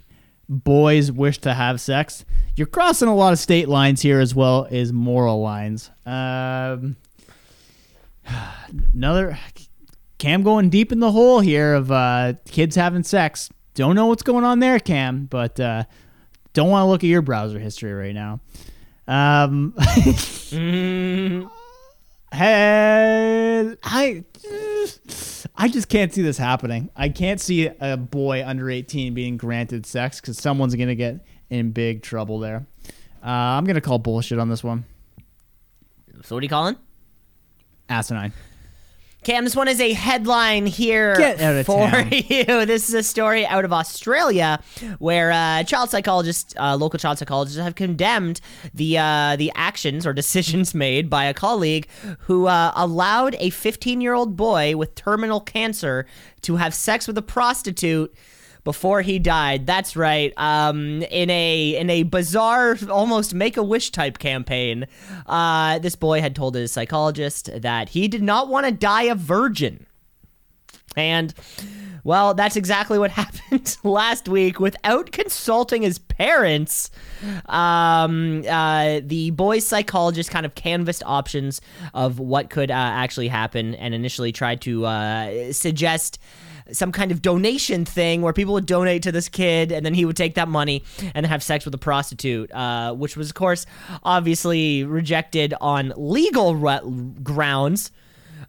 boys 0.48 1.12
wish 1.12 1.38
to 1.38 1.52
have 1.52 1.80
sex. 1.80 2.24
You're 2.56 2.66
crossing 2.66 3.08
a 3.08 3.14
lot 3.14 3.34
of 3.34 3.38
state 3.38 3.68
lines 3.68 4.00
here 4.00 4.20
as 4.20 4.34
well 4.34 4.66
as 4.70 4.92
moral 4.92 5.42
lines. 5.42 5.90
Um, 6.06 6.96
another 8.94 9.38
Cam 10.20 10.42
going 10.42 10.68
deep 10.68 10.92
in 10.92 11.00
the 11.00 11.10
hole 11.10 11.40
here 11.40 11.72
of 11.72 11.90
uh, 11.90 12.34
kids 12.44 12.76
having 12.76 13.02
sex. 13.02 13.48
Don't 13.72 13.94
know 13.94 14.04
what's 14.04 14.22
going 14.22 14.44
on 14.44 14.58
there, 14.58 14.78
Cam, 14.78 15.24
but 15.24 15.58
uh, 15.58 15.84
don't 16.52 16.68
want 16.68 16.82
to 16.82 16.88
look 16.88 17.02
at 17.02 17.06
your 17.06 17.22
browser 17.22 17.58
history 17.58 17.94
right 17.94 18.14
now. 18.14 18.38
Um, 19.08 19.72
hey, 22.32 23.74
I, 23.82 24.24
I 25.56 25.68
just 25.68 25.88
can't 25.88 26.12
see 26.12 26.20
this 26.20 26.36
happening. 26.36 26.90
I 26.94 27.08
can't 27.08 27.40
see 27.40 27.70
a 27.80 27.96
boy 27.96 28.44
under 28.46 28.68
18 28.68 29.14
being 29.14 29.38
granted 29.38 29.86
sex 29.86 30.20
because 30.20 30.36
someone's 30.36 30.74
gonna 30.74 30.94
get 30.94 31.24
in 31.48 31.70
big 31.70 32.02
trouble 32.02 32.40
there. 32.40 32.66
Uh, 33.24 33.28
I'm 33.30 33.64
gonna 33.64 33.80
call 33.80 33.98
bullshit 33.98 34.38
on 34.38 34.50
this 34.50 34.62
one. 34.62 34.84
So 36.24 36.36
what 36.36 36.40
are 36.40 36.44
you 36.44 36.50
calling? 36.50 36.76
Asinine. 37.88 38.34
Cam, 39.22 39.44
this 39.44 39.54
one 39.54 39.68
is 39.68 39.80
a 39.80 39.92
headline 39.92 40.64
here 40.64 41.14
Get 41.16 41.40
out 41.40 41.54
of 41.54 41.66
for 41.66 41.90
town. 41.90 42.08
you. 42.10 42.44
This 42.64 42.88
is 42.88 42.94
a 42.94 43.02
story 43.02 43.46
out 43.46 43.66
of 43.66 43.72
Australia 43.72 44.62
where 44.98 45.30
uh, 45.30 45.62
child 45.64 45.90
psychologists, 45.90 46.54
uh, 46.58 46.74
local 46.76 46.98
child 46.98 47.18
psychologists, 47.18 47.60
have 47.60 47.74
condemned 47.74 48.40
the 48.72 48.96
uh, 48.96 49.36
the 49.36 49.52
actions 49.54 50.06
or 50.06 50.14
decisions 50.14 50.74
made 50.74 51.10
by 51.10 51.26
a 51.26 51.34
colleague 51.34 51.86
who 52.20 52.46
uh, 52.46 52.72
allowed 52.74 53.36
a 53.38 53.50
15 53.50 54.00
year 54.00 54.14
old 54.14 54.36
boy 54.36 54.74
with 54.76 54.94
terminal 54.94 55.40
cancer 55.40 56.06
to 56.42 56.56
have 56.56 56.72
sex 56.72 57.06
with 57.06 57.18
a 57.18 57.22
prostitute 57.22 58.14
before 58.64 59.02
he 59.02 59.18
died. 59.18 59.66
That's 59.66 59.96
right. 59.96 60.32
Um, 60.36 61.02
in 61.02 61.30
a 61.30 61.76
in 61.76 61.90
a 61.90 62.02
bizarre, 62.04 62.76
almost 62.88 63.34
make 63.34 63.56
a 63.56 63.62
wish 63.62 63.90
type 63.90 64.18
campaign, 64.18 64.86
uh, 65.26 65.78
this 65.78 65.96
boy 65.96 66.20
had 66.20 66.34
told 66.34 66.54
his 66.54 66.72
psychologist 66.72 67.50
that 67.60 67.90
he 67.90 68.08
did 68.08 68.22
not 68.22 68.48
want 68.48 68.66
to 68.66 68.72
die 68.72 69.04
a 69.04 69.14
virgin, 69.14 69.86
and. 70.96 71.34
Well, 72.02 72.32
that's 72.32 72.56
exactly 72.56 72.98
what 72.98 73.10
happened 73.22 73.76
last 73.84 74.26
week. 74.26 74.58
Without 74.58 75.12
consulting 75.12 75.82
his 75.82 75.98
parents, 75.98 76.90
um, 77.46 78.42
uh, 78.48 79.00
the 79.04 79.30
boy's 79.32 79.66
psychologist 79.66 80.30
kind 80.30 80.46
of 80.46 80.54
canvassed 80.54 81.02
options 81.04 81.60
of 81.92 82.18
what 82.18 82.48
could 82.48 82.70
uh, 82.70 82.74
actually 82.74 83.28
happen 83.28 83.74
and 83.74 83.94
initially 83.94 84.32
tried 84.32 84.62
to 84.62 84.86
uh, 84.86 85.52
suggest 85.52 86.18
some 86.72 86.92
kind 86.92 87.12
of 87.12 87.22
donation 87.22 87.84
thing 87.84 88.22
where 88.22 88.32
people 88.32 88.54
would 88.54 88.66
donate 88.66 89.02
to 89.04 89.12
this 89.12 89.28
kid 89.28 89.72
and 89.72 89.84
then 89.84 89.94
he 89.94 90.04
would 90.04 90.16
take 90.16 90.34
that 90.34 90.48
money 90.48 90.84
and 91.14 91.26
have 91.26 91.42
sex 91.42 91.64
with 91.64 91.74
a 91.74 91.78
prostitute, 91.78 92.50
uh, 92.52 92.92
which 92.94 93.16
was, 93.16 93.30
of 93.30 93.34
course, 93.34 93.66
obviously 94.02 94.84
rejected 94.84 95.54
on 95.60 95.92
legal 95.96 96.54
re- 96.54 96.80
grounds. 97.22 97.90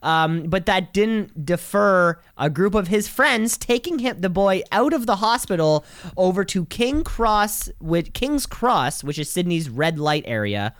Um, 0.04 0.44
but 0.44 0.66
that 0.66 0.94
didn't 0.94 1.46
defer 1.46 2.20
a 2.38 2.50
group 2.50 2.74
of 2.74 2.88
his 2.88 3.08
friends 3.08 3.58
taking 3.58 4.00
him, 4.00 4.20
the 4.20 4.30
boy, 4.30 4.64
out 4.72 4.94
of 4.94 5.06
the 5.06 5.18
hospital 5.18 5.86
over 6.18 6.44
to 6.46 6.66
King 6.66 7.04
Cross, 7.04 7.70
with 7.80 8.14
King's 8.14 8.46
Cross, 8.46 9.04
which 9.04 9.20
is 9.20 9.30
Sydney's 9.30 9.70
red 9.70 10.00
light 10.00 10.24
area, 10.26 10.74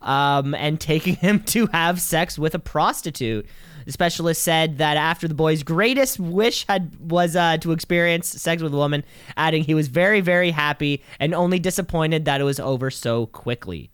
um, 0.00 0.54
and 0.54 0.80
taking 0.80 1.16
him 1.16 1.40
to 1.44 1.66
have 1.68 2.00
sex 2.00 2.38
with 2.38 2.54
a 2.54 2.58
prostitute. 2.58 3.46
The 3.86 3.92
specialist 3.92 4.42
said 4.42 4.78
that 4.78 4.96
after 4.96 5.28
the 5.28 5.34
boy's 5.34 5.62
greatest 5.62 6.18
wish 6.18 6.66
had 6.66 6.96
was 7.00 7.36
uh, 7.36 7.58
to 7.58 7.72
experience 7.72 8.28
sex 8.28 8.62
with 8.62 8.72
a 8.72 8.76
woman, 8.76 9.04
adding 9.36 9.64
he 9.64 9.74
was 9.74 9.88
very, 9.88 10.20
very 10.20 10.50
happy 10.50 11.02
and 11.20 11.34
only 11.34 11.58
disappointed 11.58 12.24
that 12.24 12.40
it 12.40 12.44
was 12.44 12.58
over 12.60 12.90
so 12.90 13.26
quickly. 13.26 13.90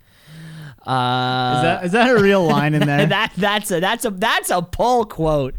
Uh, 0.86 1.54
Is 1.56 1.62
that 1.62 1.84
is 1.84 1.92
that 1.92 2.10
a 2.16 2.22
real 2.22 2.46
line 2.46 2.72
in 2.74 2.86
there? 2.86 3.04
that 3.06 3.32
that's 3.36 3.70
a 3.70 3.80
that's 3.80 4.04
a 4.06 4.10
that's 4.10 4.50
a 4.50 4.62
pull 4.62 5.04
quote. 5.04 5.54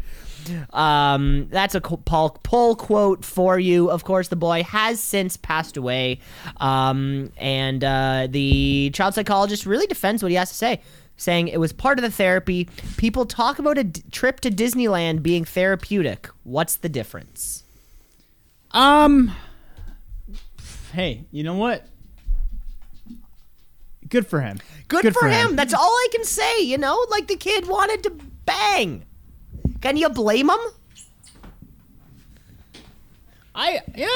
Um, 0.70 1.46
that's 1.50 1.76
a 1.76 1.80
pull, 1.80 2.30
pull 2.42 2.74
quote 2.74 3.24
for 3.24 3.58
you. 3.60 3.88
Of 3.90 4.02
course, 4.02 4.26
the 4.26 4.34
boy 4.36 4.64
has 4.64 4.98
since 5.00 5.36
passed 5.36 5.76
away, 5.76 6.18
um, 6.56 7.30
and 7.36 7.84
uh, 7.84 8.26
the 8.28 8.90
child 8.92 9.14
psychologist 9.14 9.66
really 9.66 9.86
defends 9.86 10.20
what 10.20 10.30
he 10.30 10.36
has 10.36 10.48
to 10.48 10.56
say, 10.56 10.80
saying 11.22 11.48
it 11.48 11.58
was 11.58 11.72
part 11.72 11.98
of 11.98 12.02
the 12.02 12.10
therapy. 12.10 12.68
People 12.96 13.24
talk 13.24 13.58
about 13.58 13.78
a 13.78 13.84
d- 13.84 14.02
trip 14.10 14.40
to 14.40 14.50
Disneyland 14.50 15.22
being 15.22 15.44
therapeutic. 15.44 16.28
What's 16.42 16.76
the 16.76 16.88
difference? 16.88 17.62
Um. 18.72 19.32
Hey, 20.92 21.24
you 21.30 21.42
know 21.42 21.54
what? 21.54 21.86
Good 24.08 24.26
for 24.26 24.40
him. 24.40 24.58
Good, 24.88 25.14
for, 25.14 25.26
him. 25.26 25.56
That's 25.56 25.72
all 25.72 25.80
I 25.80 26.08
can 26.12 26.24
say. 26.24 26.60
You 26.60 26.76
know, 26.76 27.06
like 27.10 27.28
the 27.28 27.36
kid 27.36 27.66
wanted 27.66 28.02
to 28.02 28.10
bang. 28.44 29.04
Can 29.80 29.96
you 29.96 30.10
blame 30.10 30.50
him? 30.50 30.58
I 33.54 33.80
yeah. 33.94 34.06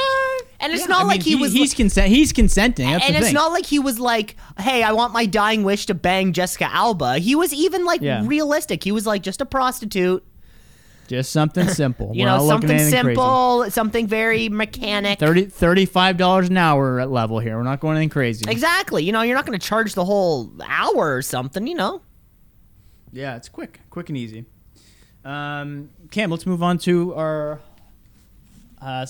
And 0.60 0.72
it's 0.72 0.82
yeah. 0.82 0.86
not 0.86 1.02
I 1.02 1.04
like 1.04 1.20
mean, 1.20 1.28
he 1.28 1.36
was 1.36 1.52
He's 1.52 1.74
consent. 1.74 2.08
He's 2.08 2.32
consenting. 2.32 2.90
That's 2.90 3.04
and 3.04 3.14
the 3.14 3.18
it's 3.18 3.26
thing. 3.28 3.34
not 3.34 3.52
like 3.52 3.66
he 3.66 3.78
was 3.78 3.98
like, 4.00 4.36
"Hey, 4.58 4.82
I 4.82 4.92
want 4.92 5.12
my 5.12 5.26
dying 5.26 5.62
wish 5.62 5.86
to 5.86 5.94
bang 5.94 6.32
Jessica 6.32 6.64
Alba." 6.72 7.18
He 7.18 7.34
was 7.34 7.52
even 7.52 7.84
like 7.84 8.00
Yeah. 8.00 8.22
realistic. 8.24 8.82
He 8.82 8.92
was 8.92 9.06
like 9.06 9.22
just 9.22 9.42
a 9.42 9.46
prostitute, 9.46 10.24
just 11.06 11.32
something 11.32 11.68
simple. 11.68 12.10
you 12.14 12.24
We're 12.24 12.30
know, 12.30 12.48
something 12.48 12.70
at 12.70 12.80
anything 12.80 12.92
crazy. 13.02 13.14
simple, 13.14 13.70
something 13.70 14.06
very 14.06 14.48
mechanic. 14.48 15.18
30 15.18 15.46
$35 15.48 16.46
an 16.48 16.56
hour 16.56 16.98
at 16.98 17.10
level 17.10 17.38
here. 17.38 17.56
We're 17.58 17.62
not 17.62 17.80
going 17.80 17.96
anything 17.96 18.08
crazy. 18.08 18.44
Exactly. 18.48 19.04
You 19.04 19.12
know, 19.12 19.20
you're 19.20 19.36
not 19.36 19.44
going 19.46 19.58
to 19.58 19.64
charge 19.66 19.92
the 19.94 20.04
whole 20.06 20.50
hour 20.66 21.14
or 21.14 21.20
something. 21.22 21.66
You 21.66 21.74
know. 21.74 22.00
Yeah, 23.12 23.36
it's 23.36 23.48
quick, 23.50 23.80
quick 23.90 24.08
and 24.08 24.16
easy. 24.16 24.46
Um, 25.24 25.90
Cam, 26.10 26.30
let's 26.30 26.46
move 26.46 26.62
on 26.62 26.78
to 26.78 27.14
our 27.14 27.60
uh, 28.80 29.06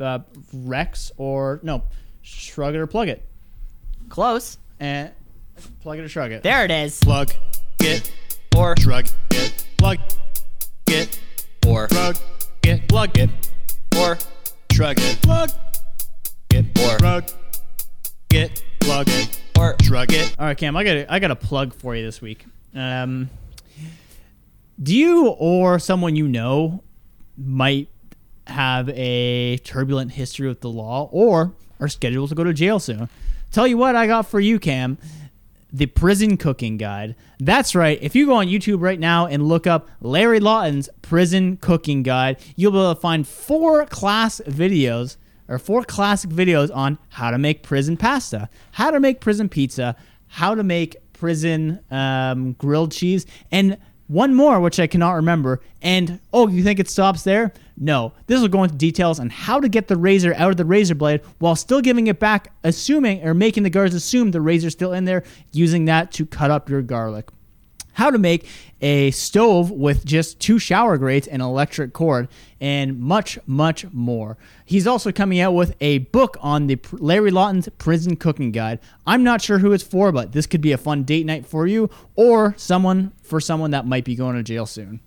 uh, 0.00 0.18
Rex 0.52 1.12
or 1.16 1.60
no, 1.62 1.82
shrug 2.22 2.74
it 2.74 2.78
or 2.78 2.86
plug 2.86 3.08
it, 3.08 3.24
Close. 4.08 4.58
and 4.78 5.10
plug 5.80 5.98
it 5.98 6.02
or 6.04 6.08
shrug 6.08 6.32
it. 6.32 6.42
There 6.42 6.64
it 6.64 6.70
is. 6.70 6.98
Plug 7.00 7.32
it 7.80 8.10
Or 8.56 8.74
shrug 8.78 9.06
it. 9.32 9.64
Plug 9.78 9.98
it 10.88 11.20
or 11.66 11.88
shrug 11.88 12.18
it. 12.64 12.88
Plug 12.88 13.18
it 13.18 13.50
or 13.96 14.18
shrug 14.72 14.98
it. 14.98 15.22
Plug 15.22 15.50
it 16.52 16.78
Or- 16.78 16.98
shrug 16.98 17.28
it. 18.32 18.62
Plug 18.80 19.08
it. 19.08 19.40
or 19.58 19.76
Shrug 19.82 20.12
it. 20.12 20.34
All 20.38 20.46
right, 20.46 20.56
Cam, 20.56 20.74
I 20.76 20.84
got 20.84 20.96
a, 20.96 21.12
I 21.12 21.18
got 21.18 21.30
a 21.30 21.36
plug 21.36 21.74
for 21.74 21.94
you 21.94 22.02
this 22.04 22.22
week. 22.22 22.46
Um, 22.74 23.28
do 24.82 24.96
you 24.96 25.28
or 25.28 25.78
someone 25.78 26.16
you 26.16 26.26
know 26.26 26.82
might 27.36 27.88
have 28.50 28.88
a 28.90 29.58
turbulent 29.58 30.12
history 30.12 30.48
with 30.48 30.60
the 30.60 30.70
law 30.70 31.08
or 31.12 31.52
are 31.78 31.88
scheduled 31.88 32.28
to 32.30 32.34
go 32.34 32.44
to 32.44 32.52
jail 32.52 32.78
soon? 32.78 33.08
Tell 33.50 33.66
you 33.66 33.76
what 33.76 33.96
I 33.96 34.06
got 34.06 34.26
for 34.28 34.38
you, 34.40 34.58
Cam. 34.58 34.98
the 35.72 35.86
prison 35.86 36.36
cooking 36.36 36.76
guide. 36.76 37.14
That's 37.38 37.74
right. 37.74 37.98
If 38.02 38.14
you 38.14 38.26
go 38.26 38.34
on 38.34 38.48
YouTube 38.48 38.80
right 38.80 38.98
now 38.98 39.26
and 39.26 39.46
look 39.46 39.66
up 39.66 39.88
Larry 40.00 40.40
Lawton's 40.40 40.88
prison 41.00 41.56
cooking 41.58 42.02
guide, 42.02 42.38
you'll 42.56 42.72
be 42.72 42.78
able 42.78 42.94
to 42.94 43.00
find 43.00 43.26
four 43.26 43.86
class 43.86 44.40
videos 44.46 45.16
or 45.48 45.58
four 45.58 45.84
classic 45.84 46.30
videos 46.30 46.74
on 46.74 46.98
how 47.10 47.30
to 47.30 47.38
make 47.38 47.62
prison 47.62 47.96
pasta, 47.96 48.48
how 48.72 48.90
to 48.90 49.00
make 49.00 49.20
prison 49.20 49.48
pizza, 49.48 49.96
how 50.28 50.54
to 50.54 50.62
make 50.62 50.96
prison 51.12 51.80
um, 51.90 52.52
grilled 52.54 52.92
cheese, 52.92 53.26
and 53.52 53.76
one 54.10 54.34
more, 54.34 54.58
which 54.58 54.80
I 54.80 54.88
cannot 54.88 55.12
remember. 55.12 55.60
And 55.82 56.18
oh, 56.32 56.48
you 56.48 56.64
think 56.64 56.80
it 56.80 56.90
stops 56.90 57.22
there? 57.22 57.52
No. 57.76 58.12
This 58.26 58.40
will 58.40 58.48
go 58.48 58.64
into 58.64 58.74
details 58.74 59.20
on 59.20 59.30
how 59.30 59.60
to 59.60 59.68
get 59.68 59.86
the 59.86 59.96
razor 59.96 60.34
out 60.34 60.50
of 60.50 60.56
the 60.56 60.64
razor 60.64 60.96
blade 60.96 61.20
while 61.38 61.54
still 61.54 61.80
giving 61.80 62.08
it 62.08 62.18
back, 62.18 62.52
assuming 62.64 63.22
or 63.24 63.34
making 63.34 63.62
the 63.62 63.70
guards 63.70 63.94
assume 63.94 64.32
the 64.32 64.40
razor's 64.40 64.72
still 64.72 64.92
in 64.92 65.04
there, 65.04 65.22
using 65.52 65.84
that 65.84 66.10
to 66.12 66.26
cut 66.26 66.50
up 66.50 66.68
your 66.68 66.82
garlic. 66.82 67.28
How 68.00 68.10
to 68.10 68.16
make 68.16 68.46
a 68.80 69.10
stove 69.10 69.70
with 69.70 70.06
just 70.06 70.40
two 70.40 70.58
shower 70.58 70.96
grates 70.96 71.28
and 71.28 71.42
electric 71.42 71.92
cord, 71.92 72.28
and 72.58 72.98
much, 72.98 73.38
much 73.46 73.84
more. 73.92 74.38
He's 74.64 74.86
also 74.86 75.12
coming 75.12 75.38
out 75.38 75.52
with 75.52 75.76
a 75.82 75.98
book 75.98 76.38
on 76.40 76.66
the 76.66 76.78
Larry 76.92 77.30
Lawton's 77.30 77.68
Prison 77.76 78.16
Cooking 78.16 78.52
Guide. 78.52 78.78
I'm 79.06 79.22
not 79.22 79.42
sure 79.42 79.58
who 79.58 79.72
it's 79.72 79.84
for, 79.84 80.12
but 80.12 80.32
this 80.32 80.46
could 80.46 80.62
be 80.62 80.72
a 80.72 80.78
fun 80.78 81.02
date 81.02 81.26
night 81.26 81.44
for 81.44 81.66
you 81.66 81.90
or 82.16 82.54
someone 82.56 83.12
for 83.20 83.38
someone 83.38 83.72
that 83.72 83.84
might 83.86 84.06
be 84.06 84.14
going 84.14 84.34
to 84.34 84.42
jail 84.42 84.64
soon. 84.64 85.00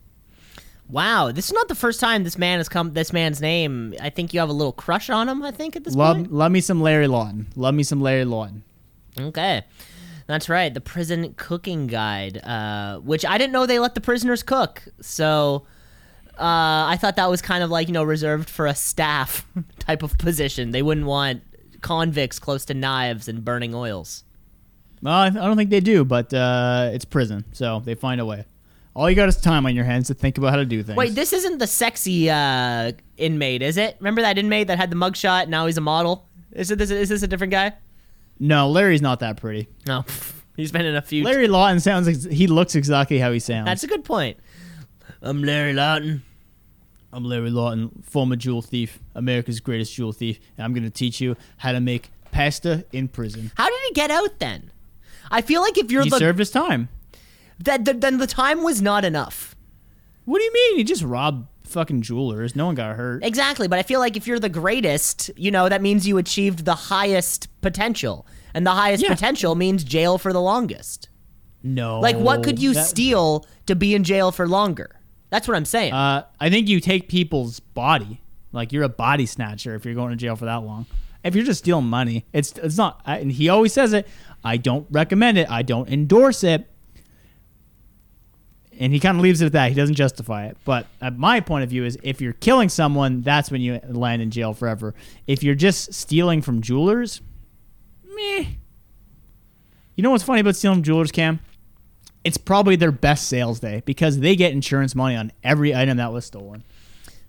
Wow, 0.87 1.31
this 1.31 1.47
is 1.47 1.53
not 1.53 1.69
the 1.69 1.73
first 1.73 1.99
time 1.99 2.23
this 2.23 2.37
man 2.37 2.59
has 2.59 2.69
come. 2.69 2.93
This 2.93 3.11
man's 3.11 3.41
name. 3.41 3.95
I 4.01 4.11
think 4.11 4.35
you 4.35 4.39
have 4.39 4.49
a 4.49 4.53
little 4.53 4.71
crush 4.71 5.09
on 5.09 5.27
him. 5.27 5.41
I 5.41 5.49
think 5.49 5.75
at 5.75 5.83
this 5.83 5.95
Love, 5.95 6.17
point. 6.17 6.31
love 6.31 6.51
me 6.51 6.61
some 6.61 6.79
Larry 6.79 7.07
Lawton. 7.07 7.47
Love 7.55 7.73
me 7.73 7.81
some 7.81 8.01
Larry 8.01 8.25
Lawton. 8.25 8.61
Okay. 9.19 9.63
That's 10.27 10.47
right, 10.49 10.73
the 10.73 10.81
prison 10.81 11.33
cooking 11.35 11.87
guide, 11.87 12.37
uh, 12.43 12.99
which 12.99 13.25
I 13.25 13.37
didn't 13.37 13.51
know 13.51 13.65
they 13.65 13.79
let 13.79 13.93
the 13.95 14.01
prisoners 14.01 14.41
cook. 14.43 14.83
So 15.01 15.65
uh, 16.37 16.87
I 16.87 16.97
thought 16.99 17.17
that 17.17 17.29
was 17.29 17.41
kind 17.41 17.63
of 17.63 17.69
like 17.69 17.87
you 17.87 17.93
know 17.93 18.03
reserved 18.03 18.49
for 18.49 18.65
a 18.65 18.75
staff 18.75 19.45
type 19.79 20.03
of 20.03 20.17
position. 20.17 20.71
They 20.71 20.81
wouldn't 20.81 21.07
want 21.07 21.43
convicts 21.81 22.39
close 22.39 22.65
to 22.65 22.73
knives 22.73 23.27
and 23.27 23.43
burning 23.43 23.75
oils. 23.75 24.23
Well, 25.01 25.13
I 25.13 25.29
don't 25.29 25.57
think 25.57 25.69
they 25.69 25.81
do, 25.81 26.05
but 26.05 26.33
uh, 26.33 26.91
it's 26.93 27.03
prison, 27.03 27.43
so 27.51 27.81
they 27.83 27.93
find 27.93 28.21
a 28.21 28.25
way. 28.25 28.45
All 28.95 29.09
you 29.09 29.15
got 29.15 29.27
is 29.27 29.35
time 29.41 29.65
on 29.65 29.75
your 29.75 29.85
hands 29.85 30.07
to 30.07 30.13
think 30.13 30.37
about 30.37 30.51
how 30.51 30.57
to 30.57 30.65
do 30.65 30.81
things. 30.81 30.95
Wait, 30.95 31.13
this 31.13 31.33
isn't 31.33 31.57
the 31.57 31.67
sexy 31.67 32.29
uh, 32.29 32.93
inmate, 33.17 33.61
is 33.61 33.75
it? 33.75 33.97
Remember 33.99 34.21
that 34.21 34.37
inmate 34.37 34.67
that 34.67 34.77
had 34.77 34.91
the 34.91 34.95
mugshot? 34.95 35.49
Now 35.49 35.65
he's 35.65 35.77
a 35.77 35.81
model. 35.81 36.27
Is 36.51 36.71
it? 36.71 36.77
This, 36.77 36.89
is 36.89 37.09
this 37.09 37.23
a 37.23 37.27
different 37.27 37.51
guy? 37.51 37.73
No, 38.39 38.69
Larry's 38.69 39.01
not 39.01 39.19
that 39.21 39.37
pretty. 39.37 39.67
No, 39.87 40.05
he's 40.57 40.71
been 40.71 40.85
in 40.85 40.95
a 40.95 41.01
few. 41.01 41.23
Larry 41.23 41.47
Lawton 41.47 41.79
sounds 41.79 42.07
like 42.07 42.31
he 42.33 42.47
looks 42.47 42.75
exactly 42.75 43.19
how 43.19 43.31
he 43.31 43.39
sounds. 43.39 43.65
That's 43.65 43.83
a 43.83 43.87
good 43.87 44.03
point. 44.03 44.37
I'm 45.21 45.43
Larry 45.43 45.73
Lawton. 45.73 46.23
I'm 47.11 47.23
Larry 47.25 47.51
Lawton, 47.51 48.03
former 48.03 48.35
jewel 48.35 48.61
thief, 48.63 48.99
America's 49.13 49.59
greatest 49.59 49.93
jewel 49.93 50.11
thief, 50.13 50.39
and 50.57 50.65
I'm 50.65 50.73
going 50.73 50.83
to 50.83 50.89
teach 50.89 51.21
you 51.21 51.37
how 51.57 51.71
to 51.71 51.79
make 51.79 52.09
pasta 52.31 52.85
in 52.91 53.07
prison. 53.07 53.51
How 53.55 53.67
did 53.69 53.79
he 53.87 53.93
get 53.93 54.09
out 54.09 54.39
then? 54.39 54.71
I 55.29 55.41
feel 55.41 55.61
like 55.61 55.77
if 55.77 55.91
you're 55.91 56.03
He 56.03 56.09
the 56.09 56.17
served 56.17 56.39
his 56.39 56.49
time. 56.49 56.89
that 57.59 57.85
th- 57.85 57.99
then 57.99 58.17
the 58.17 58.25
time 58.27 58.63
was 58.63 58.81
not 58.81 59.05
enough. 59.05 59.55
What 60.25 60.39
do 60.39 60.43
you 60.43 60.53
mean? 60.53 60.77
He 60.77 60.83
just 60.83 61.03
robbed 61.03 61.47
fucking 61.63 62.01
jewelers. 62.01 62.55
No 62.55 62.67
one 62.67 62.75
got 62.75 62.95
hurt. 62.95 63.23
Exactly, 63.23 63.67
but 63.67 63.79
I 63.79 63.83
feel 63.83 63.99
like 63.99 64.15
if 64.17 64.27
you're 64.27 64.39
the 64.39 64.49
greatest, 64.49 65.31
you 65.35 65.51
know, 65.51 65.69
that 65.69 65.81
means 65.81 66.07
you 66.07 66.17
achieved 66.17 66.65
the 66.65 66.75
highest 66.75 67.47
potential. 67.61 68.25
And 68.53 68.65
the 68.67 68.71
highest 68.71 69.03
Yeah. 69.03 69.09
potential 69.09 69.55
means 69.55 69.83
jail 69.83 70.17
for 70.17 70.31
the 70.31 70.41
longest. 70.41 71.09
No. 71.63 71.99
Like 71.99 72.17
what 72.17 72.43
could 72.43 72.59
you 72.61 72.73
That- 72.73 72.85
steal 72.85 73.45
to 73.65 73.75
be 73.75 73.95
in 73.95 74.03
jail 74.03 74.31
for 74.31 74.47
longer? 74.47 74.99
That's 75.29 75.47
what 75.47 75.57
I'm 75.57 75.65
saying. 75.65 75.93
Uh, 75.93 76.23
I 76.39 76.49
think 76.49 76.67
you 76.69 76.79
take 76.79 77.07
people's 77.09 77.59
body. 77.59 78.21
Like 78.51 78.71
you're 78.71 78.83
a 78.83 78.89
body 78.89 79.25
snatcher 79.25 79.73
if 79.75 79.85
you're 79.85 79.95
going 79.95 80.11
to 80.11 80.15
jail 80.15 80.35
for 80.35 80.45
that 80.45 80.57
long. 80.63 80.85
If 81.23 81.35
you're 81.35 81.45
just 81.45 81.59
stealing 81.59 81.85
money, 81.85 82.25
it's 82.33 82.51
it's 82.61 82.77
not. 82.77 83.01
I- 83.05 83.17
And 83.19 83.31
he 83.31 83.49
always 83.49 83.73
says 83.73 83.93
it. 83.93 84.07
I 84.43 84.57
don't 84.57 84.85
recommend 84.91 85.37
it. 85.39 85.49
I 85.49 85.61
don't 85.63 85.89
endorse 85.89 86.43
it. 86.43 86.69
And 88.79 88.91
he 88.91 88.99
kind 88.99 89.17
of 89.17 89.23
leaves 89.23 89.41
it 89.41 89.45
at 89.47 89.51
that. 89.53 89.69
He 89.69 89.75
doesn't 89.75 89.95
justify 89.95 90.47
it. 90.47 90.57
But 90.65 90.87
my 91.15 91.39
point 91.39 91.63
of 91.63 91.69
view 91.69 91.85
is, 91.85 91.97
if 92.03 92.19
you're 92.21 92.33
killing 92.33 92.69
someone, 92.69 93.21
that's 93.21 93.51
when 93.51 93.61
you 93.61 93.79
land 93.87 94.21
in 94.21 94.31
jail 94.31 94.53
forever. 94.53 94.93
If 95.27 95.43
you're 95.43 95.55
just 95.55 95.93
stealing 95.93 96.41
from 96.41 96.61
jewelers, 96.61 97.21
meh. 98.15 98.45
You 99.95 100.01
know 100.01 100.09
what's 100.11 100.23
funny 100.23 100.41
about 100.41 100.55
stealing 100.55 100.77
from 100.77 100.83
jewelers, 100.83 101.11
Cam? 101.11 101.39
It's 102.23 102.37
probably 102.37 102.75
their 102.75 102.91
best 102.91 103.27
sales 103.27 103.59
day 103.59 103.83
because 103.85 104.19
they 104.19 104.35
get 104.35 104.53
insurance 104.53 104.95
money 104.95 105.15
on 105.15 105.31
every 105.43 105.75
item 105.75 105.97
that 105.97 106.11
was 106.11 106.25
stolen. 106.25 106.63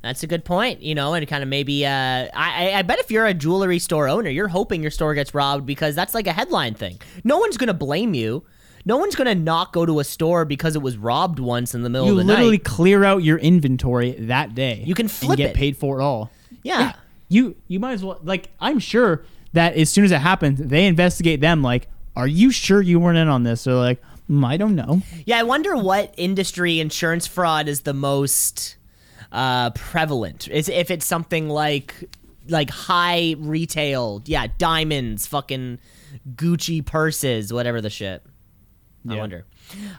That's 0.03 0.22
a 0.22 0.26
good 0.26 0.45
point, 0.45 0.82
you 0.82 0.95
know, 0.95 1.14
and 1.14 1.26
kind 1.26 1.42
of 1.42 1.49
maybe. 1.49 1.84
Uh, 1.86 2.28
I- 2.34 2.72
I 2.76 2.82
bet 2.82 2.99
if 2.99 3.11
you're 3.11 3.26
a 3.26 3.34
jewelry 3.34 3.78
store 3.78 4.07
owner, 4.09 4.28
you're 4.30 4.49
hoping 4.49 4.82
your 4.82 4.90
store 4.90 5.14
gets 5.14 5.34
robbed 5.34 5.66
because 5.66 5.95
that's 5.95 6.14
like 6.14 6.26
a 6.26 6.32
headline 6.32 6.74
thing. 6.74 7.01
No 7.24 7.38
one's 7.38 7.57
gonna 7.57 7.74
blame 7.74 8.14
you. 8.14 8.45
No 8.85 8.97
one's 8.99 9.14
gonna 9.14 9.35
not 9.35 9.72
go 9.72 9.87
to 9.87 10.01
a 10.01 10.05
store 10.05 10.45
because 10.45 10.76
it 10.76 10.82
was 10.82 10.97
robbed 10.97 11.39
once 11.39 11.74
in 11.74 11.82
the 11.82 11.89
middle 11.89 12.07
You 12.07 12.12
of 12.12 12.18
the 12.18 12.24
night. 12.24 12.32
You 12.32 12.37
literally 12.39 12.59
clear 12.59 13.05
out 13.05 13.22
your 13.22 13.39
inventory 13.39 14.12
that 14.12 14.55
day. 14.55 14.82
You 14.87 14.95
can 14.95 15.09
flip 15.09 15.30
and 15.30 15.37
get 15.39 15.51
it. 15.51 15.57
paid 15.57 15.76
for 15.76 16.01
it 16.01 16.03
all. 16.03 16.30
Yeah. 16.62 16.93
You 17.28 17.57
you 17.66 17.80
might 17.80 17.93
as 17.95 18.05
well 18.05 18.20
like 18.22 18.51
I'm 18.61 18.78
sure 18.78 19.24
that 19.55 19.74
as 19.76 19.89
soon 19.91 20.05
as 20.05 20.12
it 20.12 20.18
happens, 20.18 20.59
they 20.59 20.87
investigate 20.87 21.41
them 21.41 21.62
like, 21.62 21.89
are 22.16 22.26
you 22.26 22.51
sure 22.51 22.82
you 22.82 23.01
weren't 23.01 23.18
in 23.18 23.28
on 23.28 23.45
this? 23.45 23.64
They're 23.64 23.74
like, 23.74 24.03
"Mm, 24.30 24.45
I 24.45 24.57
don't 24.57 24.74
know. 24.74 25.03
Yeah, 25.24 25.39
I 25.39 25.43
wonder 25.45 25.76
what 25.76 26.12
industry 26.16 26.80
insurance 26.80 27.26
fraud 27.26 27.68
is 27.68 27.80
the 27.82 27.95
most 27.95 28.76
uh, 29.32 29.70
prevalent. 29.70 30.49
Is 30.49 30.68
if 30.68 30.91
it's 30.91 31.07
something 31.07 31.49
like 31.49 31.95
like 32.49 32.70
high 32.70 33.37
retail, 33.39 34.22
yeah, 34.26 34.47
diamonds, 34.59 35.26
fucking 35.26 35.78
Gucci 36.35 36.85
purses, 36.85 37.53
whatever 37.53 37.80
the 37.80 37.91
shit. 37.91 38.22
I 39.09 39.15
Yeah. 39.15 39.21
wonder. 39.21 39.45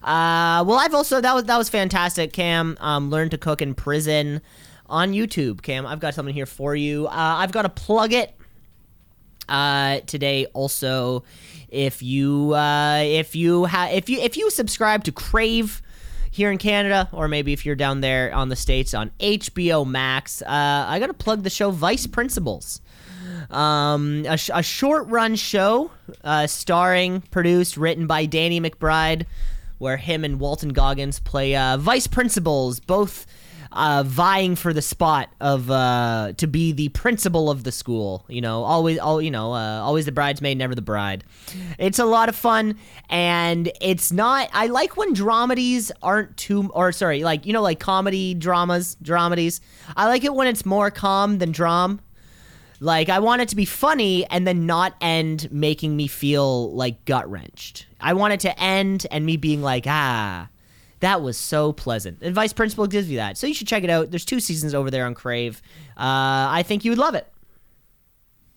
Uh, 0.03 0.63
well, 0.67 0.79
I've 0.79 0.93
also 0.93 1.21
that 1.21 1.33
was 1.35 1.43
that 1.45 1.57
was 1.57 1.69
fantastic. 1.69 2.33
Cam, 2.33 2.77
um, 2.79 3.09
learn 3.09 3.29
to 3.29 3.37
cook 3.37 3.61
in 3.61 3.73
prison 3.75 4.41
on 4.87 5.11
YouTube. 5.13 5.61
Cam, 5.61 5.85
I've 5.85 5.99
got 5.99 6.13
something 6.13 6.33
here 6.33 6.45
for 6.45 6.75
you. 6.75 7.07
Uh, 7.07 7.11
I've 7.13 7.51
got 7.51 7.63
to 7.63 7.69
plug 7.69 8.13
it 8.13 8.35
uh, 9.47 9.99
today 10.07 10.45
also 10.53 11.23
if 11.69 12.01
you 12.01 12.53
uh, 12.53 12.99
if 13.03 13.35
you 13.35 13.65
ha- 13.65 13.89
if 13.91 14.09
you 14.09 14.19
if 14.21 14.37
you 14.37 14.49
subscribe 14.49 15.03
to 15.03 15.11
crave 15.11 15.81
here 16.31 16.51
in 16.51 16.57
canada 16.57 17.07
or 17.13 17.27
maybe 17.29 17.53
if 17.53 17.65
you're 17.65 17.75
down 17.75 18.01
there 18.01 18.33
on 18.33 18.49
the 18.49 18.55
states 18.57 18.93
on 18.93 19.09
hbo 19.21 19.87
max 19.87 20.41
uh, 20.41 20.45
i 20.49 20.99
gotta 20.99 21.13
plug 21.13 21.43
the 21.43 21.49
show 21.49 21.71
vice 21.71 22.07
principals 22.07 22.81
um, 23.49 24.25
a, 24.27 24.37
sh- 24.37 24.49
a 24.53 24.63
short 24.63 25.07
run 25.07 25.35
show 25.35 25.91
uh, 26.23 26.47
starring 26.47 27.21
produced 27.31 27.77
written 27.77 28.07
by 28.07 28.25
danny 28.25 28.59
mcbride 28.59 29.25
where 29.77 29.97
him 29.97 30.23
and 30.23 30.39
walton 30.39 30.69
goggins 30.69 31.19
play 31.19 31.55
uh, 31.55 31.77
vice 31.77 32.07
principals 32.07 32.79
both 32.79 33.25
uh, 33.75 34.03
vying 34.05 34.55
for 34.55 34.73
the 34.73 34.81
spot 34.81 35.29
of 35.41 35.69
uh, 35.69 36.31
to 36.37 36.47
be 36.47 36.71
the 36.71 36.89
principal 36.89 37.49
of 37.49 37.63
the 37.63 37.71
school. 37.71 38.25
You 38.27 38.41
know, 38.41 38.63
always, 38.63 38.97
all 38.97 39.21
you 39.21 39.31
know, 39.31 39.53
uh, 39.53 39.81
always 39.81 40.05
the 40.05 40.11
bridesmaid, 40.11 40.57
never 40.57 40.73
the 40.73 40.81
bride. 40.81 41.23
It's 41.77 41.99
a 41.99 42.05
lot 42.05 42.29
of 42.29 42.35
fun, 42.35 42.77
and 43.09 43.71
it's 43.81 44.11
not. 44.11 44.49
I 44.53 44.67
like 44.67 44.97
when 44.97 45.13
dramedies 45.13 45.91
aren't 46.01 46.37
too, 46.37 46.69
or 46.73 46.91
sorry, 46.91 47.23
like 47.23 47.45
you 47.45 47.53
know, 47.53 47.61
like 47.61 47.79
comedy 47.79 48.33
dramas, 48.33 48.97
dramedies. 49.03 49.59
I 49.95 50.07
like 50.07 50.23
it 50.23 50.33
when 50.33 50.47
it's 50.47 50.65
more 50.65 50.89
calm 50.89 51.37
than 51.39 51.51
dram. 51.51 51.99
Like 52.79 53.09
I 53.09 53.19
want 53.19 53.41
it 53.41 53.49
to 53.49 53.55
be 53.55 53.65
funny 53.65 54.25
and 54.25 54.45
then 54.45 54.65
not 54.65 54.95
end 55.01 55.51
making 55.51 55.95
me 55.95 56.07
feel 56.07 56.71
like 56.73 57.05
gut 57.05 57.29
wrenched. 57.29 57.87
I 57.99 58.13
want 58.13 58.33
it 58.33 58.39
to 58.41 58.59
end 58.59 59.07
and 59.11 59.25
me 59.25 59.37
being 59.37 59.61
like, 59.61 59.85
ah, 59.87 60.49
that 60.99 61.21
was 61.21 61.37
so 61.37 61.73
pleasant. 61.73 62.19
And 62.21 62.33
Vice 62.33 62.53
Principal 62.53 62.87
gives 62.87 63.09
you 63.09 63.17
that, 63.17 63.37
so 63.37 63.47
you 63.47 63.53
should 63.53 63.67
check 63.67 63.83
it 63.83 63.89
out. 63.89 64.11
There's 64.11 64.25
two 64.25 64.39
seasons 64.39 64.73
over 64.73 64.89
there 64.91 65.05
on 65.05 65.13
Crave. 65.13 65.61
Uh, 65.97 66.49
I 66.49 66.63
think 66.65 66.83
you 66.85 66.91
would 66.91 66.97
love 66.97 67.15
it. 67.15 67.27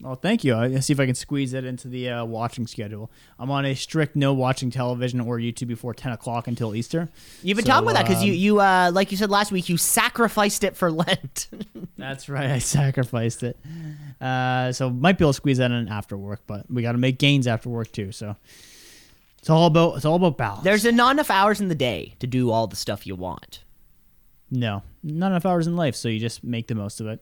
Oh, 0.05 0.15
thank 0.15 0.45
you. 0.45 0.55
I'll 0.55 0.81
see 0.81 0.93
if 0.93 1.01
I 1.01 1.07
can 1.07 1.17
squeeze 1.17 1.53
it 1.55 1.65
into 1.65 1.89
the 1.89 2.09
uh, 2.09 2.25
watching 2.25 2.69
schedule. 2.69 3.11
I'm 3.37 3.51
on 3.51 3.65
a 3.65 3.75
strict 3.75 4.15
no 4.15 4.33
watching 4.33 4.71
television 4.71 5.19
or 5.21 5.39
YouTube 5.39 5.67
before 5.67 5.93
10 5.93 6.13
o'clock 6.13 6.47
until 6.47 6.73
Easter. 6.77 7.09
You've 7.43 7.57
been 7.57 7.65
So, 7.65 7.73
talking 7.73 7.89
about 7.91 7.99
that 7.99 8.07
because 8.07 8.23
you, 8.23 8.33
um, 8.33 8.39
you 8.39 8.61
uh, 8.61 8.91
like 8.95 9.11
you 9.11 9.17
said 9.17 9.29
last 9.29 9.51
week, 9.51 9.69
you 9.69 9.77
sacrificed 9.77 10.63
it 10.63 10.77
for 10.77 10.93
Lent. 10.93 11.49
That's 11.99 12.29
right. 12.29 12.49
I 12.49 12.59
sacrificed 12.61 13.43
it. 13.43 13.59
Uh, 14.21 14.71
so 14.71 14.89
might 14.89 15.19
be 15.19 15.25
able 15.25 15.33
to 15.33 15.37
squeeze 15.37 15.59
that 15.59 15.73
in 15.73 15.89
after 15.89 16.17
work, 16.17 16.43
but 16.47 16.71
we 16.71 16.83
got 16.83 16.93
to 16.93 16.99
make 16.99 17.19
gains 17.19 17.49
after 17.49 17.69
work 17.69 17.91
too. 17.91 18.13
So 18.13 18.37
it's 19.39 19.51
all 19.51 19.67
about 19.67 19.97
it's 19.97 20.05
all 20.05 20.15
about 20.15 20.39
balance. 20.39 20.63
There's 20.63 20.85
not 20.85 21.11
enough 21.11 21.31
hours 21.31 21.61
in 21.61 21.67
the 21.69 21.75
day 21.75 22.15
to 22.21 22.29
do 22.29 22.53
all 22.53 22.69
the 22.69 22.77
stuff 22.77 23.05
you 23.05 23.17
want. 23.17 23.65
no, 24.51 24.83
not 25.03 25.29
enough 25.33 25.45
hours 25.45 25.67
in 25.67 25.75
life, 25.77 25.97
so 25.97 26.09
you 26.09 26.21
just 26.21 26.45
make 26.45 26.69
the 26.69 26.75
most 26.77 27.01
of 27.01 27.09
it. 27.09 27.21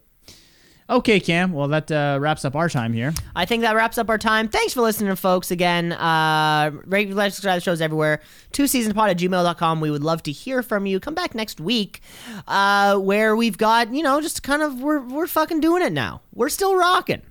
Okay, 0.89 1.19
Cam. 1.19 1.53
Well, 1.53 1.67
that 1.69 1.91
uh, 1.91 2.19
wraps 2.21 2.45
up 2.45 2.55
our 2.55 2.69
time 2.69 2.93
here. 2.93 3.13
I 3.35 3.45
think 3.45 3.63
that 3.63 3.75
wraps 3.75 3.99
up 3.99 4.09
our 4.09 4.19
time. 4.19 4.47
Thanks 4.47 4.73
for 4.73 4.83
listening, 4.83 5.15
folks. 5.17 5.51
Again, 5.51 5.93
uh, 5.93 6.71
rate, 6.85 7.11
like, 7.11 7.33
subscribe 7.33 7.57
to 7.57 7.61
shows 7.61 7.81
everywhere. 7.81 8.21
Two 8.53 8.65
seasonpod 8.65 9.11
at 9.11 9.19
gmail.com. 9.19 9.81
We 9.81 9.91
would 9.91 10.05
love 10.05 10.23
to 10.25 10.33
hear 10.33 10.63
from 10.63 10.87
you. 10.87 11.01
Come 11.01 11.15
back 11.15 11.35
next 11.35 11.61
week, 11.61 12.03
uh, 12.47 12.99
where 12.99 13.35
we've 13.35 13.59
got, 13.59 13.93
you 13.93 14.03
know, 14.03 14.21
just 14.21 14.45
kind 14.45 14.63
of, 14.63 14.81
we're, 14.81 15.01
we're 15.01 15.27
fucking 15.27 15.59
doing 15.59 15.83
it 15.83 15.93
now. 15.93 16.23
We're 16.33 16.51
still 16.51 16.77
rocking. 16.77 17.23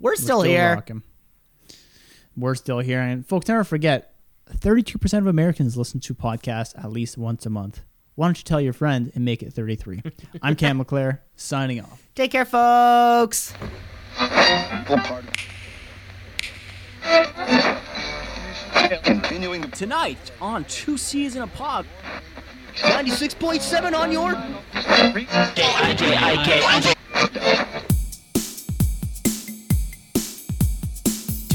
We're 0.00 0.16
still, 0.16 0.42
here. 0.42 0.74
rocking. 0.74 1.02
We're 2.36 2.56
still 2.56 2.80
here. 2.80 3.00
And 3.00 3.24
folks, 3.24 3.46
never 3.46 3.62
forget 3.62 4.16
32% 4.50 5.18
of 5.18 5.28
Americans 5.28 5.76
listen 5.76 6.00
to 6.00 6.14
podcasts 6.14 6.76
at 6.76 6.90
least 6.90 7.16
once 7.16 7.46
a 7.46 7.50
month. 7.50 7.82
Why 8.16 8.26
don't 8.26 8.38
you 8.38 8.44
tell 8.44 8.62
your 8.62 8.72
friend 8.72 9.12
and 9.14 9.24
make 9.26 9.42
it 9.42 9.52
33? 9.52 10.02
I'm 10.42 10.56
Cam 10.56 10.78
McClare, 10.84 11.18
signing 11.36 11.80
off. 11.82 12.02
Take 12.14 12.32
care, 12.32 12.46
folks. 12.46 13.52
Continuing 19.04 19.70
Tonight 19.70 20.30
on 20.40 20.64
Two 20.64 20.96
C's 20.96 21.36
in 21.36 21.42
a 21.42 21.46
Pod. 21.46 21.86
96.7 22.76 23.94
on 23.94 24.10
your. 24.12 24.32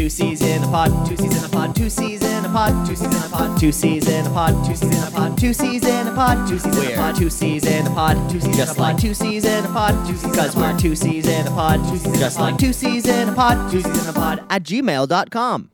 Two 0.02 0.10
C's 0.10 0.42
in 0.42 0.64
a 0.64 0.66
pod, 0.66 1.08
two 1.08 1.16
C's 1.16 1.38
in 1.38 1.44
a 1.46 1.48
pod, 1.48 1.76
two 1.76 1.88
C's 1.88 2.24
in 2.24 2.44
a 2.44 2.50
pod, 2.50 2.88
two 2.88 2.96
C's 2.96 3.14
in 3.14 3.24
a 3.24 3.30
pod, 3.30 3.60
two 3.60 3.72
C's 3.72 4.08
in 4.08 4.26
a 4.26 4.30
pod, 4.32 4.68
two 4.68 4.74
C's 4.74 4.98
in 4.98 5.08
a 5.08 5.12
pod, 5.12 5.38
two 5.38 5.54
C's 5.54 5.86
in 5.86 6.08
a 6.08 6.12
pod, 6.16 6.40
two 6.42 6.50
C's 6.50 6.74
in 6.74 6.88
a 6.88 6.96
pod, 6.96 7.16
two 7.16 7.30
C's 7.30 7.66
in 7.68 7.86
a 7.86 7.90
pod, 7.92 8.32
two 8.32 8.40
C's 8.40 8.58
just 8.58 8.80
like 8.80 8.98
two 8.98 9.14
C's 9.14 9.46
in 9.46 9.64
a 9.64 9.68
pod, 9.68 10.08
two 10.08 10.18
C's 10.18 10.36
cause 10.36 10.56
we're 10.56 10.76
two 10.80 10.96
C's 10.96 11.28
in 11.28 11.46
a 11.46 11.52
pod, 11.52 11.88
two 11.88 11.98
C's 11.98 12.20
just 12.20 12.40
like 12.40 12.58
two 12.58 12.74
C's 12.74 13.08
in 13.08 13.30
a 13.30 13.34
pod, 13.36 13.72
two 13.72 13.82
C's 13.82 14.04
in 14.04 14.10
a 14.10 14.14
pod 14.14 14.44
at 14.50 14.64
gmail.com. 14.64 15.70